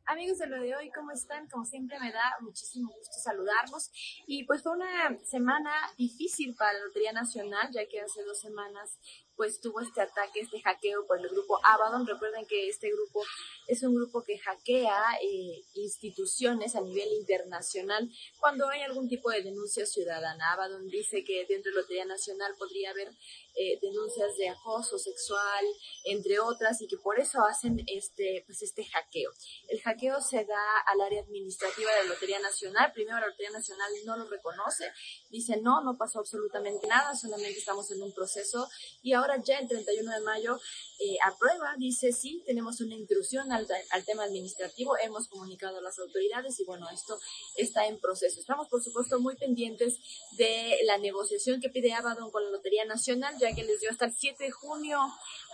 Amigos 0.06 0.38
de 0.38 0.48
lo 0.48 0.60
de 0.60 0.74
hoy, 0.74 0.90
¿cómo 0.90 1.12
están? 1.12 1.48
Como 1.48 1.64
siempre 1.64 2.00
me 2.00 2.10
da 2.10 2.36
muchísimo 2.40 2.90
gusto 2.90 3.20
saludarlos. 3.22 3.92
Y 4.26 4.42
pues 4.42 4.60
fue 4.60 4.72
una 4.72 5.16
semana 5.24 5.70
difícil 5.96 6.56
para 6.56 6.72
la 6.72 6.86
Lotería 6.86 7.12
Nacional, 7.12 7.70
ya 7.70 7.86
que 7.86 8.00
hace 8.00 8.24
dos 8.24 8.40
semanas 8.40 8.98
pues 9.36 9.60
tuvo 9.60 9.80
este 9.80 10.00
ataque, 10.00 10.40
este 10.40 10.60
hackeo 10.60 11.06
por 11.06 11.18
el 11.18 11.28
grupo 11.28 11.58
Abaddon. 11.64 12.06
Recuerden 12.06 12.46
que 12.46 12.68
este 12.68 12.90
grupo 12.90 13.22
es 13.66 13.82
un 13.82 13.94
grupo 13.94 14.22
que 14.22 14.38
hackea 14.38 15.02
eh, 15.22 15.62
instituciones 15.74 16.76
a 16.76 16.80
nivel 16.80 17.08
internacional 17.12 18.10
cuando 18.38 18.68
hay 18.68 18.82
algún 18.82 19.08
tipo 19.08 19.30
de 19.30 19.42
denuncia 19.42 19.86
ciudadana. 19.86 20.52
Abaddon 20.52 20.88
dice 20.88 21.24
que 21.24 21.46
dentro 21.48 21.70
de 21.70 21.76
la 21.76 21.80
Lotería 21.82 22.04
Nacional 22.04 22.54
podría 22.58 22.90
haber 22.90 23.10
eh, 23.56 23.78
denuncias 23.82 24.36
de 24.36 24.48
acoso 24.48 24.98
sexual, 24.98 25.64
entre 26.04 26.38
otras, 26.38 26.80
y 26.80 26.86
que 26.86 26.96
por 26.96 27.18
eso 27.18 27.42
hacen 27.44 27.82
este, 27.86 28.44
pues 28.46 28.62
este 28.62 28.84
hackeo. 28.84 29.30
El 29.68 29.80
hackeo 29.80 30.20
se 30.20 30.44
da 30.44 30.78
al 30.86 31.00
área 31.00 31.20
administrativa 31.22 31.90
de 31.92 32.04
la 32.04 32.14
Lotería 32.14 32.38
Nacional. 32.38 32.92
Primero 32.92 33.18
la 33.18 33.26
Lotería 33.26 33.50
Nacional 33.50 33.90
no 34.04 34.16
lo 34.16 34.24
reconoce, 34.28 34.92
dice 35.30 35.56
no, 35.60 35.82
no 35.82 35.96
pasó 35.98 36.20
absolutamente 36.20 36.86
nada, 36.86 37.14
solamente 37.14 37.58
estamos 37.58 37.90
en 37.90 38.02
un 38.02 38.12
proceso. 38.12 38.68
Y 39.02 39.14
ahora 39.14 39.29
ya 39.44 39.58
el 39.58 39.68
31 39.68 40.10
de 40.10 40.20
mayo 40.20 40.60
eh, 40.98 41.16
aprueba, 41.24 41.74
dice 41.78 42.12
sí, 42.12 42.42
tenemos 42.46 42.80
una 42.80 42.94
intrusión 42.94 43.52
al, 43.52 43.66
tema 44.04 44.24
administrativo, 44.24 44.96
hemos 44.98 45.28
comunicado 45.28 45.78
a 45.78 45.80
las 45.80 45.98
autoridades 45.98 46.58
y 46.60 46.64
bueno, 46.64 46.88
esto 46.90 47.18
está 47.56 47.86
en 47.86 47.98
proceso. 47.98 48.40
Estamos, 48.40 48.68
por 48.68 48.82
supuesto, 48.82 49.18
muy 49.20 49.36
pendientes 49.36 49.98
de 50.32 50.78
la 50.84 50.98
negociación 50.98 51.60
que 51.60 51.70
pide 51.70 51.92
Abaddon 51.92 52.30
con 52.30 52.44
la 52.44 52.50
Lotería 52.50 52.84
Nacional 52.84 53.34
ya 53.38 53.54
que 53.54 53.64
les 53.64 53.80
dio 53.80 53.90
hasta 53.90 54.06
el 54.06 54.14
7 54.14 54.44
de 54.44 54.50
junio, 54.50 54.98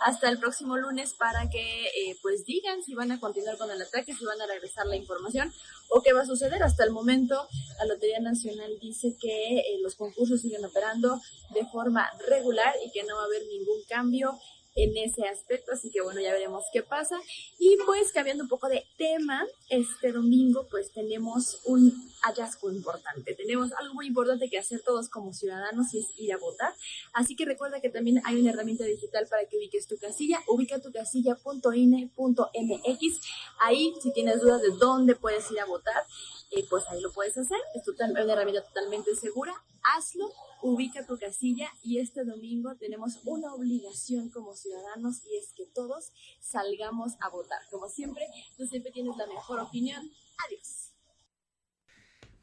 hasta 0.01 0.29
el 0.29 0.39
próximo 0.39 0.77
lunes, 0.77 1.13
para 1.13 1.49
que 1.49 1.85
eh, 1.87 2.17
pues 2.21 2.45
digan 2.45 2.83
si 2.83 2.93
van 2.93 3.11
a 3.11 3.19
continuar 3.19 3.57
con 3.57 3.71
el 3.71 3.81
ataque, 3.81 4.13
si 4.13 4.25
van 4.25 4.41
a 4.41 4.47
regresar 4.47 4.85
la 4.87 4.95
información 4.95 5.53
o 5.89 6.01
qué 6.01 6.13
va 6.13 6.21
a 6.21 6.25
suceder. 6.25 6.63
Hasta 6.63 6.83
el 6.83 6.91
momento, 6.91 7.47
la 7.79 7.85
Lotería 7.85 8.19
Nacional 8.19 8.77
dice 8.79 9.15
que 9.19 9.59
eh, 9.59 9.79
los 9.81 9.95
concursos 9.95 10.41
siguen 10.41 10.65
operando 10.65 11.19
de 11.53 11.65
forma 11.65 12.09
regular 12.27 12.73
y 12.85 12.91
que 12.91 13.03
no 13.03 13.15
va 13.15 13.23
a 13.23 13.25
haber 13.25 13.45
ningún 13.47 13.81
cambio 13.87 14.37
en 14.77 14.95
ese 14.95 15.27
aspecto, 15.27 15.73
así 15.73 15.91
que 15.91 16.01
bueno, 16.01 16.21
ya 16.21 16.31
veremos 16.31 16.63
qué 16.71 16.83
pasa. 16.83 17.19
Y 17.57 17.75
pues 17.85 18.13
cambiando 18.13 18.43
un 18.43 18.49
poco 18.49 18.69
de 18.69 18.85
tema, 18.97 19.45
este 19.69 20.11
domingo 20.11 20.67
pues 20.69 20.91
tenemos 20.93 21.61
un 21.65 21.91
hallazgo 22.21 22.71
importante, 22.71 23.33
tenemos 23.33 23.73
algo 23.73 23.95
muy 23.95 24.07
importante 24.07 24.49
que 24.49 24.57
hacer 24.57 24.81
todos 24.81 25.09
como 25.09 25.33
ciudadanos 25.33 25.93
y 25.93 25.99
es 25.99 26.07
ir 26.17 26.33
a 26.33 26.37
votar, 26.37 26.73
así 27.13 27.35
que 27.35 27.45
recuerda 27.45 27.81
que 27.81 27.89
también 27.89 28.21
hay 28.25 28.39
una 28.39 28.51
herramienta 28.51 28.85
digital 28.85 29.27
para 29.29 29.45
que 29.45 29.57
ubiques 29.57 29.87
tu 29.87 29.97
casilla, 29.97 30.39
ubica 30.47 30.79
tu 30.79 30.91
casilla.ine.mx, 30.91 33.21
ahí 33.59 33.93
si 34.01 34.13
tienes 34.13 34.41
dudas 34.41 34.61
de 34.61 34.69
dónde 34.77 35.15
puedes 35.15 35.49
ir 35.51 35.59
a 35.59 35.65
votar, 35.65 36.05
eh, 36.51 36.65
pues 36.69 36.83
ahí 36.89 37.01
lo 37.01 37.11
puedes 37.11 37.37
hacer, 37.37 37.59
es 37.75 37.83
total, 37.83 38.11
una 38.11 38.33
herramienta 38.33 38.63
totalmente 38.63 39.15
segura, 39.15 39.53
hazlo 39.95 40.31
ubica 40.61 41.05
tu 41.05 41.17
casilla 41.17 41.69
y 41.83 41.99
este 41.99 42.23
domingo 42.23 42.75
tenemos 42.75 43.19
una 43.25 43.53
obligación 43.53 44.29
como 44.29 44.55
ciudadanos 44.55 45.21
y 45.25 45.37
es 45.37 45.53
que 45.53 45.65
todos 45.73 46.11
salgamos 46.39 47.13
a 47.21 47.29
votar. 47.29 47.59
Como 47.69 47.87
siempre, 47.89 48.25
tú 48.57 48.65
siempre 48.67 48.91
tienes 48.91 49.15
la 49.17 49.27
mejor 49.27 49.59
opinión. 49.59 50.09
Adiós. 50.45 50.93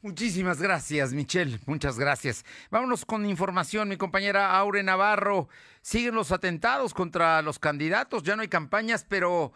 Muchísimas 0.01 0.61
gracias, 0.61 1.13
Michelle. 1.13 1.59
Muchas 1.65 1.97
gracias. 1.97 2.45
Vámonos 2.69 3.05
con 3.05 3.25
información. 3.25 3.89
Mi 3.89 3.97
compañera 3.97 4.55
Aure 4.57 4.83
Navarro. 4.83 5.49
Siguen 5.81 6.15
los 6.15 6.31
atentados 6.31 6.93
contra 6.93 7.41
los 7.41 7.57
candidatos. 7.57 8.23
Ya 8.23 8.35
no 8.35 8.43
hay 8.43 8.47
campañas, 8.47 9.05
pero 9.07 9.51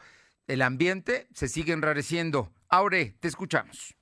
el 0.48 0.64
ambiente 0.64 1.28
se 1.34 1.48
sigue 1.48 1.74
enrareciendo. 1.74 2.52
Aure, 2.68 3.16
te 3.20 3.28
escuchamos 3.28 3.99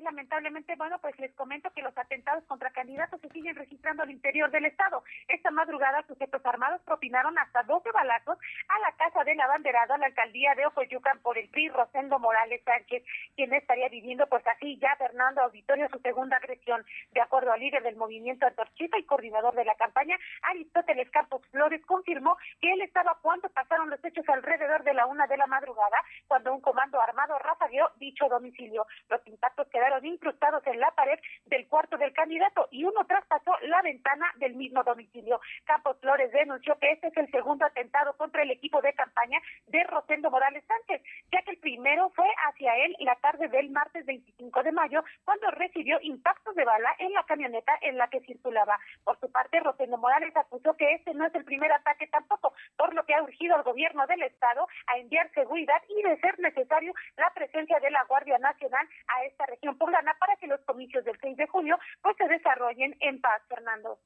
lamentablemente, 0.00 0.74
bueno, 0.76 0.98
pues 1.00 1.18
les 1.18 1.32
comento 1.34 1.70
que 1.70 1.82
los 1.82 1.96
atentados 1.96 2.44
contra 2.44 2.70
candidatos 2.70 3.20
se 3.20 3.28
siguen 3.28 3.56
registrando 3.56 4.02
al 4.02 4.10
interior 4.10 4.50
del 4.50 4.66
Estado. 4.66 5.02
Esta 5.28 5.50
madrugada, 5.50 6.04
sujetos 6.06 6.44
armados 6.44 6.80
propinaron 6.82 7.38
hasta 7.38 7.62
12 7.64 7.90
balazos 7.92 8.38
a 8.68 8.78
la 8.80 8.92
casa 8.96 9.24
del 9.24 9.40
abanderado 9.40 9.94
a 9.94 9.98
la 9.98 10.06
alcaldía 10.06 10.54
de 10.54 10.66
Ocoyucan 10.66 11.18
por 11.20 11.38
el 11.38 11.48
PRI, 11.48 11.68
Rosendo 11.68 12.18
Morales 12.18 12.62
Sánchez, 12.64 13.04
quien 13.36 13.52
estaría 13.52 13.88
viviendo, 13.88 14.26
pues 14.28 14.46
así 14.46 14.78
ya 14.78 14.96
Fernando 14.96 15.42
Auditorio, 15.42 15.88
su 15.88 15.98
segunda 15.98 16.36
agresión. 16.36 16.84
De 17.12 17.20
acuerdo 17.20 17.52
al 17.52 17.60
líder 17.60 17.82
del 17.82 17.96
movimiento 17.96 18.46
Antorchita 18.46 18.98
y 18.98 19.04
coordinador 19.04 19.54
de 19.54 19.64
la 19.64 19.74
campaña, 19.74 20.16
Aristóteles 20.42 21.10
Campos 21.10 21.42
Flores, 21.50 21.84
confirmó 21.86 22.36
que 22.60 22.72
él 22.72 22.82
estaba 22.82 23.18
cuando 23.20 23.48
pasaron 23.50 23.90
los 23.90 24.02
hechos 24.04 24.28
alrededor 24.28 24.82
de 24.84 24.94
la 24.94 25.06
una 25.06 25.26
de 25.26 25.36
la 25.36 25.46
madrugada, 25.46 26.02
cuando 26.28 26.52
un 26.54 26.60
comando 26.60 27.00
armado 27.00 27.31
dicho 27.96 28.28
domicilio. 28.28 28.86
Los 29.08 29.26
impactos 29.26 29.66
que 29.68 29.82
quedaron 29.82 30.04
incrustados 30.06 30.64
en 30.66 30.78
la 30.78 30.90
pared 30.92 31.18
del 31.46 31.66
cuarto 31.66 31.96
del 31.96 32.12
candidato 32.12 32.68
y 32.70 32.84
uno 32.84 33.04
traspasó 33.06 33.52
la 33.62 33.82
ventana 33.82 34.26
del 34.36 34.54
mismo 34.54 34.84
domicilio. 34.84 35.40
Campos 35.64 35.98
Flores 36.00 36.30
denunció 36.32 36.78
que 36.78 36.92
este 36.92 37.08
es 37.08 37.16
el 37.16 37.30
segundo 37.30 37.66
atentado 37.66 38.16
contra 38.16 38.42
el 38.42 38.50
equipo 38.50 38.80
de 38.80 38.92
campaña 38.92 39.40
de 39.66 39.82
Rosendo 39.84 40.30
Morales 40.30 40.64
Sánchez, 40.66 41.02
ya 41.32 41.42
que 41.42 41.52
el 41.52 41.58
primero 41.58 42.10
fue 42.10 42.26
hacia 42.48 42.76
él 42.84 42.94
la 43.00 43.16
tarde 43.16 43.48
del 43.48 43.70
martes 43.70 44.06
25 44.06 44.62
de 44.62 44.72
mayo, 44.72 45.02
cuando 45.24 45.50
recibió 45.50 45.98
impactos 46.02 46.54
de 46.54 46.64
bala 46.64 46.94
en 46.98 47.12
la 47.12 47.24
camioneta 47.24 47.72
en 47.82 47.98
la 47.98 48.08
que 48.08 48.20
circulaba. 48.20 48.78
Por 49.04 49.18
su 49.18 49.30
parte, 49.30 49.60
Rosendo 49.60 49.98
Morales 49.98 50.36
acusó 50.36 50.76
que 50.76 50.94
este 50.94 51.14
no 51.14 51.26
es 51.26 51.34
el 51.34 51.44
primer 51.44 51.72
ataque 51.72 52.06
tampoco, 52.06 52.31
ha 53.14 53.22
urgido 53.22 53.54
al 53.54 53.62
gobierno 53.62 54.06
del 54.06 54.22
Estado 54.22 54.66
a 54.86 54.98
enviar 54.98 55.30
seguridad 55.34 55.82
y, 55.88 56.02
de 56.02 56.18
ser 56.20 56.38
necesario, 56.38 56.94
la 57.16 57.30
presencia 57.34 57.78
de 57.80 57.90
la 57.90 58.04
Guardia 58.04 58.38
Nacional 58.38 58.88
a 59.08 59.24
esta 59.24 59.46
región 59.46 59.76
Poblana 59.78 60.14
para 60.18 60.36
que 60.36 60.46
los 60.46 60.60
comicios 60.60 61.04
del 61.04 61.18
6 61.20 61.36
de 61.36 61.46
junio 61.46 61.78
pues 62.02 62.16
se 62.16 62.28
desarrollen 62.28 62.96
en 63.00 63.20
paz, 63.20 63.42
Fernando. 63.48 63.98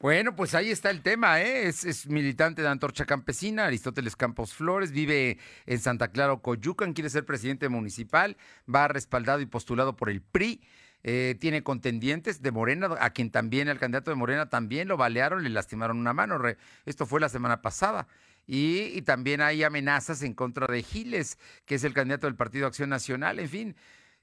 Bueno, 0.00 0.34
pues 0.36 0.54
ahí 0.54 0.70
está 0.70 0.90
el 0.90 1.02
tema, 1.02 1.40
¿eh? 1.40 1.68
Es, 1.68 2.06
militante 2.08 2.62
de 2.62 2.68
Antorcha 2.68 3.06
Campesina, 3.06 3.66
Aristóteles 3.66 4.16
Campos 4.16 4.52
Flores, 4.52 4.90
vive 4.92 5.38
en 5.66 5.78
Santa 5.78 6.08
Clara, 6.08 6.36
Coyucan, 6.36 6.92
quiere 6.92 7.08
ser 7.08 7.24
presidente 7.24 7.68
municipal, 7.68 8.36
va 8.72 8.88
respaldado 8.88 9.40
y 9.40 9.46
postulado 9.46 9.96
por 9.96 10.10
el 10.10 10.20
PRI. 10.20 10.60
Eh, 11.06 11.36
tiene 11.38 11.62
contendientes 11.62 12.40
de 12.40 12.50
Morena, 12.50 12.96
a 12.98 13.10
quien 13.10 13.30
también, 13.30 13.68
el 13.68 13.78
candidato 13.78 14.10
de 14.10 14.16
Morena 14.16 14.48
también 14.48 14.88
lo 14.88 14.96
balearon, 14.96 15.44
le 15.44 15.50
lastimaron 15.50 15.98
una 15.98 16.14
mano. 16.14 16.40
esto 16.86 17.04
fue 17.04 17.20
la 17.20 17.28
semana 17.28 17.60
pasada. 17.60 18.08
Y, 18.46 19.02
también 19.02 19.40
hay 19.42 19.62
amenazas 19.62 20.22
en 20.22 20.34
contra 20.34 20.66
de 20.66 20.82
Giles, 20.82 21.38
que 21.66 21.76
es 21.76 21.84
el 21.84 21.94
candidato 21.94 22.26
del 22.26 22.36
Partido 22.36 22.66
Acción 22.66 22.88
Nacional. 22.88 23.38
En 23.38 23.48
fin, 23.50 23.76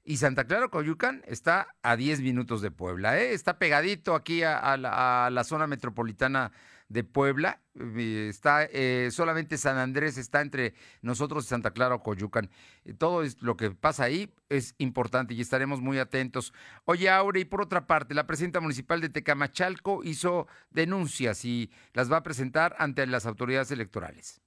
y 0.04 0.16
Santa 0.16 0.44
Clara 0.44 0.68
Coyucan 0.68 1.22
está 1.26 1.68
a 1.82 1.96
10 1.96 2.20
minutos 2.20 2.62
de 2.62 2.72
Puebla, 2.72 3.20
¿eh? 3.20 3.32
está 3.32 3.58
pegadito 3.58 4.16
aquí 4.16 4.42
a, 4.42 4.76
la, 4.76 5.44
zona 5.44 5.68
metropolitana 5.68 6.50
de 6.92 7.04
Puebla. 7.04 7.60
Eh, 7.74 8.26
está 8.28 8.64
eh, 8.64 9.08
solamente 9.10 9.56
San 9.56 9.78
Andrés 9.78 10.18
está 10.18 10.42
entre 10.42 10.74
nosotros 11.00 11.46
y 11.46 11.48
Santa 11.48 11.70
Clara 11.70 11.98
Coyucan. 11.98 12.50
Todo 12.98 13.22
lo 13.40 13.56
que 13.56 13.70
pasa 13.70 14.04
ahí 14.04 14.32
es 14.50 14.74
importante 14.78 15.32
y 15.34 15.40
estaremos 15.40 15.80
muy 15.80 15.98
atentos. 15.98 16.52
Oye, 16.84 17.08
Aure, 17.08 17.40
y 17.40 17.44
por 17.44 17.62
otra 17.62 17.86
parte, 17.86 18.14
la 18.14 18.26
presidenta 18.26 18.60
municipal 18.60 19.00
de 19.00 19.08
Tecamachalco 19.08 20.04
hizo 20.04 20.46
denuncias 20.70 21.44
y 21.44 21.70
las 21.94 22.12
va 22.12 22.18
a 22.18 22.22
presentar 22.22 22.76
ante 22.78 23.06
las 23.06 23.24
autoridades 23.24 23.70
electorales. 23.70 24.41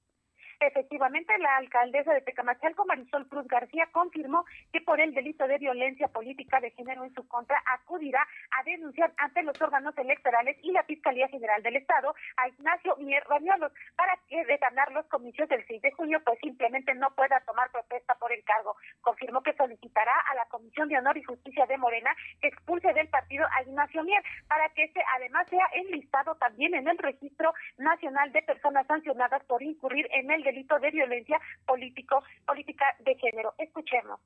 Efectivamente, 0.58 1.36
la 1.38 1.56
alcaldesa 1.56 2.14
de 2.14 2.22
Tecamachalco, 2.22 2.86
Marisol 2.86 3.28
Cruz 3.28 3.46
García, 3.46 3.88
confirmó 3.92 4.44
que 4.72 4.80
por 4.80 5.00
el 5.00 5.12
delito 5.12 5.46
de 5.46 5.58
violencia 5.58 6.08
política 6.08 6.60
de 6.60 6.70
género 6.70 7.04
en 7.04 7.12
su 7.14 7.28
contra 7.28 7.62
acudirá 7.66 8.26
a 8.58 8.62
denunciar 8.64 9.12
ante 9.18 9.42
los 9.42 9.60
órganos 9.60 9.96
electorales 9.98 10.56
y 10.62 10.72
la 10.72 10.82
Fiscalía 10.84 11.28
General 11.28 11.62
del 11.62 11.76
Estado 11.76 12.14
a 12.36 12.48
Ignacio 12.48 12.96
Mier 12.96 13.24
Bañuelos 13.28 13.72
para 13.96 14.16
que 14.28 14.44
de 14.44 14.56
ganar 14.56 14.90
los 14.92 15.06
comicios 15.06 15.48
del 15.48 15.64
6 15.66 15.82
de 15.82 15.92
junio, 15.92 16.20
pues 16.24 16.38
simplemente 16.40 16.94
no 16.94 17.14
pueda 17.14 17.40
tomar 17.40 17.70
protesta 17.70 18.14
por 18.14 18.32
el 18.32 18.42
cargo. 18.44 18.76
Confirmó 19.02 19.42
que 19.42 19.54
solicitará 19.54 20.14
a 20.30 20.34
la 20.36 20.46
Comisión 20.46 20.88
de 20.88 20.96
Honor 20.98 21.18
y 21.18 21.22
Justicia 21.22 21.66
de 21.66 21.76
Morena 21.76 22.16
que 22.40 22.48
expulse 22.48 22.92
del 22.94 23.08
partido 23.08 23.46
a 23.56 23.62
Ignacio 23.62 24.02
Mier 24.04 24.22
para 24.48 24.68
que 24.70 24.84
este 24.84 25.02
además 25.16 25.46
sea 25.48 25.66
enlistado 25.74 26.34
también 26.36 26.74
en 26.74 26.88
el 26.88 26.98
registro 26.98 27.52
nacional 27.76 28.32
de 28.32 28.42
personas 28.42 28.86
sancionadas 28.86 29.44
por 29.44 29.62
incurrir 29.62 30.08
en 30.12 30.30
el 30.30 30.45
delito 30.46 30.78
de 30.78 30.90
violencia 30.90 31.40
político 31.66 32.22
política 32.46 32.84
de 33.04 33.14
género. 33.16 33.54
Escuchemos. 33.58 34.20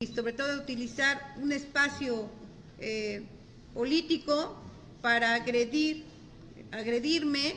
Y 0.00 0.06
sobre 0.06 0.32
todo 0.32 0.60
utilizar 0.60 1.20
un 1.36 1.52
espacio 1.52 2.28
eh, 2.78 3.22
político 3.72 4.56
para 5.00 5.34
agredir, 5.34 6.04
agredirme 6.72 7.54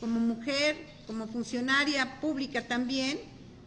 como 0.00 0.18
mujer, 0.18 0.76
como 1.06 1.26
funcionaria 1.26 2.20
pública 2.20 2.66
también, 2.66 3.18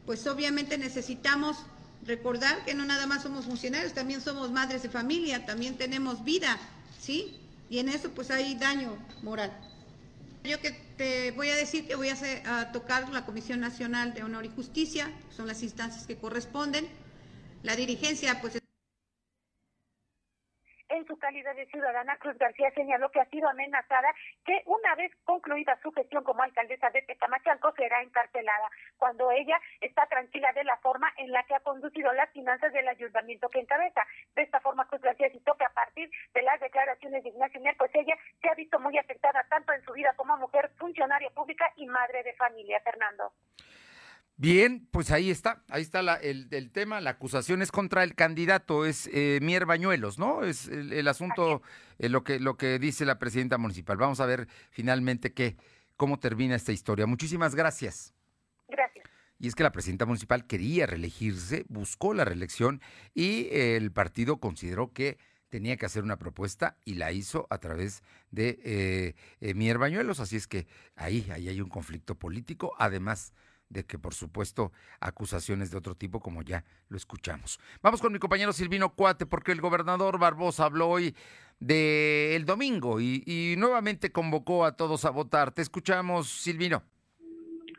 pues 0.06 0.26
obviamente 0.28 0.78
necesitamos 0.78 1.66
recordar 2.06 2.64
que 2.66 2.74
no 2.74 2.86
nada 2.86 3.08
más 3.08 3.24
somos 3.24 3.46
funcionarios, 3.46 3.94
también 3.94 4.22
somos 4.22 4.52
madres 4.52 4.84
de 4.84 4.90
familia, 4.90 5.46
también 5.46 5.78
tenemos 5.78 6.24
vida, 6.24 6.58
¿sí? 7.00 7.40
Y 7.70 7.80
en 7.80 7.90
eso 7.90 8.12
pues 8.12 8.32
hay 8.32 8.56
daño 8.56 8.98
moral. 9.24 9.52
Yo 10.46 10.62
que 10.62 10.72
te 10.72 11.32
voy 11.32 11.50
a 11.50 11.56
decir 11.56 11.88
que 11.88 11.96
voy 11.96 12.10
a, 12.10 12.72
tocar 12.72 13.10
la 13.10 13.26
Comisión 13.26 13.60
Nacional 13.60 14.14
de 14.14 14.24
Honor 14.24 14.46
y 14.46 14.50
Justicia, 14.50 15.12
son 15.36 15.48
las 15.48 15.64
instancias 15.64 16.06
que 16.06 16.18
corresponden. 16.18 16.88
La 17.64 17.76
dirigencia 17.76 18.40
pues 18.42 18.60
en 20.96 21.06
su 21.06 21.18
calidad 21.18 21.56
de 21.56 21.66
ciudadana, 21.68 22.18
Cruz 22.18 22.38
García 22.38 22.72
señaló 22.72 23.10
que 23.12 23.20
ha 23.20 23.26
sido 23.26 23.50
amenazada 23.50 24.14
que 24.46 24.62
una 24.66 24.96
vez 24.96 25.12
concluida 25.24 25.78
su 25.82 25.92
gestión 25.92 26.24
como 26.24 26.44
alcaldesa 26.44 26.90
de 26.90 27.02
Tecamachalco 27.04 27.74
será 27.74 28.02
encarcelada, 28.02 28.70
cuando 28.98 29.32
ella 29.32 29.60
está 29.82 30.06
tranquila 30.08 30.52
de 30.54 30.64
la 30.64 30.78
forma 30.78 31.12
en 31.18 31.32
la 31.32 31.44
que 31.44 31.56
ha 31.56 31.60
conducido 31.60 32.12
las 32.14 32.30
finanzas 32.32 32.72
del 32.74 32.88
ayuntamiento 32.88 33.50
que 33.50 33.60
encabeza. 33.60 34.02
De 34.36 34.44
esta 34.44 34.60
forma, 34.60 34.88
Cruz 34.88 35.02
García 35.02 35.30
citó 35.30 35.54
que 35.56 35.66
a 35.66 35.70
partir 35.70 36.10
de 36.34 36.42
las 36.42 36.60
declaraciones 36.60 37.24
de 37.24 37.30
Ignacio 37.30 37.62
Mier, 37.62 37.76
pues 37.78 37.92
ella 37.94 38.16
se 38.42 38.50
ha 38.50 38.56
visto 38.56 38.80
muy 38.80 38.98
afectada 38.98 39.46
tanto 39.50 39.74
en 39.74 39.84
su 39.84 39.94
vida 39.94 40.14
como 40.16 40.38
mujer, 40.38 40.72
funcionaria 40.78 41.30
pública 41.32 41.72
y 41.76 41.88
madre 41.88 42.24
de 42.24 42.34
familia. 42.34 42.80
Fernando. 42.82 43.34
Bien, 44.38 44.86
pues 44.92 45.12
ahí 45.12 45.32
está, 45.32 45.64
ahí 45.70 45.82
está 45.82 46.02
el, 46.18 46.72
tema, 46.72 47.00
la 47.00 47.12
acusación 47.12 47.62
es 47.62 47.72
contra 47.72 48.04
el 48.04 48.16
candidato, 48.16 48.86
es 48.86 49.10
eh, 49.14 49.40
Mier 49.42 49.66
Bañuelos, 49.66 50.20
¿no? 50.20 50.44
Es 50.44 50.68
el, 50.68 51.08
asunto, 51.08 51.62
eh, 52.00 52.10
lo, 52.10 52.26
que, 52.26 52.42
lo 52.42 52.58
que 52.58 52.78
dice 52.78 53.06
la 53.06 53.18
presidenta 53.18 53.58
municipal. 53.58 53.96
Vamos 53.96 54.20
a 54.20 54.26
ver 54.26 54.50
finalmente 54.72 55.32
qué, 55.32 55.56
cómo 55.96 56.20
termina 56.20 56.56
esta 56.56 56.74
historia. 56.74 57.06
Muchísimas 57.06 57.56
gracias. 57.56 58.14
Gracias. 58.68 59.06
Y 59.40 59.48
es 59.48 59.56
que 59.56 59.64
la 59.64 59.72
presidenta 59.72 60.06
municipal 60.06 60.46
quería 60.46 60.86
reelegirse, 60.86 61.66
buscó 61.70 62.14
la 62.14 62.26
reelección 62.26 62.82
y 63.14 63.48
el 63.52 63.92
partido 63.94 64.42
consideró 64.42 64.92
que 64.92 65.18
tenía 65.48 65.78
que 65.78 65.86
hacer 65.86 66.04
una 66.04 66.18
propuesta 66.18 66.76
y 66.84 66.96
la 66.96 67.14
hizo 67.14 67.48
a 67.50 67.60
través 67.60 68.04
de 68.32 68.60
eh, 68.66 69.16
eh 69.40 69.54
Mier 69.54 69.78
Bañuelos. 69.78 70.20
Así 70.20 70.36
es 70.36 70.48
que 70.48 70.68
ahí, 70.98 71.26
ahí 71.32 71.48
hay 71.48 71.62
un 71.62 71.70
conflicto 71.70 72.16
político, 72.16 72.74
además 72.78 73.34
de 73.70 73.86
que 73.86 74.00
por 74.00 74.14
supuesto 74.14 74.72
acusaciones 75.00 75.72
de 75.72 75.78
otro 75.78 75.96
tipo 75.96 76.20
como 76.20 76.42
ya 76.42 76.64
lo 76.90 76.98
escuchamos. 76.98 77.60
Vamos 77.82 78.02
con 78.02 78.14
mi 78.14 78.20
compañero 78.20 78.54
Silvino 78.54 78.94
Cuate 78.94 79.26
porque 79.26 79.52
el 79.52 79.62
gobernador 79.62 80.20
Barbosa 80.20 80.66
habló 80.66 80.90
hoy 80.90 81.16
del 81.60 82.46
domingo 82.46 83.00
y, 83.00 83.24
y 83.26 83.56
nuevamente 83.58 84.12
convocó 84.12 84.66
a 84.66 84.76
todos 84.76 85.06
a 85.06 85.10
votar. 85.10 85.52
Te 85.52 85.62
escuchamos, 85.62 86.30
Silvino. 86.30 86.84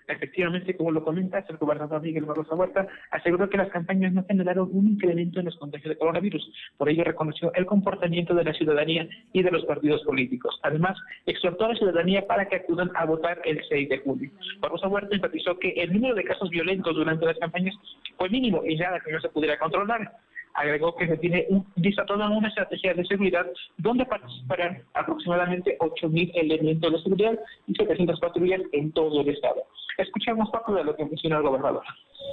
Efectivamente, 0.08 0.76
como 0.76 0.92
lo 0.92 1.04
comentas, 1.04 1.44
el 1.50 1.56
gobernador 1.56 2.00
Miguel 2.00 2.24
Barroso 2.24 2.54
Huerta 2.54 2.86
aseguró 3.10 3.48
que 3.48 3.56
las 3.56 3.70
campañas 3.70 4.12
no 4.12 4.24
generaron 4.24 4.68
un 4.72 4.88
incremento 4.88 5.40
en 5.40 5.46
los 5.46 5.56
contagios 5.56 5.90
de 5.90 5.98
coronavirus. 5.98 6.52
Por 6.76 6.88
ello, 6.88 7.04
reconoció 7.04 7.52
el 7.54 7.66
comportamiento 7.66 8.34
de 8.34 8.44
la 8.44 8.52
ciudadanía 8.52 9.08
y 9.32 9.42
de 9.42 9.50
los 9.50 9.64
partidos 9.64 10.02
políticos. 10.04 10.58
Además, 10.62 10.96
exhortó 11.26 11.64
a 11.64 11.68
la 11.70 11.74
ciudadanía 11.74 12.26
para 12.26 12.46
que 12.46 12.56
acudan 12.56 12.90
a 12.94 13.04
votar 13.04 13.40
el 13.44 13.60
6 13.68 13.88
de 13.88 13.98
julio. 13.98 14.30
Barroso 14.60 14.88
Huerta 14.88 15.16
enfatizó 15.16 15.58
que 15.58 15.70
el 15.70 15.92
número 15.92 16.14
de 16.14 16.24
casos 16.24 16.50
violentos 16.50 16.94
durante 16.94 17.26
las 17.26 17.38
campañas 17.38 17.74
fue 18.16 18.28
mínimo 18.28 18.62
y 18.64 18.76
nada 18.76 19.00
que 19.00 19.12
no 19.12 19.20
se 19.20 19.28
pudiera 19.28 19.58
controlar 19.58 20.10
agregó 20.56 20.96
que 20.96 21.06
se 21.06 21.16
tiene 21.18 21.46
un, 21.50 21.66
toda 22.06 22.28
una 22.30 22.48
estrategia 22.48 22.94
de 22.94 23.04
seguridad 23.04 23.46
donde 23.76 24.06
participarán 24.06 24.82
aproximadamente 24.94 25.76
8.000 25.78 26.32
elementos 26.34 26.92
de 26.92 27.02
seguridad 27.02 27.38
y 27.66 27.74
700 27.74 28.18
patrullas 28.20 28.62
en 28.72 28.90
todo 28.92 29.20
el 29.20 29.28
estado. 29.28 29.62
Escuchemos 29.98 30.50
parte 30.50 30.72
de 30.72 30.84
lo 30.84 30.96
que 30.96 31.04
mencionó 31.04 31.38
el 31.38 31.42
gobernador. 31.42 31.82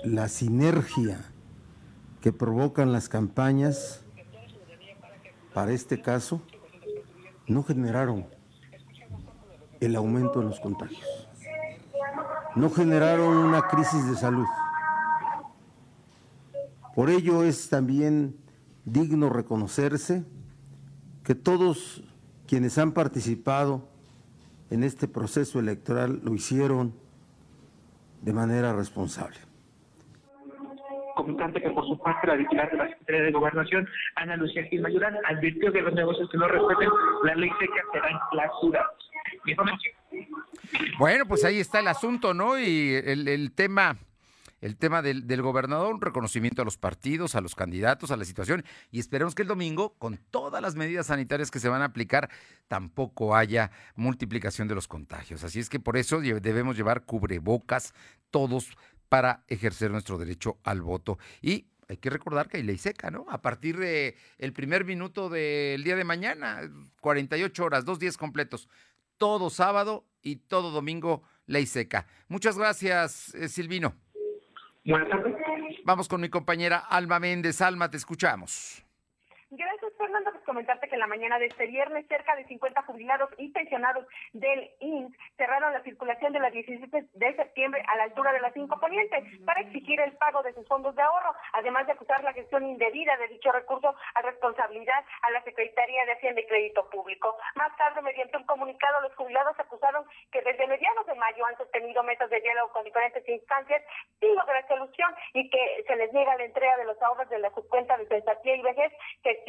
La 0.06 0.28
sinergia 0.30 1.20
que 2.22 2.32
provocan 2.32 2.94
las 2.94 3.10
campañas, 3.10 4.06
para 5.54 5.72
este 5.72 6.02
caso, 6.02 6.42
no 7.48 7.64
generaron 7.64 8.26
el 9.82 9.96
aumento 9.98 10.40
de 10.40 10.46
los 10.46 10.60
contagios. 10.62 11.28
No 12.56 12.70
generaron 12.70 13.36
una 13.36 13.64
crisis 13.64 14.10
de 14.10 14.16
salud 14.16 14.46
por 16.96 17.10
ello 17.10 17.44
es 17.44 17.70
también 17.70 18.36
digno 18.86 19.30
reconocerse 19.30 20.24
que 21.24 21.36
todos 21.36 22.04
quienes 22.48 22.78
han 22.78 22.92
participado 22.92 23.88
en 24.70 24.84
este 24.84 25.08
proceso 25.08 25.60
electoral 25.60 26.22
lo 26.24 26.34
hicieron 26.34 26.94
de 28.22 28.34
manera 28.34 28.74
responsable. 28.74 29.38
Comentante 31.16 31.62
que 31.62 31.70
por 31.70 31.86
su 31.86 31.98
parte 32.00 32.28
la 32.28 32.38
titular 32.38 32.72
de 32.72 32.78
la 32.78 32.90
Secretaría 32.90 33.22
de 33.22 33.32
Gobernación, 33.32 33.88
Ana 34.16 34.36
Lucía 34.36 34.64
Gil 34.64 34.82
Mayurán, 34.82 35.16
advirtió 35.26 35.72
que 35.72 35.82
los 35.82 35.94
negocios 35.94 36.30
que 36.32 36.38
no 36.38 36.48
respeten 36.48 36.90
la 37.24 37.36
ley 37.36 37.50
seca 37.60 37.82
serán 37.94 38.20
clausurados. 38.32 39.04
Bueno, 40.98 41.26
pues 41.28 41.46
ahí 41.46 41.60
está 41.60 41.80
el 41.80 41.88
asunto, 41.88 42.34
¿no? 42.34 42.58
Y 42.58 42.94
el, 42.96 43.28
el 43.28 43.52
tema 43.54 43.98
el 44.64 44.78
tema 44.78 45.02
del, 45.02 45.42
gobernador, 45.42 45.94
un 45.94 46.00
reconocimiento 46.00 46.62
a 46.62 46.66
los 46.66 46.78
partidos, 46.78 47.36
a 47.36 47.42
los 47.42 47.54
candidatos, 47.54 48.12
a 48.12 48.18
la 48.18 48.24
situación 48.24 48.64
y 48.92 49.00
esperemos 49.02 49.36
que 49.36 49.42
el 49.42 49.50
domingo, 49.50 49.94
con 49.96 50.16
todas 50.32 50.62
las 50.62 50.76
medidas 50.76 51.08
sanitarias 51.08 51.52
que 51.52 51.60
se 51.60 51.68
van 51.68 51.82
a 51.82 51.86
aplicar, 51.86 52.30
tampoco 52.70 53.36
haya 53.36 53.72
multiplicación 53.96 54.70
de 54.70 54.76
los 54.76 54.88
contagios. 54.88 55.44
Así 55.44 55.60
es 55.60 55.68
que 55.68 55.82
por 55.82 55.98
eso 55.98 56.22
debemos 56.22 56.78
llevar 56.78 57.04
cubrebocas 57.04 57.94
todos 58.32 58.70
para 59.10 59.44
ejercer 59.50 59.92
nuestro 59.92 60.18
derecho 60.18 60.58
al 60.64 60.82
voto. 60.82 61.20
Y 61.42 61.68
hay 61.90 61.98
que 61.98 62.10
recordar 62.10 62.48
que 62.48 62.56
hay 62.56 62.64
ley 62.64 62.78
seca, 62.78 63.12
¿no? 63.12 63.26
A 63.30 63.42
partir 63.42 63.78
del 63.78 64.16
el 64.38 64.54
primer 64.54 64.86
minuto 64.86 65.28
del 65.28 65.84
día 65.84 65.98
de 65.98 66.06
mañana, 66.06 66.62
48 67.02 67.66
horas, 67.66 67.84
dos 67.84 68.00
días 68.00 68.16
completos, 68.16 68.70
todo 69.18 69.50
sábado 69.50 70.06
y 70.22 70.38
todo 70.38 70.72
domingo 70.72 71.22
ley 71.48 71.66
seca. 71.66 72.08
Muchas 72.30 72.58
gracias, 72.58 73.36
eh, 73.36 73.50
Silvino. 73.50 73.94
Buenas 74.86 75.10
tardes. 75.10 75.36
Vamos 75.86 76.08
con 76.08 76.22
mi 76.22 76.30
compañera 76.30 76.78
Alma 76.78 77.20
Méndez. 77.20 77.62
Alma, 77.62 77.90
te 77.90 77.98
escuchamos. 77.98 78.83
Gracias, 79.56 79.94
Fernando, 80.00 80.32
por 80.32 80.44
comentarte 80.46 80.88
que 80.88 80.96
en 80.96 81.00
la 81.00 81.06
mañana 81.06 81.38
de 81.38 81.46
este 81.46 81.68
viernes 81.68 82.08
cerca 82.08 82.36
de 82.36 82.44
50 82.46 82.82
jubilados 82.84 83.30
y 83.38 83.52
pensionados 83.52 84.08
del 84.32 84.72
INS 84.80 85.16
cerraron 85.38 85.72
la 85.74 85.84
circulación 85.84 86.34
de 86.34 86.40
la 86.40 86.50
17 86.50 87.06
de 87.14 87.36
septiembre 87.36 87.84
a 87.88 87.96
la 87.98 88.04
altura 88.06 88.34
de 88.34 88.40
las 88.40 88.52
cinco 88.54 88.80
ponientes 88.80 89.24
para 89.46 89.62
exigir 89.62 90.00
el 90.00 90.14
pago 90.14 90.42
de 90.42 90.54
sus 90.54 90.68
fondos 90.68 90.96
de 90.96 91.04
ahorro, 91.04 91.36
además 91.54 91.86
de 91.86 91.92
acusar 91.92 92.24
la 92.24 92.34
gestión 92.34 92.66
indebida 92.66 93.16
de 93.18 93.28
dicho 93.28 93.52
recurso 93.52 93.94
a 94.16 94.22
responsabilidad 94.24 95.06
a 95.22 95.30
la 95.30 95.44
Secretaría 95.44 96.04
de 96.06 96.14
Hacienda 96.14 96.42
y 96.42 96.48
Crédito 96.48 96.90
Público. 96.90 97.38
Más 97.54 97.78
tarde, 97.78 98.02
mediante 98.02 98.38
un 98.38 98.46
comunicado, 98.46 99.02
los 99.02 99.14
jubilados 99.14 99.60
acusaron 99.60 100.04
que 100.32 100.42
desde 100.42 100.66
mediados 100.66 101.06
de 101.06 101.14
mayo 101.14 101.46
han 101.46 101.58
sostenido 101.58 102.02
mesas 102.02 102.32
de 102.32 102.42
diálogo 102.42 102.74
con 102.74 102.86
diferentes 102.86 103.28
instancias 103.30 103.84
sin 104.20 104.34
lograr 104.34 104.68
solución 104.68 105.14
y 105.34 105.48
que 105.52 105.84
se 105.86 105.96
les 105.96 106.12
niega 106.12 106.38
la 106.38 106.46
entrega 106.46 106.76
de 106.78 106.86
los 106.86 107.00
ahorros 107.04 107.30
de 107.30 107.38
la 107.38 107.52
subcuenta 107.52 107.98
de 107.98 108.08
cesantía 108.08 108.56
y 108.56 108.62
vejez 108.64 108.92
que 109.22 109.43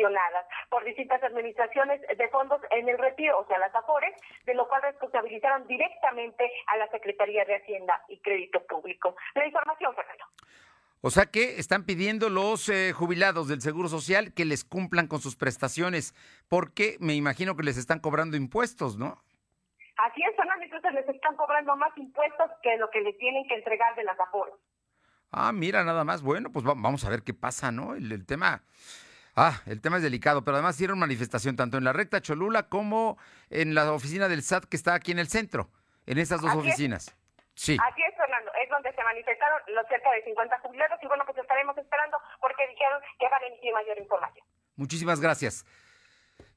por 0.69 0.85
distintas 0.85 1.23
administraciones 1.23 2.01
de 2.03 2.29
fondos 2.29 2.61
en 2.71 2.89
el 2.89 2.99
retiro, 2.99 3.39
o 3.39 3.47
sea, 3.47 3.59
las 3.59 3.75
AFORES, 3.75 4.15
de 4.45 4.55
lo 4.55 4.69
cual 4.69 4.83
responsabilizaron 4.83 5.67
directamente 5.67 6.51
a 6.67 6.77
la 6.77 6.89
Secretaría 6.89 7.45
de 7.45 7.57
Hacienda 7.57 8.03
y 8.09 8.19
Crédito 8.21 8.65
Público. 8.67 9.17
La 9.35 9.47
información, 9.47 9.95
Fernando. 9.95 10.25
O 11.01 11.11
sea 11.11 11.27
que 11.27 11.59
están 11.59 11.85
pidiendo 11.85 12.31
los 12.31 12.69
eh, 12.71 12.93
jubilados 12.93 13.49
del 13.49 13.61
Seguro 13.61 13.89
Social 13.89 14.33
que 14.33 14.47
les 14.47 14.65
cumplan 14.65 15.07
con 15.07 15.21
sus 15.21 15.37
prestaciones, 15.37 16.15
porque 16.49 16.97
me 16.99 17.15
imagino 17.15 17.57
que 17.57 17.63
les 17.63 17.77
están 17.77 18.01
cobrando 18.01 18.39
impuestos, 18.39 18.97
¿no? 18.97 19.23
Así 19.99 20.23
es, 20.23 20.35
Fernando, 20.35 20.65
entonces 20.65 20.93
les 20.95 21.09
están 21.09 21.37
cobrando 21.37 21.77
más 21.77 21.97
impuestos 21.99 22.51
que 22.63 22.77
lo 22.79 22.89
que 22.91 23.03
le 23.03 23.13
tienen 23.15 23.47
que 23.47 23.55
entregar 23.55 23.95
de 23.97 24.05
las 24.05 24.19
afores. 24.19 24.55
Ah, 25.37 25.53
mira, 25.53 25.83
nada 25.83 26.05
más. 26.05 26.23
Bueno, 26.23 26.51
pues 26.53 26.65
vamos 26.65 27.05
a 27.05 27.11
ver 27.11 27.23
qué 27.23 27.35
pasa, 27.35 27.73
¿no? 27.73 27.95
El, 27.95 28.25
tema. 28.25 28.63
Ah, 29.37 29.61
el 29.67 29.81
tema 29.81 29.97
es 29.97 30.03
delicado, 30.03 30.45
pero 30.45 30.57
además 30.57 30.77
hicieron 30.77 30.99
manifestación 30.99 31.57
tanto 31.57 31.77
en 31.77 31.85
la 31.85 31.93
recta 31.93 32.21
Cholula 32.21 32.69
como 32.69 33.19
en 33.51 33.75
la 33.75 33.93
oficina 33.93 34.29
del 34.29 34.43
SAT 34.43 34.67
que 34.67 34.77
está 34.77 34.95
aquí 34.95 35.11
en 35.13 35.19
el 35.19 35.29
centro, 35.29 35.71
en 36.07 36.19
esas 36.19 36.41
dos 36.41 36.55
oficinas. 36.55 37.17
Sí. 37.55 37.77
Así 37.81 38.03
es, 38.03 38.17
Fernando. 38.17 38.51
Es 38.63 38.69
donde 38.69 38.93
se 38.93 39.03
manifestaron 39.03 39.61
los 39.75 39.87
cerca 39.89 40.11
de 40.13 40.23
50 40.25 40.59
jubilados 40.61 40.99
y 41.03 41.07
bueno, 41.07 41.25
pues 41.25 41.39
estaremos 41.39 41.77
esperando 41.77 42.19
porque 42.41 42.67
dijeron 42.69 43.01
que 43.19 43.29
van 43.29 43.43
a 43.43 43.47
emitir 43.47 43.73
mayor 43.73 43.99
información. 43.99 44.47
Muchísimas 44.77 45.21
gracias. 45.21 45.65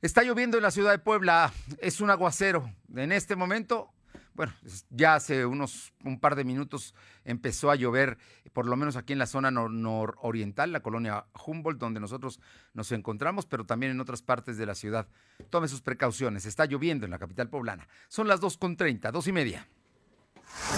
Está 0.01 0.23
lloviendo 0.23 0.57
en 0.57 0.63
la 0.63 0.71
ciudad 0.71 0.91
de 0.91 0.99
Puebla, 0.99 1.51
es 1.79 2.01
un 2.01 2.09
aguacero. 2.09 2.69
En 2.95 3.11
este 3.11 3.35
momento, 3.35 3.91
bueno, 4.38 4.54
ya 4.91 5.15
hace 5.15 5.47
unos 5.47 5.93
un 6.04 6.19
par 6.19 6.36
de 6.36 6.43
minutos 6.43 6.93
empezó 7.26 7.71
a 7.71 7.76
llover, 7.76 8.19
por 8.54 8.67
lo 8.67 8.76
menos 8.76 8.95
aquí 8.95 9.13
en 9.13 9.19
la 9.19 9.26
zona 9.26 9.50
nororiental, 9.50 10.71
la 10.71 10.82
colonia 10.82 11.26
Humboldt, 11.45 11.80
donde 11.80 12.00
nosotros 12.00 12.39
nos 12.73 12.91
encontramos, 12.91 13.47
pero 13.47 13.65
también 13.65 13.91
en 13.91 14.00
otras 14.00 14.21
partes 14.21 14.58
de 14.58 14.67
la 14.67 14.76
ciudad. 14.76 15.08
Tome 15.50 15.67
sus 15.67 15.82
precauciones, 15.82 16.45
está 16.45 16.65
lloviendo 16.65 17.06
en 17.06 17.12
la 17.12 17.17
capital 17.17 17.50
poblana. 17.50 17.88
Son 18.10 18.28
las 18.28 18.39
2.30, 18.39 19.12
dos 19.12 19.28
y 19.28 19.32
media. 19.32 19.67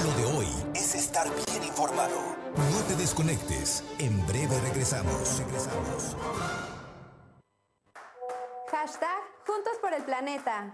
Lo 0.03 0.13
de 0.15 0.37
hoy 0.37 0.47
es 0.73 0.95
estar 0.95 1.27
bien 1.27 1.63
informado. 1.65 2.37
No 2.55 2.81
te 2.87 2.95
desconectes. 2.95 3.83
En 3.99 4.25
breve 4.25 4.57
regresamos. 4.61 5.37
Regresamos. 5.37 6.15
Hashtag 8.71 9.21
Juntos 9.45 9.73
por 9.81 9.93
el 9.93 10.03
Planeta. 10.03 10.73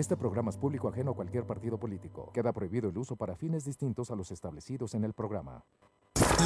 Este 0.00 0.16
programa 0.16 0.48
es 0.48 0.56
público 0.56 0.88
ajeno 0.88 1.10
a 1.10 1.14
cualquier 1.14 1.44
partido 1.44 1.78
político. 1.78 2.30
Queda 2.32 2.54
prohibido 2.54 2.88
el 2.88 2.96
uso 2.96 3.16
para 3.16 3.36
fines 3.36 3.66
distintos 3.66 4.10
a 4.10 4.16
los 4.16 4.30
establecidos 4.30 4.94
en 4.94 5.04
el 5.04 5.12
programa. 5.12 5.62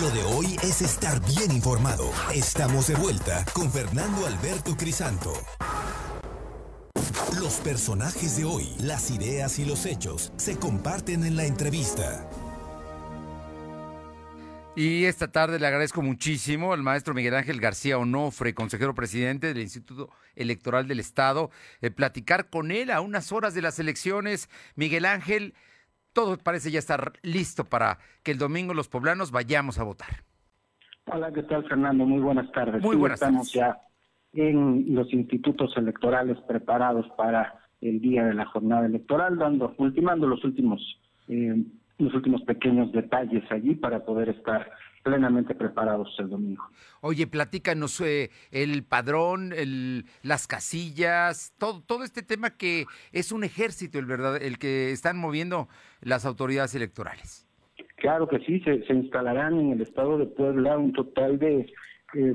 Lo 0.03 0.11
de 0.11 0.25
hoy 0.25 0.57
es 0.65 0.83
estar 0.83 1.25
bien 1.25 1.53
informado. 1.53 2.03
Estamos 2.35 2.89
de 2.89 2.97
vuelta 2.97 3.45
con 3.55 3.71
Fernando 3.71 4.27
Alberto 4.27 4.77
Crisanto. 4.77 5.33
Los 7.41 7.61
personajes 7.61 8.37
de 8.37 8.45
hoy, 8.45 8.75
las 8.81 9.13
ideas 9.13 9.57
y 9.61 9.65
los 9.65 9.87
hechos 9.87 10.33
se 10.37 10.59
comparten 10.59 11.23
en 11.23 11.37
la 11.37 11.45
entrevista. 11.45 12.29
Y 14.77 15.05
esta 15.05 15.31
tarde 15.31 15.61
le 15.61 15.69
agradezco 15.69 16.03
muchísimo 16.03 16.73
al 16.73 16.83
maestro 16.83 17.15
Miguel 17.15 17.37
Ángel 17.37 17.61
García 17.61 17.97
Onofre, 17.97 18.55
consejero 18.55 18.93
presidente 18.93 19.47
del 19.47 19.63
Instituto 19.63 20.11
Electoral 20.35 20.89
del 20.89 20.99
Estado, 20.99 21.51
eh, 21.81 21.93
platicar 21.93 22.51
con 22.51 22.73
él 22.73 22.91
a 22.91 23.01
unas 23.01 23.31
horas 23.31 23.55
de 23.55 23.63
las 23.63 23.79
elecciones. 23.79 24.51
Miguel 24.75 25.05
Ángel, 25.05 25.55
todo 26.13 26.37
parece 26.39 26.73
ya 26.73 26.81
estar 26.81 27.13
listo 27.23 27.65
para 27.65 27.99
que 28.25 28.33
el 28.33 28.39
domingo 28.39 28.75
los 28.75 28.89
poblanos 28.89 29.31
vayamos 29.31 29.79
a 29.79 29.85
votar. 29.85 30.25
Hola, 31.07 31.33
¿qué 31.33 31.45
tal, 31.45 31.69
Fernando? 31.69 32.05
Muy 32.05 32.21
buenas 32.21 32.51
tardes. 32.51 32.83
Muy 32.83 32.97
buenas 32.97 33.23
Estamos 33.23 33.53
ya 33.53 33.79
en 34.33 34.93
los 34.93 35.13
institutos 35.13 35.73
electorales 35.77 36.37
preparados 36.49 37.07
para 37.17 37.61
el 37.81 38.01
día 38.01 38.25
de 38.25 38.35
la 38.35 38.47
jornada 38.47 38.87
electoral, 38.87 39.39
dando, 39.39 39.73
ultimando 39.79 40.27
los 40.27 40.43
últimos, 40.45 40.81
eh, 41.29 41.63
los 41.99 42.15
últimos 42.15 42.43
pequeños 42.43 42.93
detalles 42.93 43.45
allí 43.51 43.75
para 43.75 44.05
poder 44.05 44.29
estar 44.31 44.71
plenamente 45.03 45.55
preparados 45.55 46.09
el 46.19 46.31
domingo. 46.31 46.65
Oye, 47.03 47.27
platícanos 47.27 48.01
eh, 48.01 48.31
el 48.51 48.85
padrón, 48.85 49.53
el, 49.55 50.07
las 50.23 50.47
casillas, 50.47 51.55
todo, 51.59 51.83
todo 51.83 52.05
este 52.05 52.23
tema 52.23 52.57
que 52.57 52.87
es 53.13 53.31
un 53.31 53.45
ejército, 53.45 53.99
el 53.99 54.07
verdad, 54.07 54.43
el 54.43 54.59
que 54.59 54.91
están 54.91 55.19
moviendo 55.19 55.69
las 56.01 56.25
autoridades 56.25 56.75
electorales. 56.75 57.47
Claro 57.97 58.29
que 58.29 58.39
sí, 58.41 58.61
se, 58.61 58.93
instalarán 58.93 59.59
en 59.59 59.73
el 59.73 59.83
estado 59.83 60.19
de 60.19 60.27
Puebla 60.27 60.77
un 60.79 60.93
total 60.93 61.39
de, 61.39 61.73
eh, 62.15 62.35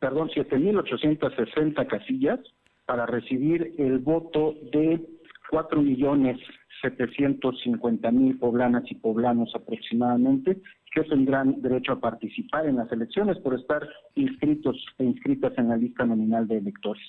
perdón, 0.00 0.28
7.860 0.30 1.86
casillas 1.86 2.40
para 2.86 3.06
recibir 3.06 3.74
el 3.78 3.98
voto 3.98 4.54
de 4.72 5.00
4 5.50 5.80
millones 5.80 6.38
750 6.84 8.10
mil 8.10 8.38
poblanas 8.38 8.84
y 8.90 8.94
poblanos 8.96 9.50
aproximadamente 9.54 10.60
que 10.92 11.02
tendrán 11.04 11.62
derecho 11.62 11.92
a 11.92 12.00
participar 12.00 12.66
en 12.66 12.76
las 12.76 12.92
elecciones 12.92 13.38
por 13.38 13.58
estar 13.58 13.88
inscritos 14.14 14.76
e 14.98 15.04
inscritas 15.04 15.52
en 15.56 15.68
la 15.68 15.76
lista 15.76 16.04
nominal 16.04 16.46
de 16.46 16.58
electores. 16.58 17.02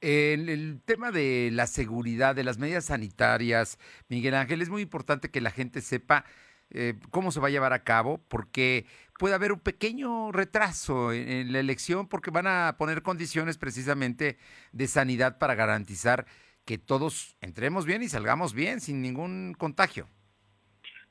En 0.00 0.48
el 0.48 0.80
tema 0.84 1.10
de 1.10 1.50
la 1.52 1.66
seguridad, 1.66 2.34
de 2.36 2.44
las 2.44 2.58
medidas 2.58 2.86
sanitarias, 2.86 3.78
Miguel 4.08 4.34
Ángel, 4.34 4.62
es 4.62 4.70
muy 4.70 4.82
importante 4.82 5.30
que 5.30 5.40
la 5.40 5.50
gente 5.50 5.80
sepa 5.80 6.24
eh, 6.70 6.94
cómo 7.10 7.32
se 7.32 7.40
va 7.40 7.48
a 7.48 7.50
llevar 7.50 7.72
a 7.72 7.82
cabo, 7.82 8.20
porque 8.28 8.86
puede 9.18 9.34
haber 9.34 9.52
un 9.52 9.60
pequeño 9.60 10.30
retraso 10.32 11.12
en, 11.12 11.52
la 11.52 11.60
elección, 11.60 12.08
porque 12.08 12.30
van 12.30 12.46
a 12.46 12.76
poner 12.78 13.02
condiciones 13.02 13.56
precisamente 13.56 14.36
de 14.72 14.86
sanidad 14.86 15.38
para 15.38 15.54
garantizar 15.54 16.26
que 16.68 16.76
todos 16.76 17.34
entremos 17.40 17.86
bien 17.86 18.02
y 18.02 18.08
salgamos 18.08 18.52
bien, 18.52 18.80
sin 18.80 19.00
ningún 19.00 19.54
contagio. 19.56 20.04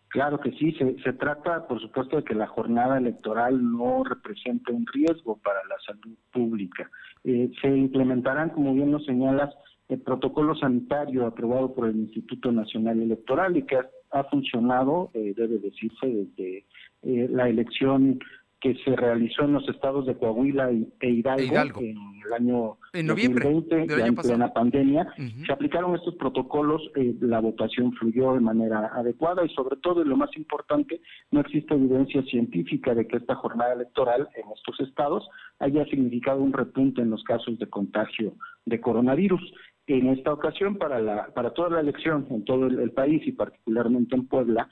Claro 0.10 0.40
que 0.40 0.52
sí, 0.52 0.72
se, 1.04 1.14
trata, 1.14 1.68
por 1.68 1.82
supuesto, 1.82 2.18
de 2.18 2.24
que 2.24 2.36
la 2.36 2.46
jornada 2.46 3.00
electoral 3.00 3.60
no 3.72 4.04
represente 4.04 4.72
un 4.72 4.86
riesgo 4.86 5.38
para 5.38 5.58
la 5.66 5.76
salud 5.84 6.16
pública. 6.32 6.88
Eh, 7.24 7.50
se 7.60 7.70
implementarán, 7.70 8.52
como 8.52 8.76
bien 8.76 8.92
lo 8.92 9.00
señalas, 9.00 9.50
el 9.90 10.00
protocolo 10.02 10.54
sanitario 10.54 11.26
aprobado 11.26 11.74
por 11.74 11.88
el 11.88 11.96
Instituto 11.96 12.52
Nacional 12.52 13.02
Electoral 13.02 13.58
y 13.58 13.64
que 13.64 13.80
ha, 14.12 14.24
funcionado, 14.26 15.10
eh, 15.16 15.34
debe 15.36 15.58
decirse, 15.58 16.06
desde 16.06 16.66
eh, 17.02 17.28
la 17.32 17.50
elección 17.50 18.20
que 18.60 18.76
se 18.84 18.96
realizó 18.96 19.44
en 19.44 19.54
los 19.54 19.70
estados 19.70 20.06
de 20.08 20.18
Coahuila 20.18 20.72
e 20.72 21.10
Hidalgo, 21.10 21.44
Hidalgo. 21.44 21.82
en 21.82 21.98
el 22.26 22.34
año 22.34 22.78
En 22.94 23.06
noviembre 23.06 23.46
2020, 23.46 23.94
del 23.94 24.02
año 24.02 24.10
en 24.10 24.16
pasado. 24.16 24.36
plena 24.36 24.54
pandemia. 24.54 25.08
Se 25.46 25.54
aplicaron 25.54 25.96
estos 25.96 26.16
protocolos, 26.16 26.82
eh, 26.96 27.14
la 27.22 27.40
votación 27.40 27.94
fluyó 27.94 28.34
de 28.34 28.40
manera 28.40 28.92
adecuada 28.96 29.46
y 29.46 29.50
sobre 29.50 29.78
todo, 29.78 30.02
y 30.02 30.08
lo 30.08 30.18
más 30.18 30.36
importante, 30.36 31.02
no 31.30 31.42
existe 31.42 31.76
evidencia 31.76 32.24
científica 32.24 32.96
de 32.96 33.08
que 33.08 33.18
esta 33.18 33.36
jornada 33.36 33.74
electoral 33.74 34.28
en 34.36 34.52
estos 34.52 34.80
estados 34.88 35.28
haya 35.60 35.86
significado 35.86 36.42
un 36.42 36.54
repunte 36.54 37.02
en 37.02 37.12
los 37.12 37.24
casos 37.24 37.60
de 37.60 37.68
contagio 37.68 38.34
de 38.66 38.82
coronavirus. 38.82 39.42
En 39.86 40.08
esta 40.08 40.34
ocasión, 40.34 40.78
para, 40.78 41.00
la, 41.00 41.28
para 41.28 41.52
toda 41.52 41.70
la 41.70 41.80
elección 41.82 42.26
en 42.32 42.44
todo 42.44 42.66
el, 42.66 42.80
el 42.80 42.92
país 42.92 43.22
y 43.28 43.32
particularmente 43.34 44.16
en 44.16 44.28
Puebla, 44.28 44.68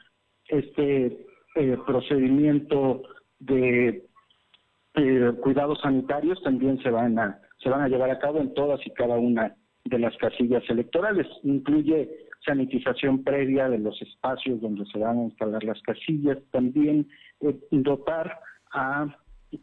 este 0.47 1.25
eh, 1.55 1.77
procedimiento 1.85 3.01
de 3.45 4.05
eh, 4.95 5.31
cuidados 5.41 5.79
sanitarios 5.81 6.41
también 6.43 6.81
se 6.81 6.89
van 6.89 7.19
a 7.19 7.39
se 7.61 7.69
van 7.69 7.81
a 7.81 7.87
llevar 7.87 8.09
a 8.09 8.19
cabo 8.19 8.39
en 8.39 8.53
todas 8.53 8.79
y 8.85 8.91
cada 8.91 9.17
una 9.17 9.55
de 9.85 9.99
las 9.99 10.15
casillas 10.17 10.63
electorales. 10.69 11.27
Incluye 11.43 12.09
sanitización 12.45 13.23
previa 13.23 13.69
de 13.69 13.79
los 13.79 13.99
espacios 14.01 14.61
donde 14.61 14.85
se 14.85 14.99
van 14.99 15.17
a 15.17 15.23
instalar 15.23 15.63
las 15.63 15.81
casillas, 15.81 16.37
también 16.51 17.07
eh, 17.41 17.57
dotar 17.71 18.39
a 18.71 19.07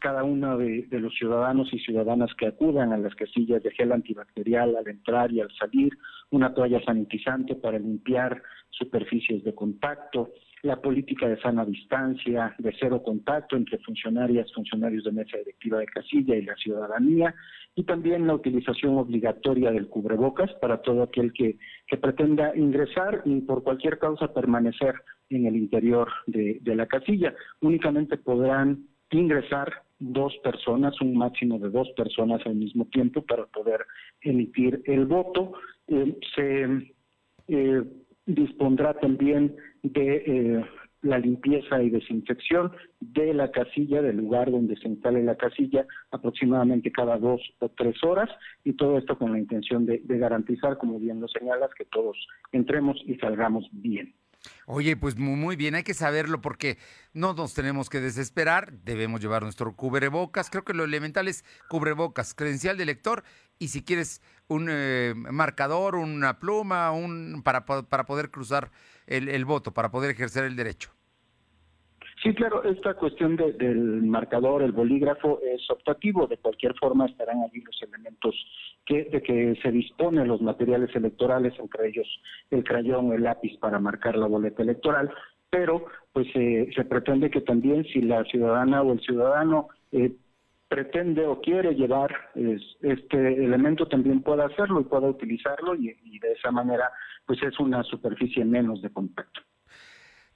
cada 0.01 0.25
uno 0.25 0.57
de, 0.57 0.87
de 0.89 1.01
los 1.01 1.15
ciudadanos 1.15 1.73
y 1.73 1.79
ciudadanas 1.79 2.31
que 2.39 2.47
acudan 2.47 2.93
a 2.93 2.99
las 2.99 3.15
casillas 3.15 3.63
de 3.63 3.71
gel 3.73 3.93
antibacterial 3.93 4.75
al 4.75 4.89
entrar 4.89 5.31
y 5.31 5.41
al 5.41 5.53
salir, 5.53 5.93
una 6.31 6.55
toalla 6.55 6.83
sanitizante 6.83 7.57
para 7.57 7.79
limpiar 7.79 8.43
superficies 8.71 9.45
de 9.45 9.55
contacto, 9.55 10.31
la 10.63 10.81
política 10.81 11.29
de 11.29 11.41
sana 11.41 11.65
distancia, 11.65 12.55
de 12.59 12.73
cero 12.79 13.03
contacto 13.03 13.57
entre 13.57 13.79
funcionarias, 13.79 14.53
funcionarios 14.53 15.05
de 15.05 15.13
mesa 15.13 15.37
directiva 15.39 15.79
de 15.79 15.87
casilla 15.87 16.37
y 16.37 16.43
la 16.43 16.55
ciudadanía, 16.57 17.35
y 17.75 17.85
también 17.85 18.27
la 18.27 18.35
utilización 18.35 18.97
obligatoria 18.97 19.73
del 19.73 19.89
cubrebocas 19.89 20.53
para 20.61 20.81
todo 20.83 21.03
aquel 21.03 21.33
que, 21.33 21.59
que 21.87 21.97
pretenda 21.97 22.57
ingresar 22.57 23.23
y 23.25 23.41
por 23.41 23.65
cualquier 23.65 23.99
causa 23.99 24.33
permanecer 24.33 24.95
en 25.31 25.47
el 25.47 25.57
interior 25.57 26.09
de, 26.27 26.59
de 26.61 26.77
la 26.77 26.87
casilla. 26.87 27.35
Únicamente 27.61 28.17
podrán 28.17 28.87
ingresar 29.11 29.73
dos 29.99 30.37
personas, 30.43 31.01
un 31.01 31.17
máximo 31.17 31.59
de 31.59 31.71
dos 31.71 31.89
personas 31.97 32.41
al 32.45 32.57
mismo 32.57 32.87
tiempo 32.87 33.23
para 33.23 33.47
poder 33.47 33.85
emitir 34.21 34.83
el 34.85 35.07
voto. 35.07 35.53
Eh, 35.87 36.19
se 36.35 36.93
eh, 37.49 37.83
dispondrá 38.35 38.95
también 38.95 39.57
de 39.83 40.25
eh, 40.27 40.65
la 41.03 41.19
limpieza 41.19 41.83
y 41.83 41.91
desinfección 41.91 42.71
de 43.01 43.35
la 43.35 43.51
casilla, 43.51 44.03
del 44.03 44.19
lugar 44.19 44.51
donde 44.51 44.77
se 44.77 44.89
instale 44.89 45.23
la 45.25 45.37
casilla, 45.37 45.85
aproximadamente 46.13 46.93
cada 46.93 47.19
dos 47.19 47.41
o 47.59 47.69
tres 47.71 47.97
horas, 48.05 48.31
y 48.63 48.75
todo 48.75 48.99
esto 48.99 49.19
con 49.19 49.33
la 49.33 49.39
intención 49.39 49.85
de, 49.85 50.01
de 50.05 50.19
garantizar, 50.19 50.79
como 50.79 51.01
bien 51.01 51.21
lo 51.21 51.27
señalas, 51.29 51.71
que 51.77 51.85
todos 51.87 52.17
entremos 52.53 52.97
y 53.05 53.17
salgamos 53.17 53.69
bien. 53.73 54.15
Oye, 54.67 54.97
pues 54.97 55.17
mu- 55.19 55.37
muy 55.37 55.55
bien, 55.55 55.77
hay 55.77 55.85
que 55.85 55.95
saberlo 55.95 56.41
porque 56.41 56.77
no 57.15 57.33
nos 57.33 57.55
tenemos 57.55 57.89
que 57.89 58.01
desesperar, 58.01 58.73
debemos 58.85 59.21
llevar 59.21 59.43
nuestro 59.43 59.75
cubrebocas, 59.77 60.51
creo 60.51 60.65
que 60.65 60.75
lo 60.75 60.85
elemental 60.85 61.29
es 61.29 61.45
cubrebocas, 61.69 62.35
credencial 62.35 62.77
de 62.77 62.85
lector 62.85 63.23
y 63.63 63.69
si 63.69 63.85
quieres 63.85 64.21
un 64.49 64.67
eh, 64.69 65.15
marcador, 65.15 65.95
una 65.95 66.39
pluma, 66.41 66.91
un 66.91 67.43
para, 67.45 67.65
para 67.65 68.05
poder 68.05 68.31
cruzar 68.31 68.71
el, 69.07 69.29
el 69.29 69.45
voto, 69.45 69.73
para 69.73 69.91
poder 69.91 70.11
ejercer 70.11 70.45
el 70.45 70.57
derecho. 70.57 70.91
Sí, 72.23 72.35
claro, 72.35 72.63
esta 72.65 72.95
cuestión 72.95 73.37
de- 73.37 73.53
del 73.53 74.03
marcador, 74.03 74.63
el 74.63 74.73
bolígrafo, 74.73 75.41
es 75.43 75.69
optativo. 75.71 76.27
De 76.27 76.37
cualquier 76.39 76.75
forma 76.79 77.07
estarán 77.07 77.43
allí 77.43 77.61
los 77.61 77.83
elementos 77.83 78.35
que, 78.85 79.05
de 79.05 79.23
que 79.23 79.59
se 79.63 79.71
disponen 79.71 80.29
los 80.29 80.41
materiales 80.41 80.95
electorales, 80.95 81.53
entre 81.59 81.89
ellos 81.89 82.07
el 82.51 82.63
crayón, 82.65 83.13
el 83.13 83.23
lápiz 83.23 83.57
para 83.59 83.79
marcar 83.81 84.17
la 84.17 84.27
boleta 84.27 84.63
electoral, 84.63 85.11
pero 85.51 85.85
pues 86.13 86.27
eh, 86.35 86.69
se 86.75 86.85
pretende 86.85 87.31
que 87.31 87.41
también 87.41 87.85
si 87.85 88.03
la 88.03 88.25
ciudadana 88.25 88.83
o 88.83 88.93
el 88.93 89.01
ciudadano 89.01 89.69
eh, 89.91 90.13
pretende 90.73 91.27
o 91.27 91.39
quiere 91.43 91.75
llevar 91.75 92.11
es- 92.35 92.77
este 92.81 93.45
elemento 93.45 93.87
también 93.89 94.23
pueda 94.23 94.47
hacerlo 94.47 94.81
y 94.81 94.85
pueda 94.85 95.07
utilizarlo 95.07 95.75
y, 95.75 95.95
de 96.19 96.33
esa 96.33 96.51
manera 96.51 96.91
pues 97.27 97.43
es 97.43 97.61
una 97.61 97.83
superficie 97.83 98.43
menos 98.45 98.81
de 98.81 98.91
contacto. 98.91 99.43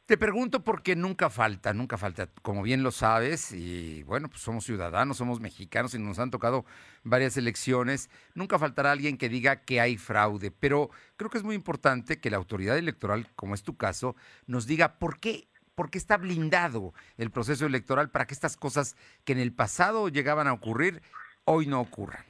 Te 0.04 0.18
pregunto 0.18 0.62
porque 0.62 0.94
nunca 0.94 1.30
falta, 1.30 1.72
nunca 1.72 1.96
falta, 1.96 2.28
como 2.42 2.62
bien 2.62 2.82
lo 2.82 2.90
sabes, 2.90 3.50
y 3.52 4.02
bueno, 4.04 4.28
pues 4.28 4.42
somos 4.42 4.64
ciudadanos, 4.64 5.16
somos 5.16 5.40
mexicanos 5.40 5.94
y 5.94 5.98
nos 5.98 6.18
han 6.18 6.30
tocado 6.30 6.64
varias 7.02 7.36
elecciones, 7.38 8.10
nunca 8.34 8.58
faltará 8.58 8.92
alguien 8.92 9.16
que 9.16 9.28
diga 9.30 9.62
que 9.62 9.80
hay 9.80 9.96
fraude, 9.96 10.50
pero 10.50 10.90
creo 11.16 11.30
que 11.30 11.38
es 11.38 11.44
muy 11.44 11.56
importante 11.56 12.20
que 12.20 12.30
la 12.30 12.36
autoridad 12.36 12.76
electoral, 12.76 13.26
como 13.36 13.54
es 13.54 13.62
tu 13.64 13.76
caso, 13.76 14.14
nos 14.46 14.66
diga 14.66 14.98
por 14.98 15.18
qué, 15.18 15.48
por 15.76 15.90
qué 15.90 15.98
está 15.98 16.16
blindado 16.16 16.92
el 17.18 17.30
proceso 17.30 17.66
electoral 17.66 18.10
para 18.10 18.26
que 18.26 18.34
estas 18.34 18.56
cosas 18.56 18.96
que 19.24 19.34
en 19.34 19.38
el 19.38 19.52
pasado 19.52 20.08
llegaban 20.08 20.48
a 20.48 20.52
ocurrir, 20.52 21.02
hoy 21.44 21.66
no 21.66 21.80
ocurran. 21.80 22.24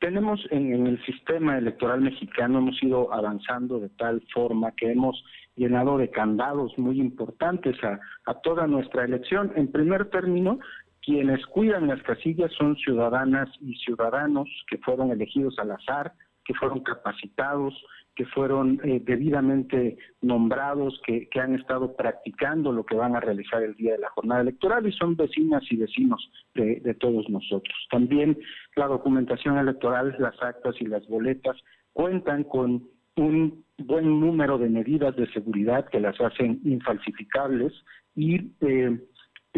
Tenemos 0.00 0.38
en, 0.50 0.86
el 0.86 1.02
sistema 1.06 1.56
electoral 1.56 2.02
mexicano, 2.02 2.58
hemos 2.58 2.82
ido 2.82 3.10
avanzando 3.14 3.80
de 3.80 3.88
tal 3.90 4.22
forma 4.34 4.72
que 4.72 4.92
hemos 4.92 5.24
llenado 5.56 5.96
de 5.96 6.10
candados 6.10 6.76
muy 6.76 7.00
importantes 7.00 7.76
a 7.82 8.34
toda 8.42 8.66
nuestra 8.66 9.04
elección. 9.04 9.52
En 9.56 9.72
primer 9.72 10.10
término, 10.10 10.58
quienes 11.00 11.46
cuidan 11.46 11.86
las 11.86 12.02
casillas 12.02 12.52
son 12.52 12.76
ciudadanas 12.76 13.48
y 13.60 13.76
ciudadanos 13.76 14.48
que 14.68 14.78
fueron 14.78 15.10
elegidos 15.10 15.58
al 15.58 15.70
azar, 15.70 16.12
que 16.44 16.54
fueron 16.54 16.80
capacitados, 16.80 17.74
que 18.14 18.24
fueron 18.26 18.80
eh, 18.84 19.00
debidamente 19.04 19.96
nombrados, 20.22 21.00
que, 21.06 21.28
que 21.28 21.40
han 21.40 21.54
estado 21.54 21.96
practicando 21.96 22.72
lo 22.72 22.84
que 22.84 22.94
van 22.94 23.16
a 23.16 23.20
realizar 23.20 23.62
el 23.62 23.74
día 23.74 23.92
de 23.92 23.98
la 23.98 24.10
jornada 24.10 24.42
electoral 24.42 24.86
y 24.86 24.92
son 24.92 25.16
vecinas 25.16 25.62
y 25.70 25.76
vecinos 25.76 26.30
de, 26.54 26.80
de 26.80 26.94
todos 26.94 27.28
nosotros. 27.28 27.74
También 27.90 28.38
la 28.76 28.86
documentación 28.86 29.58
electoral, 29.58 30.14
las 30.18 30.40
actas 30.42 30.74
y 30.80 30.86
las 30.86 31.06
boletas 31.08 31.56
cuentan 31.92 32.44
con 32.44 32.88
un 33.16 33.64
buen 33.78 34.20
número 34.20 34.58
de 34.58 34.68
medidas 34.68 35.14
de 35.16 35.30
seguridad 35.32 35.88
que 35.88 36.00
las 36.00 36.20
hacen 36.20 36.60
infalsificables 36.64 37.72
y 38.14 38.52
eh, 38.60 38.98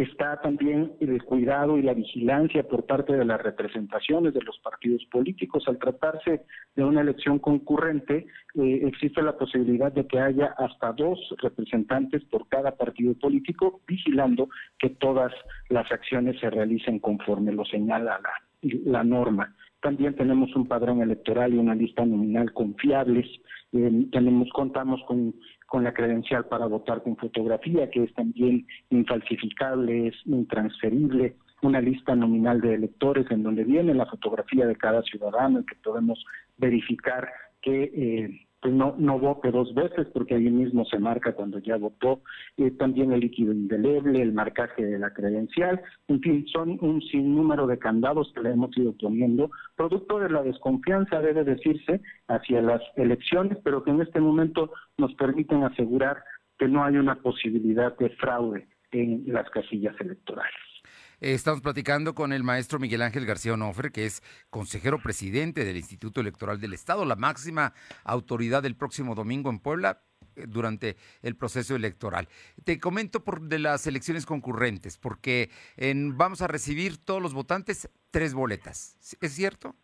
está 0.02 0.40
también 0.42 0.92
el 1.00 1.22
cuidado 1.24 1.78
y 1.78 1.82
la 1.82 1.94
vigilancia 1.94 2.62
por 2.68 2.84
parte 2.84 3.14
de 3.14 3.24
las 3.24 3.42
representaciones 3.42 4.34
de 4.34 4.42
los 4.42 4.58
partidos 4.58 5.04
políticos. 5.10 5.64
Al 5.66 5.78
tratarse 5.78 6.42
de 6.74 6.84
una 6.84 7.00
elección 7.00 7.38
concurrente, 7.38 8.26
eh, 8.54 8.80
existe 8.84 9.22
la 9.22 9.38
posibilidad 9.38 9.90
de 9.90 10.06
que 10.06 10.20
haya 10.20 10.54
hasta 10.58 10.92
dos 10.92 11.18
representantes 11.38 12.22
por 12.24 12.46
cada 12.48 12.76
partido 12.76 13.14
político, 13.14 13.80
vigilando 13.86 14.50
que 14.78 14.90
todas 14.90 15.32
las 15.70 15.90
acciones 15.90 16.38
se 16.40 16.50
realicen 16.50 16.98
conforme 16.98 17.52
lo 17.52 17.64
señala 17.64 18.20
la, 18.20 18.70
la 18.84 19.02
norma. 19.02 19.54
También 19.86 20.16
tenemos 20.16 20.52
un 20.56 20.66
padrón 20.66 21.00
electoral 21.00 21.54
y 21.54 21.58
una 21.58 21.76
lista 21.76 22.04
nominal 22.04 22.52
confiables. 22.52 23.24
Eh, 23.72 24.08
tenemos, 24.10 24.48
contamos 24.52 25.00
con, 25.06 25.32
con 25.68 25.84
la 25.84 25.94
credencial 25.94 26.46
para 26.46 26.66
votar 26.66 27.04
con 27.04 27.16
fotografía, 27.16 27.88
que 27.88 28.02
es 28.02 28.12
también 28.14 28.66
infalsificable, 28.90 30.08
es 30.08 30.14
intransferible. 30.24 31.36
Una 31.62 31.80
lista 31.80 32.16
nominal 32.16 32.60
de 32.60 32.74
electores 32.74 33.30
en 33.30 33.44
donde 33.44 33.62
viene 33.62 33.94
la 33.94 34.06
fotografía 34.06 34.66
de 34.66 34.74
cada 34.74 35.02
ciudadano 35.02 35.60
y 35.60 35.66
que 35.66 35.76
podemos 35.76 36.18
verificar 36.56 37.28
que 37.62 37.84
eh, 37.84 38.45
pues 38.60 38.74
no, 38.74 38.94
no 38.98 39.18
vote 39.18 39.50
dos 39.50 39.74
veces 39.74 40.06
porque 40.12 40.34
ahí 40.34 40.50
mismo 40.50 40.84
se 40.86 40.98
marca 40.98 41.34
cuando 41.34 41.58
ya 41.58 41.76
votó, 41.76 42.22
eh, 42.56 42.70
también 42.72 43.12
el 43.12 43.20
líquido 43.20 43.52
indeleble, 43.52 44.22
el 44.22 44.32
marcaje 44.32 44.84
de 44.84 44.98
la 44.98 45.12
credencial, 45.12 45.80
en 46.08 46.20
fin, 46.20 46.46
son 46.48 46.78
un 46.80 47.00
sinnúmero 47.02 47.66
de 47.66 47.78
candados 47.78 48.32
que 48.34 48.42
le 48.42 48.50
hemos 48.50 48.76
ido 48.76 48.94
poniendo, 48.96 49.50
producto 49.76 50.18
de 50.18 50.30
la 50.30 50.42
desconfianza, 50.42 51.20
debe 51.20 51.44
decirse, 51.44 52.00
hacia 52.28 52.62
las 52.62 52.82
elecciones, 52.96 53.58
pero 53.62 53.84
que 53.84 53.90
en 53.90 54.00
este 54.00 54.20
momento 54.20 54.70
nos 54.98 55.14
permiten 55.14 55.62
asegurar 55.62 56.22
que 56.58 56.68
no 56.68 56.84
hay 56.84 56.96
una 56.96 57.16
posibilidad 57.16 57.96
de 57.98 58.10
fraude 58.10 58.66
en 58.90 59.24
las 59.26 59.48
casillas 59.50 59.94
electorales. 60.00 60.75
Eh, 61.20 61.32
Estamos 61.34 61.60
platicando 61.62 62.14
con 62.14 62.32
el 62.32 62.42
maestro 62.42 62.78
Miguel 62.78 63.02
Ángel 63.02 63.26
García 63.26 63.54
Onofre, 63.54 63.90
que 63.90 64.06
es 64.06 64.22
consejero 64.50 64.98
presidente 65.02 65.64
del 65.64 65.76
Instituto 65.76 66.20
Electoral 66.20 66.60
del 66.60 66.74
Estado, 66.74 67.04
la 67.04 67.16
máxima 67.16 67.72
autoridad 68.04 68.62
del 68.62 68.76
próximo 68.76 69.14
domingo 69.14 69.50
en 69.50 69.58
Puebla 69.58 70.02
eh, 70.36 70.44
durante 70.46 70.96
el 71.22 71.36
proceso 71.36 71.74
electoral. 71.74 72.28
Te 72.64 72.78
comento 72.78 73.24
por 73.24 73.40
de 73.42 73.58
las 73.58 73.86
elecciones 73.86 74.26
concurrentes, 74.26 74.98
porque 74.98 75.50
en- 75.76 76.16
vamos 76.16 76.42
a 76.42 76.46
recibir 76.48 76.98
todos 76.98 77.22
los 77.22 77.32
votantes 77.34 77.88
tres 78.10 78.34
boletas. 78.34 78.96
¿Es 79.20 79.32
cierto? 79.32 79.74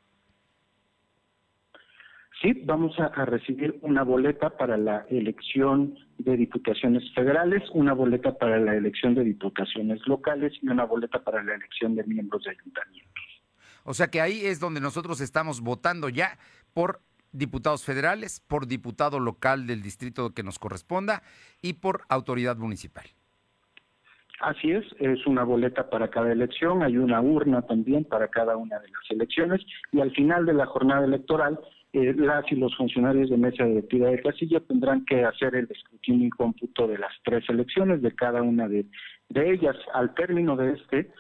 Sí, 2.42 2.60
vamos 2.64 2.98
a, 2.98 3.04
a, 3.04 3.24
recibir 3.24 3.78
una 3.82 4.02
boleta 4.02 4.50
para 4.50 4.76
la 4.76 5.06
elección 5.08 5.96
de 6.18 6.36
diputaciones 6.36 7.04
federales, 7.14 7.62
una 7.72 7.92
boleta 7.92 8.36
para 8.36 8.58
la 8.58 8.74
elección 8.74 9.14
de 9.14 9.22
diputaciones 9.22 10.00
locales 10.08 10.52
y 10.60 10.68
una 10.68 10.84
boleta 10.84 11.22
para 11.22 11.40
la 11.44 11.54
elección 11.54 11.94
de 11.94 12.02
miembros 12.02 12.42
de 12.42 12.50
ayuntamientos. 12.50 13.22
O 13.84 13.94
sea 13.94 14.08
que 14.08 14.20
ahí 14.20 14.44
es 14.44 14.58
donde 14.58 14.80
nosotros 14.80 15.20
estamos 15.20 15.60
votando 15.60 16.08
ya 16.08 16.36
por 16.74 17.00
diputados 17.30 17.84
federales, 17.84 18.40
por 18.40 18.66
diputado 18.66 19.20
local 19.20 19.68
del 19.68 19.80
distrito 19.80 20.34
que 20.34 20.42
nos 20.42 20.58
corresponda 20.58 21.22
y 21.62 21.74
por 21.74 22.02
autoridad 22.08 22.56
municipal. 22.56 23.04
Así 24.40 24.72
es, 24.72 24.84
es 24.98 25.24
una 25.26 25.44
boleta 25.44 25.88
para 25.88 26.08
cada 26.08 26.32
elección, 26.32 26.82
hay 26.82 26.96
una 26.96 27.20
urna 27.20 27.62
también 27.62 28.04
para 28.04 28.26
cada 28.26 28.56
una 28.56 28.80
de 28.80 28.88
las 28.88 29.10
elecciones 29.10 29.60
y 29.92 30.00
al 30.00 30.10
final 30.10 30.44
de 30.46 30.54
la 30.54 30.66
jornada 30.66 31.04
electoral 31.04 31.60
eh, 31.94 32.14
las 32.16 32.50
y 32.50 32.56
los 32.56 32.74
funcionarios 32.74 33.28
de 33.28 33.36
mesa 33.36 33.64
directiva 33.64 34.08
de 34.08 34.22
casilla 34.22 34.60
tendrán 34.60 35.04
que 35.04 35.24
hacer 35.24 35.54
el 35.54 35.68
escrutinio 35.70 36.28
y 36.28 36.30
cómputo 36.30 36.86
de 36.86 36.96
las 36.96 37.12
tres 37.22 37.44
elecciones 37.50 38.00
de 38.00 38.14
cada 38.14 38.40
una 38.40 38.66
de, 38.66 38.86
ellas. 39.34 39.76
Al 39.92 40.14
término 40.14 40.56
de 40.56 40.72
este, 40.72 41.10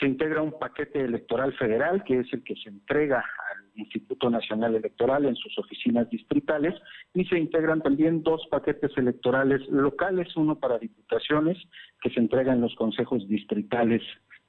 se 0.00 0.06
integra 0.06 0.40
un 0.40 0.58
paquete 0.58 1.02
electoral 1.02 1.52
federal, 1.54 2.02
que 2.04 2.20
es 2.20 2.32
el 2.32 2.42
que 2.42 2.56
se 2.56 2.70
entrega 2.70 3.18
al 3.18 3.64
Instituto 3.74 4.30
Nacional 4.30 4.74
Electoral 4.74 5.26
en 5.26 5.36
sus 5.36 5.58
oficinas 5.58 6.08
distritales, 6.08 6.74
y 7.12 7.26
se 7.26 7.38
integran 7.38 7.82
también 7.82 8.22
dos 8.22 8.46
paquetes 8.50 8.96
electorales 8.96 9.60
locales, 9.68 10.34
uno 10.36 10.58
para 10.58 10.78
diputaciones, 10.78 11.58
que 12.00 12.08
se 12.08 12.20
entrega 12.20 12.54
en 12.54 12.62
los 12.62 12.74
consejos 12.76 13.28
distritales 13.28 14.02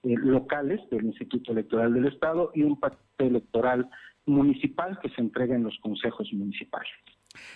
eh, 0.04 0.16
locales 0.18 0.80
del 0.90 1.06
Instituto 1.06 1.52
Electoral 1.52 1.94
del 1.94 2.08
Estado, 2.08 2.52
y 2.56 2.64
un 2.64 2.80
paquete 2.80 3.28
electoral 3.28 3.90
municipal 4.26 5.00
que 5.02 5.10
se 5.10 5.22
entrega 5.22 5.56
en 5.56 5.64
los 5.64 5.78
consejos 5.82 6.32
municipales. 6.34 6.92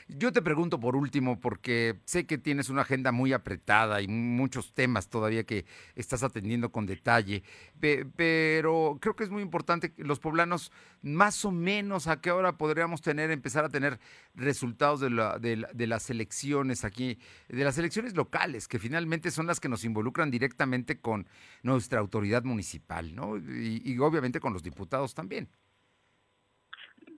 Yo 0.08 0.32
te 0.32 0.42
pregunto 0.42 0.80
por 0.80 0.96
último, 0.96 1.40
porque 1.40 2.00
sé 2.06 2.26
que 2.26 2.38
tienes 2.38 2.70
una 2.70 2.82
agenda 2.82 3.12
muy 3.12 3.34
apretada 3.34 4.02
y 4.02 4.08
muchos 4.08 4.74
temas 4.74 5.10
todavía 5.10 5.46
que 5.46 5.66
estás 5.96 6.24
atendiendo 6.24 6.72
con 6.72 6.86
detalle, 6.86 7.44
pero 7.80 8.98
creo 9.00 9.16
que 9.16 9.24
es 9.24 9.30
muy 9.30 9.42
importante 9.42 9.94
que 9.94 10.04
los 10.04 10.20
poblanos, 10.20 10.72
más 11.02 11.46
o 11.46 11.52
menos, 11.52 12.08
a 12.08 12.22
qué 12.22 12.32
hora 12.32 12.58
podríamos 12.58 13.02
tener, 13.02 13.32
empezar 13.32 13.66
a 13.66 13.70
tener 13.70 14.00
resultados 14.36 15.00
de, 15.00 15.10
la, 15.10 15.40
de, 15.40 15.88
las 15.88 16.10
elecciones 16.10 16.84
aquí, 16.86 17.18
de 17.48 17.64
las 17.64 17.78
elecciones 17.78 18.16
locales, 18.16 18.68
que 18.68 18.80
finalmente 18.80 19.32
son 19.32 19.48
las 19.48 19.60
que 19.60 19.70
nos 19.70 19.86
involucran 19.86 20.32
directamente 20.32 21.00
con 21.00 21.28
nuestra 21.64 22.00
autoridad 22.00 22.44
municipal, 22.44 23.16
¿no? 23.16 23.38
y 23.38 23.98
obviamente 24.00 24.40
con 24.40 24.54
los 24.54 24.64
diputados 24.64 25.14
también. 25.14 25.50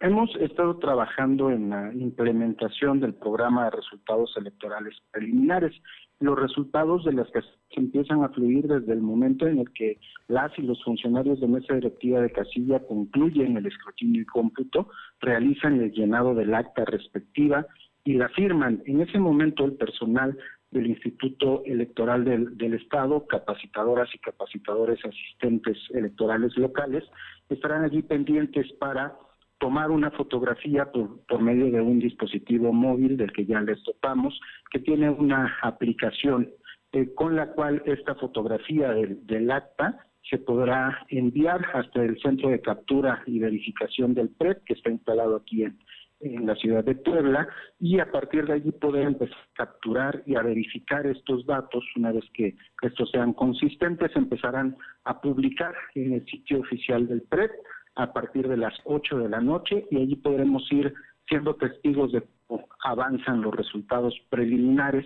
Hemos 0.04 0.36
estado 0.38 0.80
trabajando 0.80 1.52
en 1.52 1.70
la 1.70 1.94
implementación 1.94 3.00
del 3.00 3.14
programa 3.14 3.66
de 3.66 3.78
resultados 3.78 4.36
electorales 4.36 4.96
preliminares. 5.12 5.74
Los 6.20 6.40
resultados 6.40 7.06
de 7.06 7.14
las 7.14 7.28
que 7.30 7.80
empiezan 7.80 8.24
a 8.24 8.30
fluir 8.30 8.68
desde 8.68 8.94
el 8.94 9.02
momento 9.02 9.46
en 9.46 9.60
el 9.60 9.72
que 9.74 10.00
las 10.28 10.58
y 10.58 10.64
los 10.64 10.84
funcionarios 10.84 11.40
de 11.40 11.48
mesa 11.48 11.76
directiva 11.76 12.20
de 12.20 12.32
casilla 12.32 12.80
concluyen 12.80 13.58
el 13.58 13.68
escrutinio 13.68 14.24
y 14.24 14.26
cómputo, 14.26 14.90
realizan 15.20 15.80
el 15.80 15.92
llenado 15.92 16.34
del 16.34 16.56
acta 16.56 16.84
respectiva 16.84 17.68
y 18.04 18.14
la 18.14 18.30
firman. 18.30 18.82
En 18.88 19.02
ese 19.02 19.20
momento 19.20 19.66
el 19.66 19.74
personal 19.74 20.36
del 20.72 20.88
Instituto 20.88 21.62
Electoral 21.64 22.26
del, 22.26 22.74
Estado, 22.74 23.28
capacitadoras 23.28 24.10
y 24.16 24.18
capacitadores 24.18 25.00
asistentes 25.06 25.78
electorales 25.92 26.58
locales, 26.58 27.04
estarán 27.50 27.84
allí 27.84 28.02
pendientes 28.02 28.66
para 28.80 29.16
tomar 29.62 29.92
una 29.92 30.10
fotografía 30.10 30.92
por, 30.92 31.40
medio 31.40 31.72
de 31.72 31.80
un 31.80 32.00
dispositivo 32.00 32.74
móvil 32.74 33.16
del 33.16 33.32
que 33.32 33.46
ya 33.46 33.62
les 33.62 33.82
topamos, 33.84 34.38
que 34.72 34.80
tiene 34.80 35.08
una 35.12 35.56
aplicación 35.62 36.50
eh, 36.94 37.14
con 37.14 37.36
la 37.36 37.52
cual 37.52 37.84
esta 37.86 38.16
fotografía 38.16 38.90
del, 38.92 39.52
acta 39.52 40.04
se 40.28 40.40
podrá 40.40 41.06
enviar 41.10 41.64
hasta 41.76 42.04
el 42.04 42.20
centro 42.22 42.50
de 42.50 42.60
captura 42.60 43.22
y 43.28 43.38
verificación 43.38 44.16
del 44.16 44.30
PREP, 44.30 44.64
que 44.64 44.74
está 44.74 44.90
instalado 44.90 45.36
aquí 45.36 45.64
en, 45.64 45.78
en 46.22 46.48
la 46.48 46.56
ciudad 46.56 46.84
de 46.84 46.96
Puebla, 46.96 47.48
y 47.80 48.00
a 48.00 48.12
partir 48.12 48.48
de 48.48 48.54
allí 48.54 48.72
poder 48.72 49.06
empezar 49.06 49.38
a 49.38 49.66
capturar 49.66 50.24
y 50.26 50.38
a 50.38 50.42
verificar 50.42 51.06
estos 51.06 51.46
datos. 51.46 51.84
Una 51.96 52.12
vez 52.12 52.26
que 52.34 52.56
estos 52.82 53.12
sean 53.12 53.34
consistentes, 53.34 54.10
empezarán 54.16 54.76
a 55.04 55.22
publicar 55.22 55.76
en 55.94 56.14
el 56.14 56.26
sitio 56.26 56.62
oficial 56.62 57.08
del 57.08 57.22
PREP 57.22 57.52
a 57.96 58.14
partir 58.14 58.48
de 58.48 58.58
las 58.58 58.74
8 58.86 59.20
de 59.20 59.30
la 59.30 59.42
noche 59.42 59.86
y 59.92 59.98
allí 59.98 60.16
podremos 60.16 60.70
ir 60.72 60.94
siendo 61.28 61.56
testigos 61.56 62.12
de 62.12 62.24
cómo 62.48 62.68
avanzan 62.84 63.42
los 63.42 63.56
resultados 63.56 64.14
preliminares 64.30 65.06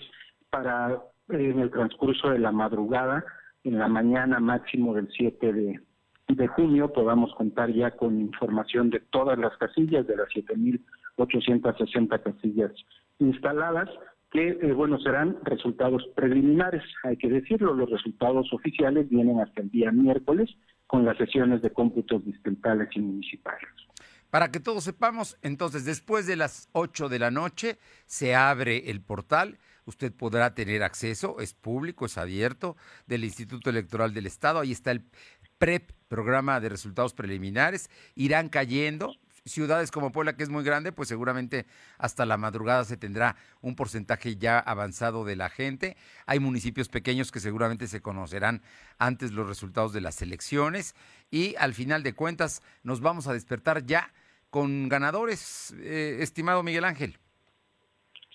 para 0.49 0.99
en 1.29 1.59
el 1.59 1.71
transcurso 1.71 2.29
de 2.29 2.39
la 2.39 2.51
madrugada, 2.51 3.25
en 3.63 3.79
la 3.79 3.87
mañana 3.87 4.39
máximo 4.39 4.93
del 4.93 5.09
7 5.11 5.53
de, 5.53 5.79
de 6.27 6.47
junio, 6.47 6.93
podamos 6.93 7.33
contar 7.35 7.71
ya 7.71 7.91
con 7.91 8.19
información 8.19 8.89
de 8.89 8.99
todas 8.99 9.37
las 9.37 9.57
casillas, 9.57 10.05
de 10.07 10.17
las 10.17 10.29
7.860 10.29 12.21
casillas 12.21 12.71
instaladas, 13.19 13.89
que, 14.31 14.49
eh, 14.49 14.73
bueno, 14.73 14.99
serán 14.99 15.37
resultados 15.43 16.05
preliminares, 16.15 16.83
hay 17.03 17.17
que 17.17 17.29
decirlo, 17.29 17.73
los 17.73 17.89
resultados 17.89 18.51
oficiales 18.53 19.09
vienen 19.09 19.39
hasta 19.39 19.61
el 19.61 19.71
día 19.71 19.91
miércoles, 19.91 20.49
con 20.87 21.05
las 21.05 21.17
sesiones 21.17 21.61
de 21.61 21.71
cómputos 21.71 22.23
distritales 22.25 22.89
y 22.95 22.99
municipales. 22.99 23.69
Para 24.29 24.51
que 24.51 24.59
todos 24.59 24.83
sepamos, 24.83 25.37
entonces 25.41 25.85
después 25.85 26.27
de 26.27 26.35
las 26.35 26.67
8 26.73 27.09
de 27.09 27.19
la 27.19 27.31
noche 27.31 27.77
se 28.05 28.35
abre 28.35 28.89
el 28.89 29.01
portal, 29.01 29.57
usted 29.85 30.11
podrá 30.11 30.53
tener 30.53 30.83
acceso, 30.83 31.39
es 31.39 31.53
público, 31.53 32.05
es 32.05 32.17
abierto, 32.17 32.75
del 33.07 33.23
Instituto 33.23 33.69
Electoral 33.69 34.13
del 34.13 34.25
Estado, 34.25 34.59
ahí 34.59 34.71
está 34.71 34.91
el 34.91 35.03
PREP, 35.57 35.91
programa 36.07 36.59
de 36.59 36.69
resultados 36.69 37.13
preliminares, 37.13 37.89
irán 38.13 38.49
cayendo, 38.49 39.15
ciudades 39.45 39.91
como 39.91 40.11
Puebla, 40.11 40.35
que 40.35 40.43
es 40.43 40.49
muy 40.49 40.63
grande, 40.63 40.91
pues 40.91 41.07
seguramente 41.07 41.65
hasta 41.97 42.25
la 42.25 42.37
madrugada 42.37 42.83
se 42.83 42.97
tendrá 42.97 43.35
un 43.61 43.75
porcentaje 43.75 44.37
ya 44.37 44.59
avanzado 44.59 45.23
de 45.23 45.35
la 45.35 45.49
gente. 45.49 45.95
Hay 46.25 46.39
municipios 46.39 46.89
pequeños 46.89 47.31
que 47.31 47.39
seguramente 47.39 47.87
se 47.87 48.01
conocerán 48.01 48.61
antes 48.97 49.31
los 49.31 49.47
resultados 49.47 49.93
de 49.93 50.01
las 50.01 50.21
elecciones 50.21 50.95
y 51.29 51.55
al 51.57 51.73
final 51.73 52.01
de 52.01 52.13
cuentas 52.13 52.63
nos 52.83 53.01
vamos 53.01 53.27
a 53.27 53.33
despertar 53.33 53.85
ya 53.85 54.11
con 54.49 54.89
ganadores, 54.89 55.75
eh, 55.79 56.17
estimado 56.21 56.63
Miguel 56.63 56.85
Ángel. 56.85 57.17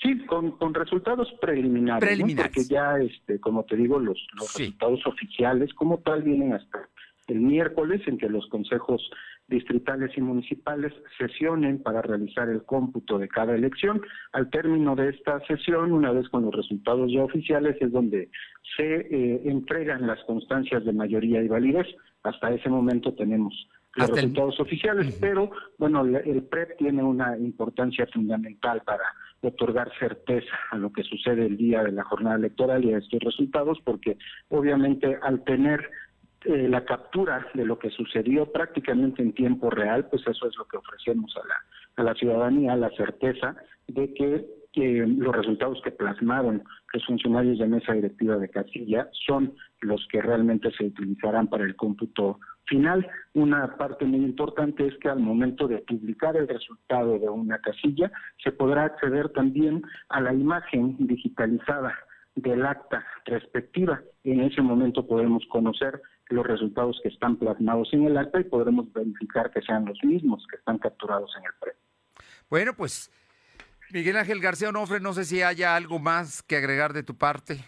Sí, 0.02 0.24
con, 0.26 0.52
con 0.52 0.72
resultados 0.72 1.28
preliminares. 1.40 2.08
Preliminares. 2.08 2.52
Porque 2.54 2.68
ya, 2.68 2.96
este, 2.98 3.38
como 3.38 3.64
te 3.64 3.76
digo, 3.76 3.98
los, 3.98 4.18
los 4.34 4.54
resultados 4.54 5.06
oficiales 5.06 5.74
como 5.74 5.98
tal 5.98 6.22
vienen 6.22 6.54
hasta 6.54 6.88
el 7.26 7.40
miércoles 7.40 8.00
en 8.06 8.16
que 8.16 8.28
los 8.28 8.46
consejos 8.48 9.02
distritales 9.50 10.16
y 10.16 10.22
municipales 10.22 10.92
sesionen 11.18 11.82
para 11.82 12.00
realizar 12.00 12.48
el 12.48 12.62
cómputo 12.62 13.18
de 13.18 13.28
cada 13.28 13.54
elección. 13.54 14.00
Al 14.32 14.48
término 14.48 14.96
de 14.96 15.10
esta 15.10 15.40
sesión, 15.46 15.92
una 15.92 16.12
vez 16.12 16.28
con 16.28 16.44
los 16.44 16.54
resultados 16.54 17.12
ya 17.12 17.22
oficiales, 17.22 17.76
es 17.80 17.92
donde 17.92 18.30
se 18.76 19.00
eh, 19.00 19.42
entregan 19.44 20.06
las 20.06 20.22
constancias 20.24 20.84
de 20.84 20.92
mayoría 20.92 21.42
y 21.42 21.48
validez. 21.48 21.86
Hasta 22.22 22.52
ese 22.52 22.70
momento 22.70 23.12
tenemos 23.14 23.68
los 23.96 24.08
resultados 24.10 24.60
oficiales, 24.60 25.18
pero 25.20 25.50
bueno, 25.76 26.04
el 26.04 26.42
PREP 26.44 26.76
tiene 26.78 27.02
una 27.02 27.36
importancia 27.36 28.06
fundamental 28.06 28.82
para 28.86 29.02
otorgar 29.42 29.90
certeza 29.98 30.54
a 30.70 30.76
lo 30.76 30.92
que 30.92 31.02
sucede 31.02 31.46
el 31.46 31.56
día 31.56 31.82
de 31.82 31.92
la 31.92 32.04
jornada 32.04 32.36
electoral 32.36 32.84
y 32.84 32.92
a 32.92 32.98
estos 32.98 33.20
resultados, 33.20 33.78
porque 33.84 34.16
obviamente 34.48 35.18
al 35.22 35.42
tener 35.44 35.90
eh, 36.44 36.68
la 36.68 36.84
captura 36.84 37.46
de 37.52 37.66
lo 37.66 37.78
que 37.78 37.90
sucedió 37.90 38.50
prácticamente 38.50 39.20
en 39.20 39.34
tiempo 39.34 39.68
real, 39.68 40.06
pues 40.08 40.26
eso 40.26 40.48
es 40.48 40.56
lo 40.56 40.64
que 40.66 40.78
ofrecemos 40.78 41.36
a 41.36 41.46
la, 41.46 41.54
a 41.96 42.02
la 42.02 42.14
ciudadanía, 42.14 42.76
la 42.76 42.90
certeza 42.90 43.56
de 43.88 44.14
que, 44.14 44.60
los 44.72 45.34
resultados 45.34 45.80
que 45.82 45.90
plasmaron 45.90 46.62
los 46.94 47.04
funcionarios 47.04 47.58
de 47.58 47.66
mesa 47.66 47.92
directiva 47.92 48.36
de 48.36 48.48
casilla 48.48 49.08
son 49.26 49.52
los 49.80 50.06
que 50.06 50.22
realmente 50.22 50.70
se 50.70 50.84
utilizarán 50.84 51.48
para 51.48 51.64
el 51.64 51.74
cómputo 51.74 52.38
final. 52.66 53.04
Una 53.34 53.76
parte 53.76 54.04
muy 54.04 54.20
importante 54.20 54.86
es 54.86 54.96
que 54.98 55.08
al 55.08 55.18
momento 55.18 55.66
de 55.66 55.78
publicar 55.78 56.36
el 56.36 56.46
resultado 56.46 57.18
de 57.18 57.28
una 57.28 57.58
casilla, 57.58 58.12
se 58.42 58.52
podrá 58.52 58.84
acceder 58.84 59.30
también 59.30 59.82
a 60.08 60.20
la 60.20 60.32
imagen 60.32 60.96
digitalizada 61.00 61.92
del 62.36 62.64
acta 62.64 63.04
respectiva. 63.24 64.00
En 64.22 64.40
ese 64.40 64.62
momento 64.62 65.06
podemos 65.06 65.44
conocer 65.48 66.00
los 66.30 66.46
resultados 66.46 66.98
que 67.02 67.08
están 67.08 67.36
plasmados 67.36 67.88
en 67.92 68.06
el 68.06 68.16
acta 68.16 68.40
y 68.40 68.44
podremos 68.44 68.92
verificar 68.92 69.50
que 69.50 69.62
sean 69.62 69.84
los 69.84 69.98
mismos 70.02 70.46
que 70.50 70.56
están 70.56 70.78
capturados 70.78 71.30
en 71.38 71.44
el 71.44 71.52
PRE. 71.60 71.72
Bueno, 72.48 72.72
pues 72.76 73.10
Miguel 73.92 74.16
Ángel 74.16 74.40
García 74.40 74.68
Onofre, 74.68 75.00
no 75.00 75.12
sé 75.12 75.24
si 75.24 75.42
haya 75.42 75.74
algo 75.74 75.98
más 75.98 76.42
que 76.42 76.56
agregar 76.56 76.92
de 76.92 77.02
tu 77.02 77.16
parte. 77.16 77.58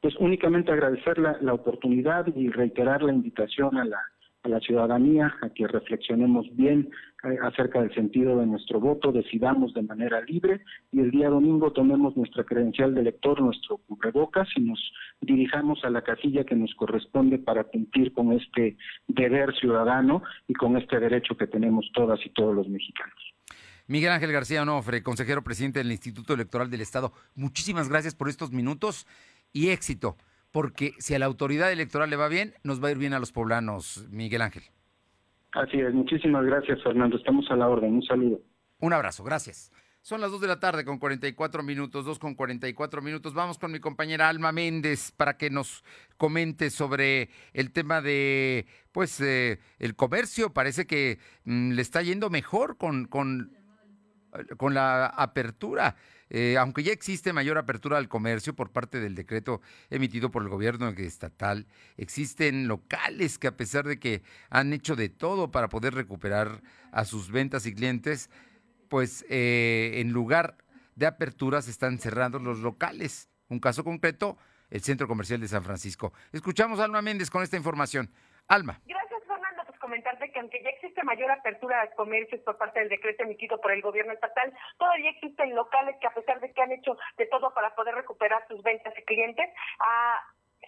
Pues 0.00 0.14
únicamente 0.18 0.72
agradecer 0.72 1.18
la, 1.18 1.52
oportunidad 1.52 2.26
y 2.34 2.48
reiterar 2.48 3.02
la 3.02 3.12
invitación 3.12 3.76
a 3.76 3.84
la, 3.84 4.00
a 4.46 4.48
la 4.48 4.60
ciudadanía 4.60 5.34
a 5.42 5.50
que 5.50 5.66
reflexionemos 5.66 6.46
bien 6.54 6.88
eh, 7.24 7.36
acerca 7.42 7.80
del 7.80 7.92
sentido 7.94 8.38
de 8.38 8.46
nuestro 8.46 8.80
voto, 8.80 9.10
decidamos 9.10 9.74
de 9.74 9.82
manera 9.82 10.20
libre 10.20 10.62
y 10.92 11.00
el 11.00 11.10
día 11.10 11.28
domingo 11.28 11.72
tomemos 11.72 12.16
nuestra 12.16 12.44
credencial 12.44 12.94
de 12.94 13.00
elector, 13.00 13.40
nuestro 13.40 13.78
cubrebocas 13.78 14.48
y 14.56 14.60
nos 14.60 14.80
dirijamos 15.20 15.84
a 15.84 15.90
la 15.90 16.02
casilla 16.02 16.44
que 16.44 16.54
nos 16.54 16.72
corresponde 16.76 17.38
para 17.38 17.64
cumplir 17.64 18.12
con 18.12 18.32
este 18.32 18.76
deber 19.08 19.52
ciudadano 19.58 20.22
y 20.46 20.54
con 20.54 20.76
este 20.76 21.00
derecho 21.00 21.36
que 21.36 21.48
tenemos 21.48 21.90
todas 21.92 22.20
y 22.24 22.30
todos 22.30 22.54
los 22.54 22.68
mexicanos. 22.68 23.34
Miguel 23.88 24.12
Ángel 24.12 24.32
García 24.32 24.62
Onofre, 24.62 25.02
consejero 25.02 25.42
presidente 25.42 25.80
del 25.80 25.90
Instituto 25.90 26.34
Electoral 26.34 26.70
del 26.70 26.80
Estado, 26.80 27.12
muchísimas 27.34 27.88
gracias 27.88 28.14
por 28.14 28.28
estos 28.28 28.52
minutos 28.52 29.06
y 29.52 29.70
éxito, 29.70 30.16
porque 30.56 30.94
si 31.00 31.14
a 31.14 31.18
la 31.18 31.26
autoridad 31.26 31.70
electoral 31.70 32.08
le 32.08 32.16
va 32.16 32.28
bien, 32.28 32.54
nos 32.64 32.82
va 32.82 32.88
a 32.88 32.90
ir 32.90 32.96
bien 32.96 33.12
a 33.12 33.18
los 33.18 33.30
poblanos, 33.30 34.06
Miguel 34.08 34.40
Ángel. 34.40 34.62
Así 35.52 35.78
es, 35.78 35.92
muchísimas 35.92 36.46
gracias 36.46 36.82
Fernando, 36.82 37.18
estamos 37.18 37.44
a 37.50 37.56
la 37.56 37.68
orden, 37.68 37.92
un 37.92 38.02
saludo. 38.02 38.40
Un 38.80 38.94
abrazo, 38.94 39.22
gracias. 39.22 39.70
Son 40.00 40.18
las 40.22 40.30
2 40.30 40.40
de 40.40 40.48
la 40.48 40.58
tarde 40.58 40.86
con 40.86 40.98
44 40.98 41.62
minutos, 41.62 42.06
2 42.06 42.18
con 42.18 42.34
44 42.34 43.02
minutos. 43.02 43.34
Vamos 43.34 43.58
con 43.58 43.70
mi 43.70 43.80
compañera 43.80 44.30
Alma 44.30 44.50
Méndez 44.50 45.12
para 45.12 45.36
que 45.36 45.50
nos 45.50 45.84
comente 46.16 46.70
sobre 46.70 47.28
el 47.52 47.70
tema 47.70 48.00
de, 48.00 48.64
pues, 48.92 49.20
eh, 49.20 49.58
el 49.78 49.94
comercio. 49.94 50.54
Parece 50.54 50.86
que 50.86 51.18
mm, 51.44 51.72
le 51.72 51.82
está 51.82 52.00
yendo 52.00 52.30
mejor 52.30 52.78
con, 52.78 53.04
con, 53.08 53.52
con 54.56 54.72
la 54.72 55.04
apertura. 55.04 55.96
Eh, 56.28 56.56
aunque 56.58 56.82
ya 56.82 56.92
existe 56.92 57.32
mayor 57.32 57.56
apertura 57.58 57.98
al 57.98 58.08
comercio 58.08 58.54
por 58.54 58.70
parte 58.72 59.00
del 59.00 59.14
decreto 59.14 59.60
emitido 59.90 60.30
por 60.30 60.42
el 60.42 60.48
gobierno 60.48 60.88
estatal, 60.88 61.66
existen 61.96 62.66
locales 62.68 63.38
que 63.38 63.46
a 63.46 63.56
pesar 63.56 63.86
de 63.86 63.98
que 63.98 64.22
han 64.50 64.72
hecho 64.72 64.96
de 64.96 65.08
todo 65.08 65.50
para 65.50 65.68
poder 65.68 65.94
recuperar 65.94 66.62
a 66.90 67.04
sus 67.04 67.30
ventas 67.30 67.66
y 67.66 67.74
clientes, 67.74 68.30
pues 68.88 69.24
eh, 69.28 69.92
en 69.96 70.12
lugar 70.12 70.56
de 70.94 71.06
aperturas 71.06 71.68
están 71.68 71.98
cerrando 71.98 72.38
los 72.38 72.58
locales. 72.60 73.28
Un 73.48 73.60
caso 73.60 73.84
concreto, 73.84 74.36
el 74.70 74.82
Centro 74.82 75.06
Comercial 75.06 75.40
de 75.40 75.48
San 75.48 75.62
Francisco. 75.62 76.12
Escuchamos 76.32 76.80
a 76.80 76.84
Alma 76.84 77.02
Méndez 77.02 77.30
con 77.30 77.42
esta 77.42 77.56
información. 77.56 78.10
Alma. 78.48 78.80
Gracias, 78.86 79.05
comentarte 79.86 80.32
que 80.32 80.40
aunque 80.40 80.60
ya 80.64 80.70
existe 80.70 81.00
mayor 81.04 81.30
apertura 81.30 81.80
a 81.80 81.90
comercios 81.94 82.40
por 82.40 82.58
parte 82.58 82.80
del 82.80 82.88
decreto 82.88 83.22
emitido 83.22 83.60
por 83.60 83.70
el 83.70 83.82
gobierno 83.82 84.12
estatal, 84.12 84.52
todavía 84.78 85.10
existen 85.10 85.54
locales 85.54 85.94
que 86.00 86.08
a 86.08 86.14
pesar 86.14 86.40
de 86.40 86.52
que 86.52 86.60
han 86.60 86.72
hecho 86.72 86.98
de 87.16 87.26
todo 87.26 87.54
para 87.54 87.72
poder 87.76 87.94
recuperar 87.94 88.44
sus 88.48 88.60
ventas 88.64 88.92
y 88.98 89.02
clientes, 89.02 89.48
a 89.78 90.24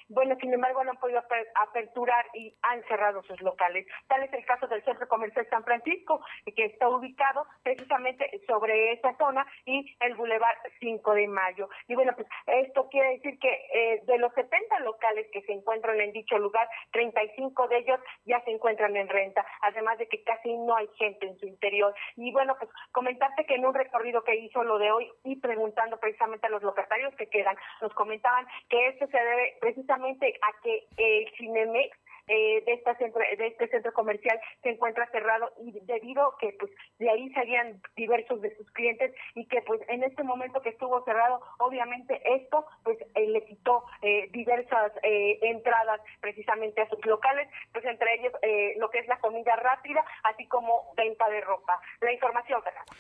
bueno, 0.09 0.37
sin 0.41 0.53
embargo, 0.53 0.83
no 0.85 0.93
han 0.93 0.97
podido 0.97 1.23
aperturar 1.55 2.27
y 2.33 2.55
han 2.63 2.83
cerrado 2.85 3.23
sus 3.25 3.41
locales. 3.43 3.87
Tal 4.07 4.23
es 4.23 4.33
el 4.33 4.45
caso 4.47 4.67
del 4.67 4.83
Centro 4.85 5.07
Comercial 5.07 5.47
San 5.51 5.65
Francisco, 5.65 6.21
que 6.57 6.65
está 6.65 6.89
ubicado 6.89 7.47
precisamente 7.63 8.41
sobre 8.47 8.93
esa 8.93 9.15
zona 9.17 9.47
y 9.67 9.97
el 10.01 10.15
Boulevard 10.15 10.57
5 10.81 11.15
de 11.15 11.29
Mayo. 11.29 11.69
Y 11.89 11.95
bueno, 11.95 12.13
pues 12.17 12.27
esto 12.47 12.89
quiere 12.89 13.11
decir 13.17 13.39
que 13.39 13.53
eh, 13.73 14.03
de 14.07 14.19
los 14.19 14.33
70 14.33 14.81
locales 14.81 15.27
que 15.33 15.43
se 15.43 15.53
encuentran 15.53 16.01
en 16.01 16.13
dicho 16.13 16.39
lugar, 16.39 16.69
35 16.93 17.69
de 17.69 17.79
ellos 17.79 18.01
ya 18.25 18.41
se 18.45 18.51
encuentran 18.51 18.97
en 18.97 19.09
renta, 19.09 19.45
además 19.61 19.99
de 19.99 20.09
que 20.09 20.23
casi 20.23 20.57
no 20.57 20.75
hay 20.75 20.89
gente 20.97 21.27
en 21.27 21.39
su 21.39 21.47
interior. 21.47 21.95
Y 22.17 22.33
bueno, 22.33 22.57
pues 22.59 22.71
comentarte 22.93 23.45
que 23.45 23.57
en 23.57 23.67
un 23.67 23.75
recorrido 23.75 24.25
que 24.25 24.37
hizo 24.37 24.65
lo 24.65 24.79
de 24.79 24.91
hoy 24.91 25.11
y 25.25 25.37
preguntando 25.37 25.99
precisamente 25.99 26.47
a 26.47 26.51
los 26.51 26.63
locatarios 26.63 27.15
que 27.17 27.29
quedan, 27.29 27.57
nos 27.83 27.93
comentaban 27.93 28.47
que 28.71 28.89
esto 28.89 29.07
se 29.07 29.19
debe 29.19 29.57
precisamente 29.61 29.98
a 30.05 30.63
que 30.63 30.87
el 30.97 31.29
Cinemex 31.37 31.97
eh, 32.31 32.63
de, 32.67 32.75
esta 32.75 32.95
centro, 32.99 33.23
de 33.39 33.47
este 33.47 33.69
centro 33.69 33.91
comercial 33.95 34.39
se 34.63 34.69
encuentra 34.69 35.11
cerrado 35.11 35.51
y 35.65 35.73
debido 35.87 36.37
que 36.39 36.55
pues 36.59 36.71
de 36.99 37.09
ahí 37.09 37.31
salían 37.33 37.81
diversos 37.97 38.43
de 38.43 38.55
sus 38.55 38.71
clientes 38.73 39.15
y 39.35 39.47
que 39.47 39.63
pues 39.63 39.81
en 39.89 40.03
este 40.03 40.23
momento 40.25 40.61
que 40.61 40.69
estuvo 40.69 41.03
cerrado 41.05 41.41
obviamente 41.59 42.21
esto 42.37 42.67
pues 42.85 42.99
eh, 43.15 43.29
le 43.29 43.47
quitó 43.47 43.83
eh, 44.03 44.29
diversas 44.31 44.93
entradas 45.03 46.03
precisamente 46.21 46.83
a 46.83 46.89
sus 46.91 47.05
locales 47.07 47.49
pues 47.73 47.87
entre 47.87 48.17
ellos 48.17 48.33
lo 48.77 48.91
que 48.91 48.99
es 48.99 49.09
la 49.09 49.19
comida 49.21 49.57
rápida 49.57 50.05
así 50.25 50.47
como 50.49 50.93
venta 50.97 51.31
de 51.31 51.41
ropa 51.41 51.81
la 52.03 52.13
información 52.13 52.63
Fernando. 52.63 52.93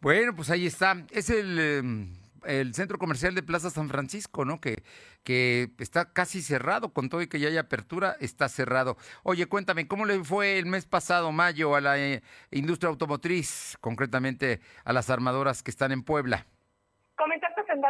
bueno 0.00 0.32
pues 0.36 0.50
ahí 0.50 0.66
está 0.66 0.94
es 1.10 1.30
el 1.30 1.58
em, 1.58 2.17
el 2.44 2.74
centro 2.74 2.98
comercial 2.98 3.34
de 3.34 3.42
Plaza 3.42 3.70
San 3.70 3.88
Francisco, 3.88 4.44
¿no? 4.44 4.60
Que, 4.60 4.82
que 5.24 5.70
está 5.78 6.12
casi 6.12 6.42
cerrado, 6.42 6.92
con 6.92 7.08
todo 7.08 7.22
y 7.22 7.28
que 7.28 7.40
ya 7.40 7.48
hay 7.48 7.56
apertura, 7.56 8.16
está 8.20 8.48
cerrado. 8.48 8.96
Oye, 9.22 9.46
cuéntame, 9.46 9.88
¿cómo 9.88 10.06
le 10.06 10.22
fue 10.24 10.58
el 10.58 10.66
mes 10.66 10.86
pasado, 10.86 11.32
mayo, 11.32 11.74
a 11.74 11.80
la 11.80 11.98
eh, 11.98 12.22
industria 12.50 12.88
automotriz, 12.88 13.76
concretamente 13.80 14.60
a 14.84 14.92
las 14.92 15.10
armadoras 15.10 15.62
que 15.62 15.70
están 15.70 15.92
en 15.92 16.02
Puebla? 16.02 16.46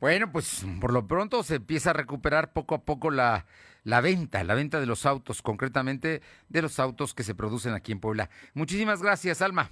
Bueno, 0.00 0.32
pues 0.32 0.64
por 0.80 0.94
lo 0.94 1.06
pronto 1.06 1.42
se 1.42 1.56
empieza 1.56 1.90
a 1.90 1.92
recuperar 1.92 2.54
poco 2.54 2.74
a 2.74 2.86
poco 2.86 3.10
la, 3.10 3.44
la 3.84 4.00
venta, 4.00 4.42
la 4.44 4.54
venta 4.54 4.80
de 4.80 4.86
los 4.86 5.04
autos, 5.04 5.42
concretamente 5.42 6.22
de 6.48 6.62
los 6.62 6.80
autos 6.80 7.12
que 7.12 7.22
se 7.22 7.34
producen 7.34 7.74
aquí 7.74 7.92
en 7.92 8.00
Puebla. 8.00 8.30
Muchísimas 8.54 9.02
gracias, 9.02 9.42
Alma. 9.42 9.68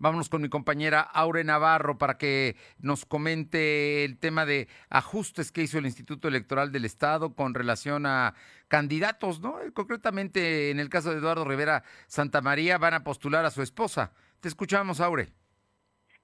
Vámonos 0.00 0.30
con 0.30 0.40
mi 0.40 0.48
compañera 0.48 1.02
Aure 1.02 1.44
Navarro 1.44 1.98
para 1.98 2.16
que 2.16 2.56
nos 2.78 3.04
comente 3.04 4.02
el 4.02 4.16
tema 4.16 4.46
de 4.46 4.66
ajustes 4.88 5.52
que 5.52 5.62
hizo 5.62 5.76
el 5.76 5.84
Instituto 5.84 6.26
Electoral 6.26 6.72
del 6.72 6.86
Estado 6.86 7.34
con 7.34 7.52
relación 7.52 8.06
a 8.06 8.34
candidatos, 8.68 9.40
¿no? 9.40 9.58
Concretamente, 9.74 10.70
en 10.70 10.80
el 10.80 10.88
caso 10.88 11.10
de 11.10 11.18
Eduardo 11.18 11.44
Rivera 11.44 11.84
Santa 12.06 12.40
María, 12.40 12.78
van 12.78 12.94
a 12.94 13.04
postular 13.04 13.44
a 13.44 13.50
su 13.50 13.60
esposa. 13.60 14.12
Te 14.40 14.48
escuchamos, 14.48 15.00
Aure. 15.00 15.39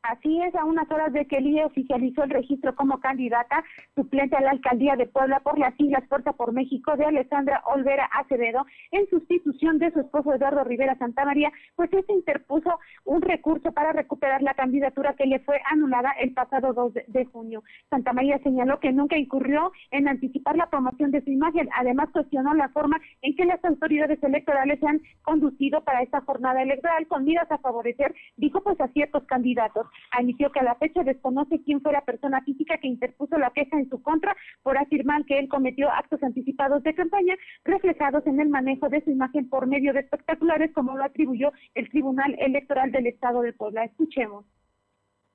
Así 0.08 0.40
es, 0.40 0.54
a 0.54 0.64
unas 0.64 0.88
horas 0.88 1.12
de 1.12 1.26
que 1.26 1.38
el 1.38 1.48
IE 1.48 1.64
oficializó 1.64 2.22
el 2.22 2.30
registro 2.30 2.76
como 2.76 3.00
candidata 3.00 3.64
suplente 3.96 4.36
a 4.36 4.40
la 4.40 4.50
alcaldía 4.50 4.94
de 4.94 5.06
Puebla 5.06 5.40
por 5.40 5.58
las 5.58 5.74
siglas 5.74 6.06
Fuerza 6.08 6.32
por 6.32 6.52
México 6.52 6.96
de 6.96 7.06
Alessandra 7.06 7.62
Olvera 7.66 8.08
Acevedo 8.12 8.64
en 8.92 9.08
sustitución 9.08 9.78
de 9.78 9.90
su 9.90 10.00
esposo 10.00 10.32
Eduardo 10.32 10.62
Rivera 10.62 10.96
Santa 10.96 11.24
María, 11.24 11.50
pues 11.74 11.92
este 11.92 12.12
interpuso 12.12 12.78
un 13.04 13.20
recurso 13.20 13.72
para 13.72 13.92
recuperar 13.92 14.42
la 14.42 14.54
candidatura 14.54 15.14
que 15.14 15.26
le 15.26 15.40
fue 15.40 15.60
anulada 15.72 16.12
el 16.20 16.32
pasado 16.34 16.72
2 16.72 16.94
de 17.08 17.24
junio. 17.24 17.64
Santa 17.90 18.12
María 18.12 18.38
señaló 18.44 18.78
que 18.78 18.92
nunca 18.92 19.18
incurrió 19.18 19.72
en 19.90 20.06
anticipar 20.06 20.56
la 20.56 20.70
promoción 20.70 21.10
de 21.10 21.22
su 21.22 21.30
imagen, 21.30 21.68
además 21.74 22.10
cuestionó 22.12 22.54
la 22.54 22.68
forma 22.68 23.00
en 23.22 23.34
que 23.34 23.44
las 23.44 23.64
autoridades 23.64 24.22
electorales 24.22 24.78
se 24.78 24.86
han 24.86 25.00
conducido 25.22 25.82
para 25.82 26.02
esta 26.02 26.20
jornada 26.20 26.62
electoral 26.62 27.08
con 27.08 27.24
miras 27.24 27.50
a 27.50 27.58
favorecer, 27.58 28.14
dijo 28.36 28.62
pues 28.62 28.80
a 28.80 28.86
ciertos 28.88 29.24
candidatos 29.24 29.86
admitió 30.10 30.50
que 30.52 30.60
a 30.60 30.64
la 30.64 30.74
fecha 30.76 31.02
desconoce 31.02 31.62
quién 31.62 31.80
fue 31.80 31.92
la 31.92 32.04
persona 32.04 32.42
física 32.42 32.78
que 32.78 32.88
interpuso 32.88 33.38
la 33.38 33.50
queja 33.50 33.78
en 33.78 33.88
su 33.88 34.02
contra 34.02 34.36
por 34.62 34.76
afirmar 34.78 35.24
que 35.24 35.38
él 35.38 35.48
cometió 35.48 35.90
actos 35.90 36.22
anticipados 36.22 36.82
de 36.82 36.94
campaña 36.94 37.34
reflejados 37.64 38.26
en 38.26 38.40
el 38.40 38.48
manejo 38.48 38.88
de 38.88 39.02
su 39.04 39.10
imagen 39.10 39.48
por 39.48 39.66
medio 39.66 39.92
de 39.92 40.00
espectaculares 40.00 40.72
como 40.72 40.96
lo 40.96 41.04
atribuyó 41.04 41.52
el 41.74 41.88
Tribunal 41.90 42.36
Electoral 42.38 42.92
del 42.92 43.06
Estado 43.06 43.42
de 43.42 43.52
Puebla. 43.52 43.84
Escuchemos. 43.84 44.44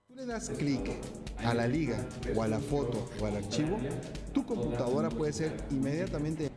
Tú 0.08 0.16
le 0.16 0.26
das 0.26 0.50
clic 0.50 0.82
a 1.46 1.54
la 1.54 1.68
liga 1.68 1.98
o 2.36 2.44
a 2.44 2.48
la 2.48 2.60
foto 2.60 3.10
o 3.22 3.26
al 3.26 3.38
archivo, 3.38 3.78
tu 4.34 4.46
computadora 4.46 5.10
puede 5.10 5.32
ser 5.32 5.52
inmediatamente 5.72 6.50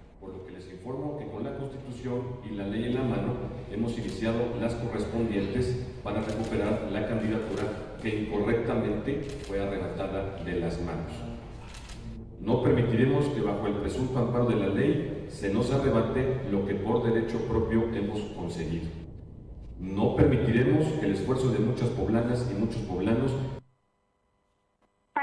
informo 0.85 1.17
que 1.19 1.27
con 1.29 1.43
la 1.43 1.57
Constitución 1.57 2.21
y 2.45 2.55
la 2.57 2.67
ley 2.67 2.85
en 2.85 2.95
la 2.97 3.03
mano 3.03 3.33
hemos 3.73 3.97
iniciado 3.97 4.53
las 4.61 4.75
correspondientes 4.75 5.83
para 6.03 6.21
recuperar 6.21 6.91
la 6.93 7.09
candidatura 7.09 7.97
que 8.03 8.25
incorrectamente 8.25 9.23
fue 9.49 9.63
arrebatada 9.63 10.45
de 10.45 10.61
las 10.61 10.79
manos. 10.83 11.11
No 12.39 12.63
permitiremos 12.63 13.25
que 13.29 13.41
bajo 13.41 13.67
el 13.67 13.77
presunto 13.77 14.19
amparo 14.19 14.45
de 14.45 14.57
la 14.57 14.69
ley 14.69 15.27
se 15.31 15.51
nos 15.51 15.73
arrebate 15.73 16.43
lo 16.51 16.67
que 16.67 16.75
por 16.75 17.03
derecho 17.03 17.39
propio 17.49 17.85
hemos 17.95 18.21
conseguido. 18.37 18.89
No 19.81 20.15
permitiremos 20.15 20.85
que 21.01 21.07
el 21.07 21.13
esfuerzo 21.13 21.51
de 21.51 21.61
muchas 21.61 21.89
poblanas 21.89 22.47
y 22.55 22.61
muchos 22.61 22.83
poblanos 22.83 23.33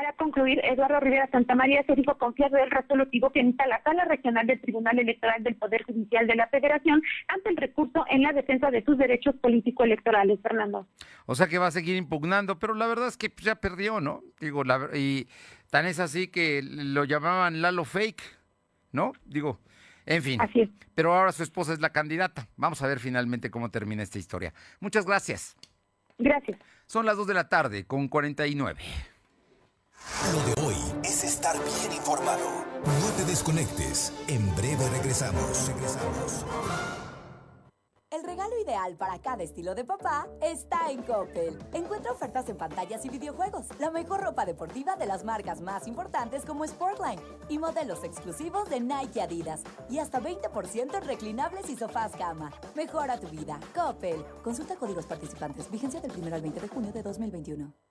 para 0.01 0.13
concluir, 0.13 0.59
Eduardo 0.63 0.99
Rivera 0.99 1.29
Santamaría 1.31 1.83
se 1.83 1.93
dijo 1.93 2.17
confiar 2.17 2.49
del 2.49 2.71
resolutivo 2.71 3.29
que 3.29 3.41
emita 3.41 3.67
la 3.67 3.83
Sala 3.83 4.03
Regional 4.05 4.47
del 4.47 4.59
Tribunal 4.59 4.97
Electoral 4.97 5.43
del 5.43 5.55
Poder 5.55 5.83
Judicial 5.83 6.25
de 6.25 6.33
la 6.33 6.47
Federación 6.47 7.03
ante 7.27 7.51
el 7.51 7.57
recurso 7.57 8.03
en 8.09 8.23
la 8.23 8.33
defensa 8.33 8.71
de 8.71 8.83
sus 8.83 8.97
derechos 8.97 9.35
político-electorales, 9.35 10.39
Fernando. 10.41 10.87
O 11.27 11.35
sea 11.35 11.45
que 11.45 11.59
va 11.59 11.67
a 11.67 11.71
seguir 11.71 11.97
impugnando, 11.97 12.57
pero 12.57 12.73
la 12.73 12.87
verdad 12.87 13.09
es 13.09 13.15
que 13.15 13.31
ya 13.43 13.57
perdió, 13.57 14.01
¿no? 14.01 14.23
Digo, 14.39 14.63
la, 14.63 14.89
y 14.95 15.27
tan 15.69 15.85
es 15.85 15.99
así 15.99 16.29
que 16.29 16.63
lo 16.63 17.03
llamaban 17.03 17.61
Lalo 17.61 17.85
Fake, 17.85 18.23
¿no? 18.91 19.13
Digo, 19.25 19.59
en 20.07 20.23
fin. 20.23 20.41
Así 20.41 20.61
es. 20.61 20.69
Pero 20.95 21.13
ahora 21.13 21.31
su 21.31 21.43
esposa 21.43 21.73
es 21.73 21.79
la 21.79 21.91
candidata. 21.91 22.47
Vamos 22.57 22.81
a 22.81 22.87
ver 22.87 22.97
finalmente 22.97 23.51
cómo 23.51 23.69
termina 23.69 24.01
esta 24.01 24.17
historia. 24.17 24.51
Muchas 24.79 25.05
gracias. 25.05 25.55
Gracias. 26.17 26.57
Son 26.87 27.05
las 27.05 27.17
2 27.17 27.27
de 27.27 27.33
la 27.35 27.49
tarde 27.49 27.85
con 27.85 28.07
49. 28.07 28.81
Lo 30.33 30.39
de 30.43 30.67
hoy 30.67 30.75
es 31.03 31.23
estar 31.23 31.57
bien 31.57 31.93
informado. 31.93 32.47
No 32.85 33.09
te 33.17 33.25
desconectes. 33.25 34.13
En 34.27 34.55
breve 34.55 34.87
regresamos. 34.89 35.67
Regresamos. 35.67 36.45
El 38.11 38.23
regalo 38.23 38.59
ideal 38.61 38.95
para 38.97 39.19
cada 39.19 39.43
estilo 39.43 39.73
de 39.73 39.83
papá 39.83 40.27
está 40.41 40.91
en 40.91 41.01
Coppel. 41.01 41.57
Encuentra 41.73 42.11
ofertas 42.11 42.47
en 42.49 42.57
pantallas 42.57 43.03
y 43.05 43.09
videojuegos, 43.09 43.65
la 43.79 43.89
mejor 43.89 44.21
ropa 44.21 44.45
deportiva 44.45 44.95
de 44.95 45.05
las 45.05 45.23
marcas 45.23 45.61
más 45.61 45.87
importantes 45.87 46.45
como 46.45 46.67
Sportline 46.67 47.19
y 47.49 47.57
modelos 47.57 48.03
exclusivos 48.03 48.69
de 48.69 48.79
Nike 48.81 49.19
y 49.19 49.21
Adidas 49.21 49.63
y 49.89 49.99
hasta 49.99 50.21
20% 50.21 50.95
en 50.95 51.07
reclinables 51.07 51.69
y 51.69 51.75
sofás 51.75 52.11
cama. 52.17 52.51
Mejora 52.75 53.19
tu 53.19 53.27
vida. 53.27 53.59
Coppel. 53.73 54.23
Consulta 54.43 54.75
códigos 54.75 55.05
participantes. 55.05 55.71
Vigencia 55.71 55.99
del 55.99 56.11
1 56.11 56.35
al 56.35 56.41
20 56.41 56.59
de 56.59 56.67
junio 56.67 56.91
de 56.91 57.03
2021. 57.03 57.90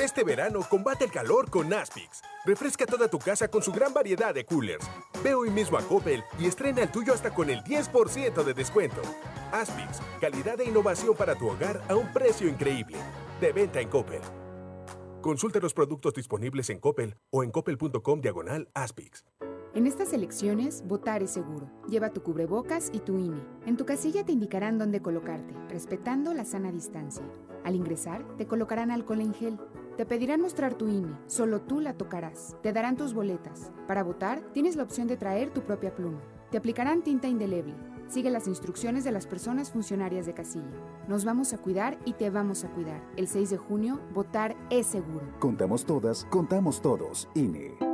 Este 0.00 0.24
verano 0.24 0.60
combate 0.68 1.04
el 1.04 1.12
calor 1.12 1.48
con 1.48 1.72
Aspix. 1.72 2.20
Refresca 2.44 2.84
toda 2.84 3.06
tu 3.06 3.20
casa 3.20 3.46
con 3.46 3.62
su 3.62 3.70
gran 3.70 3.94
variedad 3.94 4.34
de 4.34 4.44
coolers. 4.44 4.84
Ve 5.22 5.34
hoy 5.34 5.50
mismo 5.50 5.78
a 5.78 5.82
Coppel 5.82 6.24
y 6.36 6.46
estrena 6.46 6.82
el 6.82 6.90
tuyo 6.90 7.14
hasta 7.14 7.32
con 7.32 7.48
el 7.48 7.62
10% 7.62 8.42
de 8.42 8.54
descuento. 8.54 9.00
Aspix, 9.52 10.00
calidad 10.20 10.60
e 10.60 10.64
innovación 10.64 11.14
para 11.14 11.36
tu 11.36 11.48
hogar 11.48 11.80
a 11.88 11.94
un 11.94 12.12
precio 12.12 12.48
increíble. 12.48 12.98
De 13.40 13.52
venta 13.52 13.80
en 13.80 13.88
Coppel. 13.88 14.20
Consulta 15.22 15.60
los 15.60 15.72
productos 15.72 16.12
disponibles 16.12 16.70
en 16.70 16.80
Coppel 16.80 17.16
o 17.30 17.44
en 17.44 17.52
coppel.com 17.52 18.20
diagonal 18.20 18.68
Aspix. 18.74 19.24
En 19.74 19.88
estas 19.88 20.12
elecciones, 20.12 20.84
votar 20.86 21.22
es 21.22 21.30
seguro. 21.30 21.68
Lleva 21.88 22.10
tu 22.10 22.22
cubrebocas 22.22 22.90
y 22.92 23.00
tu 23.00 23.18
INE. 23.18 23.42
En 23.66 23.76
tu 23.76 23.84
casilla 23.84 24.24
te 24.24 24.30
indicarán 24.30 24.78
dónde 24.78 25.02
colocarte, 25.02 25.52
respetando 25.68 26.32
la 26.32 26.44
sana 26.44 26.70
distancia. 26.70 27.24
Al 27.64 27.74
ingresar, 27.74 28.24
te 28.36 28.46
colocarán 28.46 28.92
alcohol 28.92 29.20
en 29.20 29.34
gel. 29.34 29.58
Te 29.96 30.04
pedirán 30.04 30.40
mostrar 30.40 30.74
tu 30.74 30.88
INE, 30.88 31.16
solo 31.26 31.60
tú 31.60 31.80
la 31.80 31.94
tocarás. 31.94 32.56
Te 32.62 32.72
darán 32.72 32.96
tus 32.96 33.14
boletas. 33.14 33.70
Para 33.86 34.02
votar, 34.02 34.40
tienes 34.52 34.74
la 34.74 34.82
opción 34.82 35.06
de 35.06 35.16
traer 35.16 35.52
tu 35.52 35.60
propia 35.60 35.94
pluma. 35.94 36.20
Te 36.50 36.58
aplicarán 36.58 37.02
tinta 37.02 37.28
indeleble. 37.28 37.74
Sigue 38.08 38.30
las 38.30 38.48
instrucciones 38.48 39.04
de 39.04 39.12
las 39.12 39.26
personas 39.26 39.70
funcionarias 39.70 40.26
de 40.26 40.34
casilla. 40.34 40.80
Nos 41.06 41.24
vamos 41.24 41.52
a 41.52 41.58
cuidar 41.58 41.96
y 42.04 42.14
te 42.14 42.28
vamos 42.28 42.64
a 42.64 42.70
cuidar. 42.70 43.02
El 43.16 43.28
6 43.28 43.50
de 43.50 43.56
junio, 43.56 44.00
votar 44.12 44.56
es 44.68 44.86
seguro. 44.86 45.26
Contamos 45.38 45.84
todas, 45.84 46.24
contamos 46.24 46.82
todos. 46.82 47.28
INE. 47.34 47.93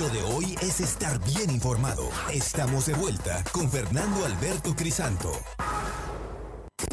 Lo 0.00 0.08
de 0.08 0.22
hoy 0.22 0.54
es 0.62 0.80
estar 0.80 1.22
bien 1.22 1.50
informado. 1.50 2.08
Estamos 2.32 2.86
de 2.86 2.94
vuelta 2.94 3.44
con 3.52 3.70
Fernando 3.70 4.24
Alberto 4.24 4.74
Crisanto. 4.74 5.30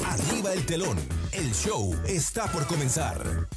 Arriba 0.06 0.52
el 0.52 0.66
telón. 0.66 0.98
El 1.32 1.54
show 1.54 1.96
está 2.06 2.52
por 2.52 2.68
comenzar. 2.68 3.48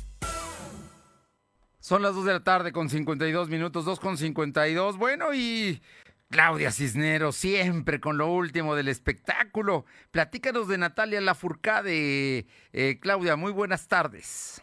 Son 1.81 2.03
las 2.03 2.15
2 2.15 2.25
de 2.25 2.33
la 2.35 2.45
tarde 2.45 2.71
con 2.71 2.89
52 2.89 3.49
minutos, 3.49 3.85
2 3.85 3.99
con 3.99 4.17
52. 4.17 4.97
Bueno, 4.97 5.35
y 5.35 5.83
Claudia 6.31 6.71
Cisneros, 6.71 7.35
siempre 7.35 7.99
con 7.99 8.19
lo 8.19 8.31
último 8.31 8.77
del 8.77 8.87
espectáculo. 8.87 9.87
Platícanos 10.13 10.69
de 10.69 10.79
Natalia 10.79 11.21
Lafourcade. 11.21 12.47
Eh, 12.73 12.99
Claudia, 13.01 13.35
muy 13.35 13.51
buenas 13.51 13.89
tardes. 13.89 14.62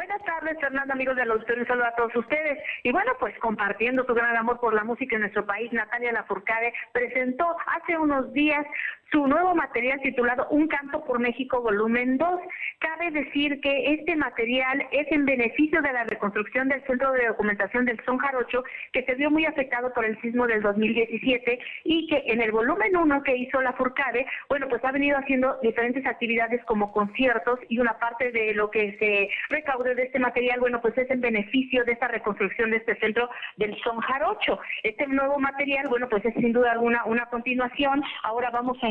Buenas 0.00 0.24
tardes, 0.24 0.58
Fernando, 0.58 0.94
amigos 0.94 1.14
del 1.14 1.30
auditorio, 1.30 1.60
un 1.60 1.68
saludo 1.68 1.84
a 1.84 1.94
todos 1.94 2.16
ustedes. 2.16 2.58
Y 2.84 2.90
bueno, 2.90 3.12
pues 3.20 3.38
compartiendo 3.38 4.02
su 4.06 4.14
gran 4.14 4.34
amor 4.34 4.58
por 4.58 4.72
la 4.72 4.82
música 4.82 5.14
en 5.14 5.20
nuestro 5.20 5.44
país, 5.44 5.70
Natalia 5.74 6.10
Lafourcade 6.10 6.72
presentó 6.90 7.54
hace 7.66 7.98
unos 7.98 8.32
días 8.32 8.64
su 9.10 9.26
nuevo 9.26 9.54
material 9.54 10.00
titulado 10.00 10.46
Un 10.50 10.68
canto 10.68 11.04
por 11.04 11.18
México 11.18 11.60
volumen 11.60 12.16
2. 12.16 12.40
Cabe 12.78 13.10
decir 13.10 13.60
que 13.60 13.94
este 13.94 14.14
material 14.16 14.86
es 14.92 15.10
en 15.10 15.24
beneficio 15.24 15.82
de 15.82 15.92
la 15.92 16.04
reconstrucción 16.04 16.68
del 16.68 16.82
Centro 16.86 17.12
de 17.12 17.26
Documentación 17.26 17.84
del 17.84 18.00
Son 18.04 18.18
Jarocho, 18.18 18.62
que 18.92 19.04
se 19.04 19.14
vio 19.16 19.30
muy 19.30 19.44
afectado 19.46 19.92
por 19.92 20.04
el 20.04 20.20
sismo 20.20 20.46
del 20.46 20.62
2017 20.62 21.58
y 21.84 22.06
que 22.06 22.22
en 22.26 22.40
el 22.40 22.52
volumen 22.52 22.96
1 22.96 23.22
que 23.22 23.36
hizo 23.36 23.60
la 23.60 23.72
Furcade, 23.72 24.26
bueno, 24.48 24.68
pues 24.68 24.84
ha 24.84 24.92
venido 24.92 25.18
haciendo 25.18 25.58
diferentes 25.62 26.06
actividades 26.06 26.64
como 26.64 26.92
conciertos 26.92 27.58
y 27.68 27.78
una 27.80 27.98
parte 27.98 28.30
de 28.30 28.54
lo 28.54 28.70
que 28.70 28.96
se 28.98 29.28
recaude 29.52 29.94
de 29.94 30.04
este 30.04 30.18
material, 30.20 30.60
bueno, 30.60 30.80
pues 30.80 30.96
es 30.96 31.10
en 31.10 31.20
beneficio 31.20 31.84
de 31.84 31.92
esta 31.92 32.08
reconstrucción 32.08 32.70
de 32.70 32.76
este 32.76 32.96
centro 33.00 33.28
del 33.56 33.76
Son 33.82 33.98
Jarocho. 34.00 34.60
Este 34.84 35.06
nuevo 35.08 35.38
material, 35.38 35.88
bueno, 35.88 36.08
pues 36.08 36.24
es 36.24 36.34
sin 36.34 36.52
duda 36.52 36.72
alguna 36.72 37.04
una 37.06 37.26
continuación. 37.26 38.02
Ahora 38.22 38.50
vamos 38.50 38.78
a 38.82 38.88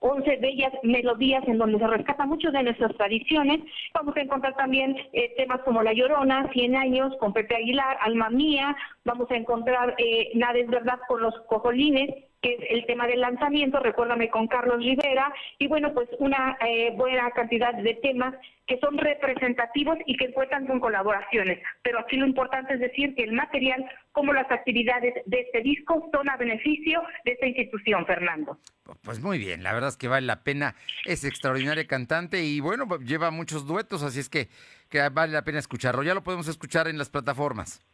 11 0.00 0.36
bellas 0.36 0.72
melodías 0.82 1.42
en 1.46 1.58
donde 1.58 1.78
se 1.78 1.86
rescata 1.86 2.26
mucho 2.26 2.50
de 2.50 2.62
nuestras 2.62 2.94
tradiciones. 2.96 3.60
Vamos 3.94 4.16
a 4.16 4.20
encontrar 4.20 4.54
también 4.56 4.96
eh, 5.12 5.34
temas 5.36 5.60
como 5.62 5.82
La 5.82 5.92
Llorona, 5.92 6.48
100 6.52 6.76
años, 6.76 7.16
con 7.18 7.32
Pepe 7.32 7.56
Aguilar, 7.56 7.98
Alma 8.00 8.30
Mía. 8.30 8.76
Vamos 9.04 9.30
a 9.30 9.36
encontrar 9.36 9.94
eh, 9.98 10.30
Nada 10.34 10.58
es 10.58 10.68
verdad 10.68 10.98
con 11.08 11.22
los 11.22 11.34
cojolines, 11.48 12.29
que 12.42 12.54
es 12.54 12.60
el 12.70 12.86
tema 12.86 13.06
del 13.06 13.20
lanzamiento, 13.20 13.80
recuérdame 13.80 14.30
con 14.30 14.46
Carlos 14.46 14.78
Rivera, 14.78 15.32
y 15.58 15.66
bueno, 15.66 15.92
pues 15.92 16.08
una 16.18 16.56
eh, 16.66 16.92
buena 16.96 17.30
cantidad 17.32 17.74
de 17.74 17.94
temas 17.94 18.34
que 18.66 18.78
son 18.78 18.96
representativos 18.98 19.98
y 20.06 20.16
que 20.16 20.32
cuentan 20.32 20.66
con 20.66 20.78
colaboraciones. 20.78 21.58
Pero 21.82 21.98
aquí 21.98 22.16
lo 22.16 22.26
importante 22.26 22.74
es 22.74 22.80
decir 22.80 23.14
que 23.14 23.24
el 23.24 23.32
material 23.32 23.84
como 24.12 24.32
las 24.32 24.50
actividades 24.50 25.14
de 25.26 25.40
este 25.40 25.60
disco 25.62 26.08
son 26.12 26.28
a 26.30 26.36
beneficio 26.36 27.02
de 27.24 27.32
esta 27.32 27.46
institución, 27.46 28.06
Fernando. 28.06 28.58
Pues 29.02 29.20
muy 29.20 29.38
bien, 29.38 29.62
la 29.62 29.72
verdad 29.72 29.88
es 29.88 29.96
que 29.96 30.08
vale 30.08 30.26
la 30.26 30.42
pena, 30.42 30.74
es 31.04 31.24
extraordinaria 31.24 31.86
cantante 31.86 32.42
y 32.42 32.60
bueno, 32.60 32.86
lleva 32.98 33.30
muchos 33.30 33.66
duetos, 33.66 34.02
así 34.02 34.20
es 34.20 34.28
que, 34.28 34.48
que 34.88 35.08
vale 35.08 35.32
la 35.32 35.42
pena 35.42 35.58
escucharlo. 35.58 36.02
Ya 36.02 36.14
lo 36.14 36.22
podemos 36.22 36.48
escuchar 36.48 36.88
en 36.88 36.96
las 36.96 37.10
plataformas. 37.10 37.84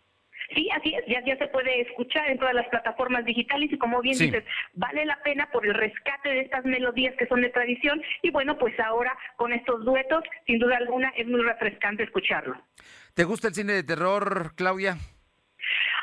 Sí, 0.57 0.71
así 0.75 0.95
es, 0.95 1.05
ya, 1.07 1.23
ya 1.23 1.37
se 1.37 1.49
puede 1.49 1.83
escuchar 1.83 2.31
en 2.31 2.39
todas 2.39 2.55
las 2.55 2.67
plataformas 2.69 3.27
digitales 3.27 3.71
y 3.71 3.77
como 3.77 4.01
bien 4.01 4.17
dices, 4.17 4.43
vale 4.73 5.05
la 5.05 5.23
pena 5.23 5.51
por 5.53 5.67
el 5.67 5.75
rescate 5.75 6.31
de 6.31 6.41
estas 6.41 6.65
melodías 6.65 7.15
que 7.19 7.27
son 7.27 7.43
de 7.43 7.51
tradición 7.51 8.03
y 8.23 8.31
bueno, 8.31 8.57
pues 8.57 8.75
ahora 8.81 9.15
con 9.37 9.53
estos 9.53 9.85
duetos, 9.85 10.25
sin 10.47 10.59
duda 10.59 10.79
alguna, 10.79 11.11
es 11.11 11.27
muy 11.27 11.43
refrescante 11.43 12.05
escucharlo. 12.05 12.57
¿Te 13.13 13.25
gusta 13.25 13.49
el 13.49 13.55
cine 13.55 13.75
de 13.75 13.83
terror, 13.83 14.55
Claudia? 14.57 14.97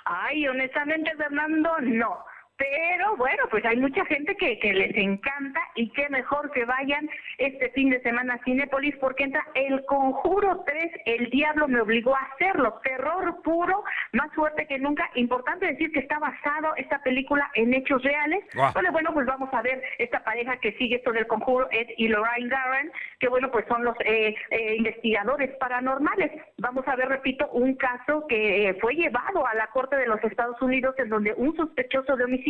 Ay, 0.06 0.48
honestamente, 0.48 1.16
Fernando, 1.18 1.72
no. 1.82 2.24
Pero 2.58 3.18
bueno, 3.18 3.44
pues 3.50 3.66
hay 3.66 3.78
mucha 3.78 4.06
gente 4.06 4.36
que, 4.36 4.60
que 4.60 4.74
les 4.74 4.96
encanta 4.96 5.60
y 5.76 5.90
qué 5.90 6.08
mejor 6.10 6.52
que 6.52 6.66
vayan 6.66 7.10
este 7.40 7.70
fin 7.72 7.90
de 7.90 8.02
semana 8.02 8.36
a 8.36 8.44
Cinépolis 8.44 8.96
porque 8.98 9.24
entra 9.24 9.46
El 9.56 9.84
Conjuro 9.86 10.64
3, 10.66 10.92
El 11.06 11.30
Diablo 11.32 11.68
me 11.68 11.82
obligó 11.82 12.16
a 12.16 12.30
hacerlo, 12.34 12.80
terror 12.84 13.42
puro, 13.44 13.84
más 14.12 14.32
fuerte 14.34 14.68
que 14.68 14.78
nunca. 14.78 15.10
Importante 15.16 15.66
decir 15.66 15.92
que 15.92 16.00
está 16.00 16.20
basado 16.20 16.76
esta 16.78 17.02
película 17.02 17.50
en 17.56 17.74
hechos 17.74 18.04
reales. 18.04 18.44
Bueno, 18.74 18.92
bueno, 18.92 19.14
pues 19.14 19.26
vamos 19.26 19.50
a 19.52 19.62
ver 19.62 19.82
esta 19.98 20.24
pareja 20.24 20.58
que 20.58 20.74
sigue 20.74 20.98
esto 20.98 21.12
del 21.12 21.28
Conjuro, 21.28 21.68
Ed 21.72 21.88
y 21.98 22.08
Lorraine 22.08 22.50
Garren, 22.50 22.92
que 23.20 23.30
bueno, 23.30 23.50
pues 23.52 23.66
son 23.68 23.84
los 23.84 23.96
eh, 24.06 24.36
eh, 24.52 24.76
investigadores 24.78 25.56
paranormales. 25.58 26.32
Vamos 26.60 26.88
a 26.88 26.96
ver, 26.96 27.10
repito, 27.10 27.50
un 27.52 27.76
caso 27.76 28.28
que 28.28 28.70
eh, 28.70 28.78
fue 28.80 28.94
llevado 28.94 29.46
a 29.48 29.56
la 29.56 29.68
Corte 29.68 29.96
de 29.96 30.08
los 30.08 30.24
Estados 30.24 30.62
Unidos 30.62 30.94
en 31.00 31.10
donde 31.10 31.34
un 31.34 31.56
sospechoso 31.56 32.16
de 32.16 32.26
homicidio 32.26 32.44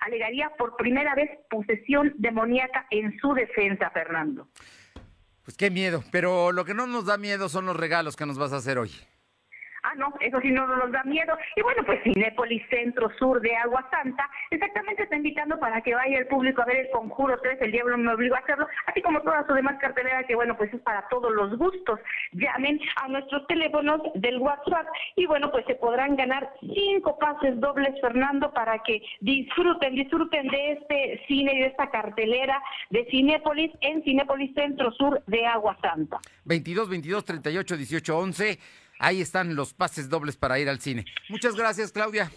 alegaría 0.00 0.50
por 0.56 0.76
primera 0.76 1.14
vez 1.14 1.30
posesión 1.48 2.14
demoníaca 2.18 2.86
en 2.90 3.18
su 3.20 3.34
defensa, 3.34 3.90
Fernando. 3.90 4.48
Pues 5.44 5.56
qué 5.56 5.70
miedo, 5.70 6.04
pero 6.12 6.52
lo 6.52 6.64
que 6.64 6.74
no 6.74 6.86
nos 6.86 7.06
da 7.06 7.16
miedo 7.16 7.48
son 7.48 7.66
los 7.66 7.76
regalos 7.76 8.16
que 8.16 8.26
nos 8.26 8.38
vas 8.38 8.52
a 8.52 8.56
hacer 8.56 8.78
hoy. 8.78 8.90
Ah, 9.82 9.94
no, 9.96 10.12
eso 10.20 10.40
sí 10.40 10.50
no 10.50 10.66
nos 10.66 10.92
da 10.92 11.02
miedo. 11.04 11.36
Y 11.56 11.62
bueno, 11.62 11.82
pues 11.84 12.02
Cinépolis 12.02 12.62
Centro 12.68 13.10
Sur 13.18 13.40
de 13.40 13.56
Agua 13.56 13.86
Santa, 13.90 14.28
exactamente 14.50 15.04
está 15.04 15.16
invitando 15.16 15.58
para 15.58 15.80
que 15.80 15.94
vaya 15.94 16.18
el 16.18 16.26
público 16.26 16.62
a 16.62 16.66
ver 16.66 16.76
el 16.76 16.90
Conjuro 16.90 17.38
3, 17.40 17.58
el 17.62 17.72
diablo 17.72 17.96
me 17.98 18.12
obligó 18.12 18.34
a 18.34 18.38
hacerlo, 18.38 18.66
así 18.86 19.02
como 19.02 19.20
toda 19.22 19.46
su 19.46 19.54
demás 19.54 19.78
cartelera 19.80 20.24
que 20.24 20.34
bueno, 20.34 20.56
pues 20.56 20.72
es 20.72 20.80
para 20.80 21.08
todos 21.08 21.32
los 21.32 21.56
gustos. 21.56 22.00
Llamen 22.32 22.80
a 22.96 23.08
nuestros 23.08 23.46
teléfonos 23.46 24.00
del 24.14 24.38
WhatsApp 24.38 24.86
y 25.16 25.26
bueno, 25.26 25.50
pues 25.50 25.64
se 25.66 25.74
podrán 25.74 26.16
ganar 26.16 26.52
cinco 26.60 27.18
pases 27.18 27.58
dobles, 27.60 28.00
Fernando, 28.00 28.52
para 28.52 28.78
que 28.82 29.02
disfruten, 29.20 29.94
disfruten 29.94 30.48
de 30.48 30.72
este 30.72 31.22
cine 31.26 31.54
y 31.54 31.60
de 31.60 31.66
esta 31.66 31.90
cartelera 31.90 32.62
de 32.90 33.06
Cinépolis 33.10 33.72
en 33.80 34.02
Cinépolis 34.02 34.54
Centro 34.54 34.92
Sur 34.92 35.22
de 35.26 35.46
Agua 35.46 35.76
Santa. 35.80 36.18
22, 36.44 36.88
22, 36.88 37.24
38, 37.24 37.76
18, 37.76 38.18
11 38.18 38.58
Ahí 39.00 39.22
están 39.22 39.56
los 39.56 39.72
pases 39.72 40.10
dobles 40.10 40.36
para 40.36 40.58
ir 40.58 40.68
al 40.68 40.78
cine. 40.78 41.06
Muchas 41.30 41.56
gracias, 41.56 41.90
Claudia. 41.90 42.30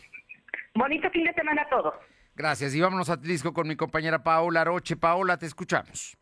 Bonito 0.74 1.10
fin 1.12 1.26
de 1.26 1.34
semana 1.34 1.64
a 1.64 1.70
todos. 1.70 1.94
Gracias. 2.36 2.74
Y 2.74 2.82
vámonos 2.82 3.10
a 3.10 3.20
Tlisco 3.20 3.54
con 3.54 3.68
mi 3.68 3.76
compañera 3.76 4.24
Paola 4.24 4.64
Roche. 4.64 4.96
Paola, 4.96 5.38
te 5.38 5.46
escuchamos 5.46 6.18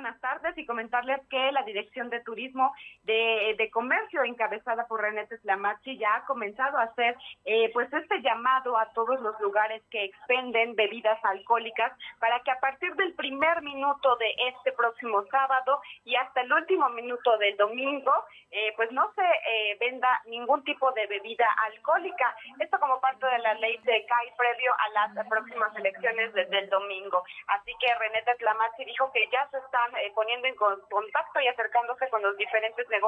buenas 0.00 0.20
tardes 0.22 0.56
y 0.56 0.64
comentarles 0.64 1.20
que 1.28 1.52
la 1.52 1.62
Dirección 1.64 2.08
de 2.08 2.20
Turismo 2.20 2.72
de, 3.10 3.70
Comercio, 3.72 4.22
encabezada 4.24 4.86
por 4.86 5.00
René 5.00 5.26
Teslamachi, 5.26 5.98
ya 5.98 6.16
ha 6.16 6.26
comenzado 6.26 6.78
a 6.78 6.84
hacer 6.84 7.16
eh, 7.44 7.70
pues 7.72 7.92
este 7.92 8.20
llamado 8.22 8.76
a 8.76 8.86
todos 8.92 9.20
los 9.20 9.38
lugares 9.40 9.82
que 9.90 10.04
expenden 10.04 10.74
bebidas 10.74 11.18
alcohólicas 11.24 11.92
para 12.18 12.40
que 12.40 12.50
a 12.50 12.60
partir 12.60 12.94
del 12.94 13.14
primer 13.14 13.62
minuto 13.62 14.16
de 14.16 14.30
este 14.48 14.72
próximo 14.72 15.24
sábado 15.30 15.80
y 16.04 16.14
hasta 16.16 16.42
el 16.42 16.52
último 16.52 16.88
minuto 16.90 17.36
del 17.38 17.56
domingo, 17.56 18.12
eh, 18.50 18.72
pues 18.76 18.90
no 18.92 19.12
se 19.14 19.22
eh, 19.22 19.76
venda 19.80 20.20
ningún 20.26 20.62
tipo 20.64 20.90
de 20.92 21.06
bebida 21.06 21.46
alcohólica. 21.66 22.34
Esto 22.58 22.78
como 22.78 23.00
parte 23.00 23.26
de 23.26 23.38
la 23.38 23.54
ley 23.54 23.76
de 23.78 24.06
CAI 24.06 24.32
previo 24.36 24.72
a 24.78 24.88
las 24.90 25.26
próximas 25.28 25.74
elecciones 25.76 26.32
desde 26.32 26.58
el 26.58 26.68
domingo. 26.68 27.22
Así 27.48 27.72
que 27.80 27.94
René 27.94 28.22
Teslamachi 28.22 28.84
dijo 28.84 29.10
que 29.12 29.28
ya 29.32 29.48
se 29.50 29.58
están 29.58 29.96
eh, 29.96 30.12
poniendo 30.14 30.46
en 30.48 30.54
contacto 30.56 31.40
y 31.40 31.48
acercándose 31.48 32.08
con 32.08 32.22
los 32.22 32.36
diferentes 32.36 32.88
negocios 32.88 32.99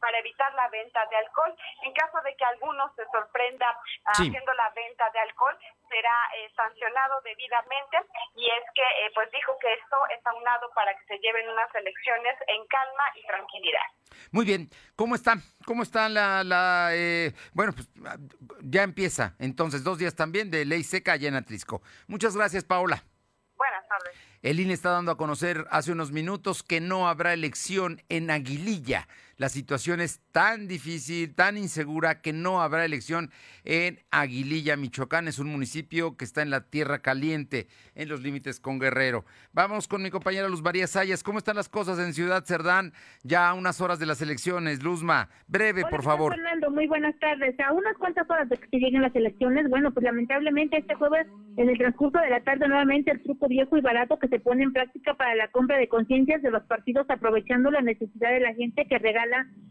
para 0.00 0.18
evitar 0.18 0.52
la 0.54 0.68
venta 0.68 1.04
de 1.06 1.16
alcohol. 1.16 1.54
En 1.82 1.92
caso 1.92 2.20
de 2.22 2.34
que 2.36 2.44
alguno 2.44 2.92
se 2.96 3.04
sorprenda 3.12 3.66
haciendo 4.06 4.52
la 4.54 4.70
venta 4.70 5.10
de 5.10 5.18
alcohol, 5.20 5.56
será 5.88 6.16
eh, 6.36 6.50
sancionado 6.54 7.20
debidamente 7.22 7.96
y 8.34 8.46
es 8.46 8.64
que 8.74 8.82
eh, 8.82 9.10
pues 9.14 9.30
dijo 9.32 9.52
que 9.60 9.72
esto 9.72 9.96
es 10.16 10.26
aunado 10.26 10.70
para 10.74 10.94
que 10.96 11.04
se 11.06 11.18
lleven 11.18 11.48
unas 11.48 11.74
elecciones 11.74 12.36
en 12.46 12.66
calma 12.66 13.04
y 13.16 13.26
tranquilidad. 13.26 13.86
Muy 14.32 14.44
bien, 14.44 14.68
¿cómo 14.96 15.14
está? 15.14 15.34
¿Cómo 15.66 15.82
está 15.82 16.08
la, 16.08 16.42
la 16.44 16.90
bueno, 17.52 17.72
pues 17.72 17.88
ya 18.60 18.82
empieza 18.82 19.34
entonces 19.38 19.84
dos 19.84 19.98
días 19.98 20.14
también 20.14 20.50
de 20.50 20.64
ley 20.64 20.82
seca 20.82 21.12
allá 21.12 21.28
en 21.28 21.36
Atlisco. 21.36 21.82
Muchas 22.06 22.36
gracias, 22.36 22.64
Paola. 22.64 23.02
Buenas 23.56 23.86
tardes. 23.88 24.16
El 24.42 24.60
INE 24.60 24.72
está 24.72 24.90
dando 24.90 25.10
a 25.10 25.16
conocer 25.16 25.66
hace 25.70 25.90
unos 25.90 26.12
minutos 26.12 26.62
que 26.62 26.80
no 26.80 27.08
habrá 27.08 27.32
elección 27.32 28.02
en 28.08 28.30
Aguililla. 28.30 29.08
La 29.38 29.48
situación 29.48 30.00
es 30.00 30.20
tan 30.32 30.66
difícil, 30.66 31.32
tan 31.32 31.56
insegura, 31.56 32.20
que 32.20 32.32
no 32.32 32.60
habrá 32.60 32.84
elección 32.84 33.30
en 33.62 34.00
Aguililla, 34.10 34.76
Michoacán. 34.76 35.28
Es 35.28 35.38
un 35.38 35.46
municipio 35.46 36.16
que 36.16 36.24
está 36.24 36.42
en 36.42 36.50
la 36.50 36.68
tierra 36.68 37.02
caliente, 37.02 37.68
en 37.94 38.08
los 38.08 38.20
límites 38.20 38.58
con 38.58 38.80
Guerrero. 38.80 39.24
Vamos 39.52 39.86
con 39.86 40.02
mi 40.02 40.10
compañera 40.10 40.48
Luz 40.48 40.60
María 40.60 40.88
Sayas. 40.88 41.22
¿Cómo 41.22 41.38
están 41.38 41.54
las 41.54 41.68
cosas 41.68 42.00
en 42.00 42.14
Ciudad 42.14 42.44
Cerdán? 42.46 42.92
Ya 43.22 43.48
a 43.48 43.54
unas 43.54 43.80
horas 43.80 44.00
de 44.00 44.06
las 44.06 44.20
elecciones. 44.20 44.82
Luzma, 44.82 45.28
breve, 45.46 45.84
por 45.88 46.02
favor. 46.02 46.34
Fernando, 46.34 46.72
muy 46.72 46.88
buenas 46.88 47.16
tardes. 47.20 47.54
A 47.60 47.72
unas 47.72 47.96
cuantas 47.96 48.28
horas 48.28 48.48
de 48.48 48.56
que 48.56 48.78
lleguen 48.78 49.02
las 49.02 49.14
elecciones, 49.14 49.70
bueno, 49.70 49.94
pues 49.94 50.02
lamentablemente 50.02 50.78
este 50.78 50.96
jueves, 50.96 51.28
en 51.56 51.68
el 51.68 51.78
transcurso 51.78 52.18
de 52.18 52.30
la 52.30 52.40
tarde, 52.42 52.66
nuevamente 52.66 53.12
el 53.12 53.22
truco 53.22 53.46
viejo 53.46 53.76
y 53.76 53.82
barato 53.82 54.18
que 54.18 54.26
se 54.26 54.40
pone 54.40 54.64
en 54.64 54.72
práctica 54.72 55.14
para 55.14 55.36
la 55.36 55.46
compra 55.52 55.76
de 55.76 55.86
conciencias 55.86 56.42
de 56.42 56.50
los 56.50 56.64
partidos, 56.64 57.06
aprovechando 57.08 57.70
la 57.70 57.82
necesidad 57.82 58.30
de 58.30 58.40
la 58.40 58.54
gente 58.54 58.84
que 58.88 58.98
regala 58.98 59.27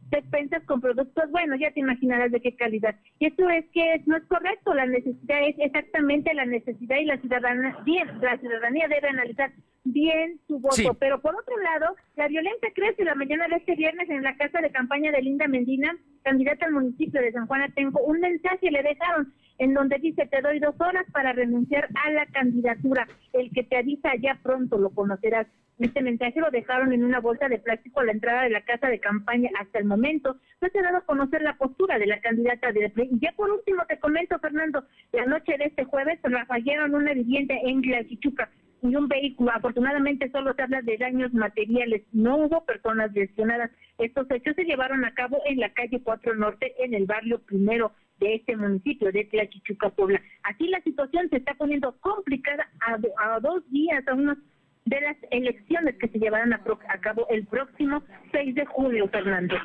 despensas 0.10 0.64
con 0.64 0.82
productos, 0.82 1.30
bueno, 1.32 1.55
ya 1.55 1.72
te 1.72 1.82
imaginarás 1.82 2.32
de 2.32 2.41
qué 2.41 2.55
calidad. 2.55 2.95
Y 3.20 3.28
esto 3.28 3.49
es 3.49 3.66
que 3.74 4.01
no 4.05 4.18
es 4.18 4.24
correcto, 4.26 4.74
la 4.74 4.86
necesidad 4.86 5.47
es 5.47 5.55
exactamente 5.60 6.34
la 6.34 6.45
necesidad 6.45 6.97
y 6.97 7.05
la 7.05 7.18
ciudadanía, 7.18 7.78
bien, 7.84 8.08
la 8.22 8.38
ciudadanía 8.38 8.88
debe 8.88 9.10
analizar 9.10 9.51
bien 9.84 10.39
su 10.47 10.60
voto. 10.60 10.93
Pero 10.99 11.22
por 11.22 11.36
otro 11.36 11.58
lado, 11.58 11.95
la 12.16 12.28
violencia 12.28 12.70
crece 12.74 13.03
la 13.03 13.16
mañana 13.16 13.47
de 13.47 13.55
este 13.58 13.76
viernes 13.76 14.10
en 14.10 14.24
la 14.24 14.36
casa 14.38 14.62
de 14.62 14.72
campaña 14.72 15.12
de 15.12 15.22
Linda 15.22 15.47
Mendina, 15.47 15.95
candidata 16.24 16.66
al 16.66 16.74
municipio 16.74 17.22
de 17.22 17.32
San 17.32 17.47
Juan 17.47 17.62
Atenco, 17.62 18.01
un 18.01 18.20
mensaje 18.20 18.72
le 18.72 18.84
dejaron 18.84 19.34
en 19.60 19.74
donde 19.74 19.97
dice 19.97 20.28
te 20.28 20.41
doy 20.41 20.60
dos 20.60 20.76
horas 20.80 21.05
para 21.12 21.34
renunciar 21.34 21.89
a 22.05 22.12
la 22.12 22.26
candidatura. 22.28 23.08
El 23.34 23.51
que 23.51 23.64
te 23.64 23.78
avisa 23.78 24.12
ya 24.22 24.39
pronto 24.43 24.78
lo 24.78 24.91
conocerás. 24.91 25.47
Este 25.80 26.01
mensaje 26.01 26.39
lo 26.39 26.49
dejaron 26.49 26.91
en 26.91 27.03
una 27.03 27.19
bolsa 27.19 27.47
de 27.47 27.59
plástico 27.59 27.99
a 27.99 28.05
la 28.05 28.11
entrada 28.11 28.43
de 28.43 28.49
la 28.49 28.61
casa 28.61 28.88
de 28.88 28.99
campaña. 28.99 29.51
Hasta 29.59 29.78
el 29.78 29.86
momento 29.86 30.36
no 30.59 30.69
se 30.69 30.80
ha 30.80 30.84
dado 30.84 30.97
a 30.97 31.05
conocer 31.05 31.43
la 31.43 31.55
postura 31.55 31.99
de 31.99 32.07
la 32.07 32.19
candidata 32.19 32.71
de 32.71 32.91
Y 32.95 33.19
ya 33.19 33.32
por 33.34 33.51
último 33.51 33.86
te 33.88 33.99
comento, 33.99 34.39
Fernando, 34.39 34.84
la 35.11 35.25
noche 35.25 35.55
de 35.57 35.65
este 35.65 35.84
jueves 35.86 36.19
rafallaron 36.23 36.95
una 36.95 37.13
vivienda 37.13 37.53
en 37.63 37.82
Glacichuca 37.82 38.49
y 38.82 38.95
un 38.95 39.07
vehículo. 39.07 39.51
Afortunadamente 39.51 40.32
solo 40.32 40.53
se 40.55 40.63
habla 40.63 40.82
de 40.82 40.97
daños 40.97 41.32
materiales. 41.34 42.01
No 42.11 42.38
hubo 42.38 42.65
personas 42.65 43.13
lesionadas. 43.13 43.69
Estos 43.99 44.30
hechos 44.32 44.55
se 44.55 44.63
llevaron 44.63 45.05
a 45.05 45.13
cabo 45.13 45.39
en 45.45 45.59
la 45.59 45.71
calle 45.73 46.01
4 46.01 46.36
Norte, 46.36 46.73
en 46.80 46.95
el 46.95 47.05
barrio 47.05 47.39
primero 47.39 47.91
de 48.19 48.34
este 48.34 48.57
municipio 48.57 49.11
de 49.11 49.25
Tlachichuca, 49.25 49.91
Puebla. 49.91 50.19
Aquí 50.41 50.67
la 50.69 50.82
situación 50.82 51.30
se 51.30 51.38
está 51.38 51.53
poniendo 51.53 51.95
complicada 51.99 52.67
a 52.80 53.39
dos 53.39 53.69
días, 53.69 54.07
a 54.07 54.15
unos 54.15 54.39
de 54.88 55.01
las 55.01 55.17
elecciones 55.31 55.95
que 55.99 56.07
se 56.07 56.19
llevarán 56.19 56.53
a, 56.53 56.61
a 56.89 56.97
cabo 56.99 57.27
el 57.29 57.45
próximo 57.45 58.03
6 58.31 58.55
de 58.55 58.65
julio, 58.65 59.07
Fernando. 59.09 59.55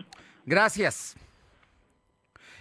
Gracias. 0.45 1.17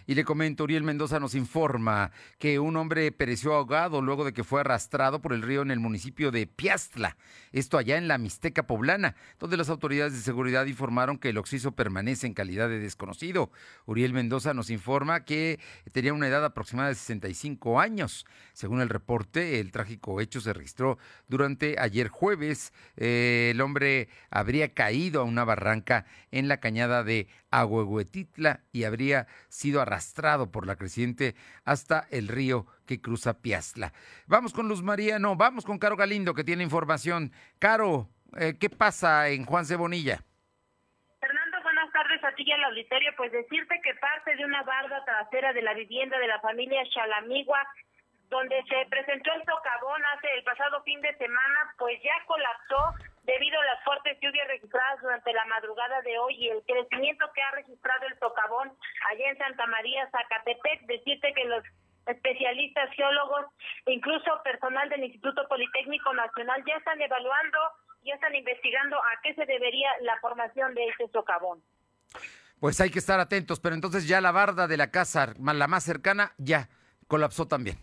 Y 0.07 0.15
le 0.15 0.23
comento, 0.23 0.63
Uriel 0.63 0.83
Mendoza 0.83 1.19
nos 1.19 1.35
informa 1.35 2.11
que 2.39 2.59
un 2.59 2.75
hombre 2.77 3.11
pereció 3.11 3.53
ahogado 3.53 4.01
luego 4.01 4.25
de 4.25 4.33
que 4.33 4.43
fue 4.43 4.61
arrastrado 4.61 5.21
por 5.21 5.33
el 5.33 5.41
río 5.41 5.61
en 5.61 5.71
el 5.71 5.79
municipio 5.79 6.31
de 6.31 6.47
Piastla, 6.47 7.17
esto 7.51 7.77
allá 7.77 7.97
en 7.97 8.07
la 8.07 8.17
Mixteca 8.17 8.67
poblana, 8.67 9.15
donde 9.39 9.57
las 9.57 9.69
autoridades 9.69 10.13
de 10.13 10.19
seguridad 10.19 10.65
informaron 10.65 11.17
que 11.17 11.29
el 11.29 11.37
occiso 11.37 11.73
permanece 11.73 12.27
en 12.27 12.33
calidad 12.33 12.69
de 12.69 12.79
desconocido. 12.79 13.51
Uriel 13.85 14.13
Mendoza 14.13 14.53
nos 14.53 14.69
informa 14.69 15.25
que 15.25 15.59
tenía 15.91 16.13
una 16.13 16.27
edad 16.27 16.43
aproximada 16.45 16.89
de 16.89 16.95
65 16.95 17.79
años. 17.79 18.25
Según 18.53 18.81
el 18.81 18.89
reporte, 18.89 19.59
el 19.59 19.71
trágico 19.71 20.21
hecho 20.21 20.41
se 20.41 20.53
registró 20.53 20.97
durante 21.27 21.75
ayer 21.79 22.07
jueves. 22.07 22.73
Eh, 22.97 23.49
el 23.51 23.61
hombre 23.61 24.09
habría 24.29 24.73
caído 24.73 25.21
a 25.21 25.25
una 25.25 25.43
barranca 25.43 26.05
en 26.31 26.47
la 26.47 26.59
cañada 26.59 27.03
de 27.03 27.27
Ahuehuetitla 27.51 28.61
y 28.71 28.85
habría 28.85 29.27
sido 29.49 29.81
arrastrado 29.81 30.51
por 30.51 30.65
la 30.65 30.75
creciente 30.75 31.35
hasta 31.65 32.07
el 32.09 32.27
río 32.27 32.65
que 32.87 33.01
cruza 33.01 33.41
Piazla. 33.41 33.93
Vamos 34.27 34.53
con 34.53 34.67
Luz 34.67 34.81
María, 34.81 35.19
no, 35.19 35.35
vamos 35.35 35.65
con 35.65 35.77
Caro 35.77 35.95
Galindo 35.95 36.33
que 36.33 36.43
tiene 36.43 36.63
información. 36.63 37.31
Caro, 37.59 38.09
eh, 38.39 38.55
¿qué 38.59 38.69
pasa 38.69 39.29
en 39.29 39.45
Juan 39.45 39.65
Cebonilla? 39.65 40.23
a 42.23 42.33
y 42.37 42.51
al 42.51 42.63
auditorio. 42.65 43.11
Pues 43.17 43.31
decirte 43.31 43.79
que 43.83 43.93
parte 43.95 44.35
de 44.35 44.45
una 44.45 44.63
barda 44.63 45.03
trasera 45.05 45.53
de 45.53 45.61
la 45.61 45.73
vivienda 45.73 46.17
de 46.19 46.27
la 46.27 46.39
familia 46.39 46.83
Chalamigua, 46.89 47.67
donde 48.29 48.63
se 48.63 48.85
presentó 48.89 49.33
el 49.33 49.43
socavón 49.45 50.01
hace 50.15 50.27
el 50.37 50.43
pasado 50.43 50.81
fin 50.83 51.01
de 51.01 51.15
semana, 51.17 51.73
pues 51.77 52.01
ya 52.01 52.13
colapsó 52.25 52.93
debido 53.23 53.59
a 53.59 53.65
las 53.65 53.83
fuertes 53.83 54.17
lluvias 54.21 54.47
registradas 54.47 55.01
durante 55.01 55.33
la 55.33 55.45
madrugada 55.45 56.01
de 56.01 56.17
hoy 56.17 56.35
y 56.35 56.49
el 56.49 56.63
crecimiento 56.63 57.25
que 57.33 57.41
ha 57.41 57.51
registrado 57.51 58.05
el 58.07 58.17
socavón 58.19 58.71
allá 59.11 59.29
en 59.29 59.37
Santa 59.37 59.65
María, 59.67 60.09
Zacatepec. 60.11 60.81
Decirte 60.87 61.33
que 61.33 61.45
los 61.45 61.63
especialistas, 62.07 62.89
geólogos 62.95 63.45
incluso 63.85 64.41
personal 64.43 64.89
del 64.89 65.03
Instituto 65.03 65.47
Politécnico 65.47 66.13
Nacional 66.13 66.63
ya 66.65 66.75
están 66.75 66.99
evaluando, 67.01 67.59
ya 68.03 68.15
están 68.15 68.33
investigando 68.35 68.97
a 68.97 69.21
qué 69.21 69.35
se 69.35 69.45
debería 69.45 69.89
la 70.01 70.19
formación 70.19 70.73
de 70.73 70.87
este 70.87 71.07
socavón. 71.09 71.61
Pues 72.59 72.79
hay 72.79 72.91
que 72.91 72.99
estar 72.99 73.19
atentos, 73.19 73.59
pero 73.59 73.75
entonces 73.75 74.07
ya 74.07 74.21
la 74.21 74.31
barda 74.31 74.67
de 74.67 74.77
la 74.77 74.91
casa, 74.91 75.33
la 75.39 75.67
más 75.67 75.83
cercana, 75.83 76.33
ya 76.37 76.69
colapsó 77.07 77.47
también. 77.47 77.77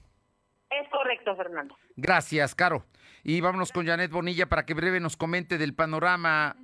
Es 0.71 0.89
correcto, 0.91 1.35
Fernando. 1.37 1.77
Gracias, 1.97 2.55
Caro. 2.55 2.85
Y 3.29 3.43
vámonos 3.43 3.73
con 3.73 3.85
Janet 3.85 4.11
Bonilla 4.11 4.49
para 4.49 4.65
que 4.65 4.73
breve 4.73 5.01
nos 5.01 5.19
comente 5.19 5.59
del 5.59 5.75
panorama. 5.75 6.57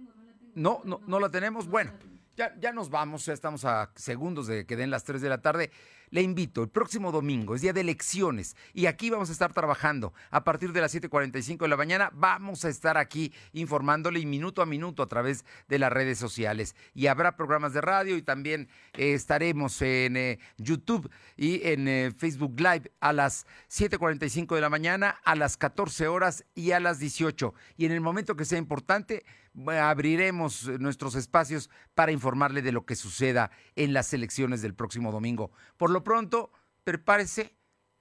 No, 0.55 0.81
no, 0.87 1.03
no 1.07 1.21
la 1.21 1.31
tenemos. 1.31 1.69
Bueno, 1.69 1.93
ya, 2.39 2.59
ya 2.59 2.73
nos 2.73 2.89
vamos, 2.89 3.27
ya 3.27 3.35
estamos 3.35 3.67
a 3.67 3.91
segundos 3.97 4.47
de 4.47 4.65
que 4.65 4.75
den 4.75 4.91
las 4.91 5.05
3 5.05 5.21
de 5.21 5.29
la 5.29 5.43
tarde 5.43 5.71
le 6.15 6.23
invito, 6.23 6.63
el 6.63 6.69
próximo 6.69 7.11
domingo 7.11 7.57
es 7.57 7.63
día 7.63 7.73
de 7.73 7.81
elecciones 7.81 8.55
y 8.73 8.87
aquí 8.87 9.11
vamos 9.11 9.31
a 9.31 9.33
estar 9.33 9.53
trabajando. 9.53 10.15
A 10.31 10.45
partir 10.45 10.73
de 10.73 10.81
las 10.81 10.95
7.45 10.95 11.59
de 11.59 11.67
la 11.67 11.77
mañana 11.77 12.13
vamos 12.15 12.65
a 12.65 12.69
estar 12.69 12.97
aquí 12.97 13.33
informándole 13.53 14.25
minuto 14.25 14.63
a 14.63 14.67
minuto 14.67 15.03
a 15.03 15.09
través 15.09 15.45
de 15.67 15.81
las 15.81 15.93
redes 15.93 16.17
sociales. 16.17 16.77
Y 16.95 17.09
habrá 17.09 17.35
programas 17.37 17.73
de 17.73 17.81
radio 17.81 18.17
y 18.17 18.23
también 18.23 18.69
eh, 18.93 19.15
estaremos 19.15 19.83
en 19.83 20.17
eh, 20.17 20.39
YouTube 20.57 21.11
y 21.37 21.67
en 21.67 21.89
eh, 21.89 22.13
Facebook 22.17 22.61
Live 22.61 22.93
a 23.01 23.13
las 23.13 23.45
7.45 23.69 24.55
de 24.55 24.61
la 24.61 24.71
mañana, 24.71 25.17
a 25.25 25.35
las 25.35 25.57
14 25.57 26.07
horas 26.07 26.45
y 26.55 26.71
a 26.71 26.79
las 26.79 27.01
18. 27.01 27.55
Y 27.77 27.87
en 27.87 27.91
el 27.91 28.01
momento 28.01 28.37
que 28.37 28.45
sea 28.45 28.59
importante, 28.61 29.25
abriremos 29.67 30.69
nuestros 30.81 31.15
espacios 31.15 31.71
para 31.95 32.13
informarle 32.13 32.63
de 32.63 32.73
lo 32.73 32.85
que 32.85 32.97
suceda 32.97 33.51
en 33.77 33.93
las 33.93 34.13
elecciones 34.13 34.63
del 34.63 34.75
próximo 34.75 35.13
domingo. 35.13 35.53
Por 35.77 35.91
lo 35.91 36.04
pronto, 36.05 36.53
prepárese, 36.85 37.57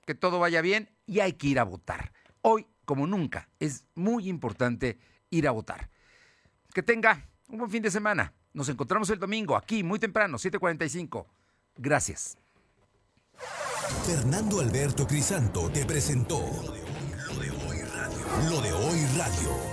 que 0.06 0.16
todo 0.16 0.40
vaya 0.40 0.62
bien 0.62 0.90
y 1.06 1.22
hay 1.22 1.34
que 1.34 1.48
ir 1.48 1.60
a 1.60 1.64
votar. 1.64 2.14
Hoy, 2.42 2.68
como 2.86 3.08
nunca, 3.08 3.50
es 3.60 3.86
muy 3.96 4.28
importante 4.28 5.00
ir 5.30 5.48
a 5.48 5.52
votar. 5.52 5.90
Que 6.74 6.84
tenga 6.84 7.30
un 7.48 7.60
buen 7.60 7.72
fin 7.72 7.82
de 7.82 7.92
semana. 7.92 8.34
Nos 8.54 8.70
encontramos 8.70 9.10
el 9.10 9.20
domingo 9.20 9.56
aquí 9.56 9.84
muy 9.84 10.00
temprano, 10.00 10.38
7:45. 10.38 11.28
Gracias. 11.76 12.38
Fernando 14.06 14.60
Alberto 14.60 15.08
Crisanto 15.08 15.70
te 15.70 15.86
presentó 15.86 16.40
Lo 17.28 17.40
de 17.40 17.50
hoy 17.50 17.82
radio. 17.82 18.50
Lo 18.50 18.62
de 18.62 18.74
hoy 18.74 19.06
radio. 19.18 19.73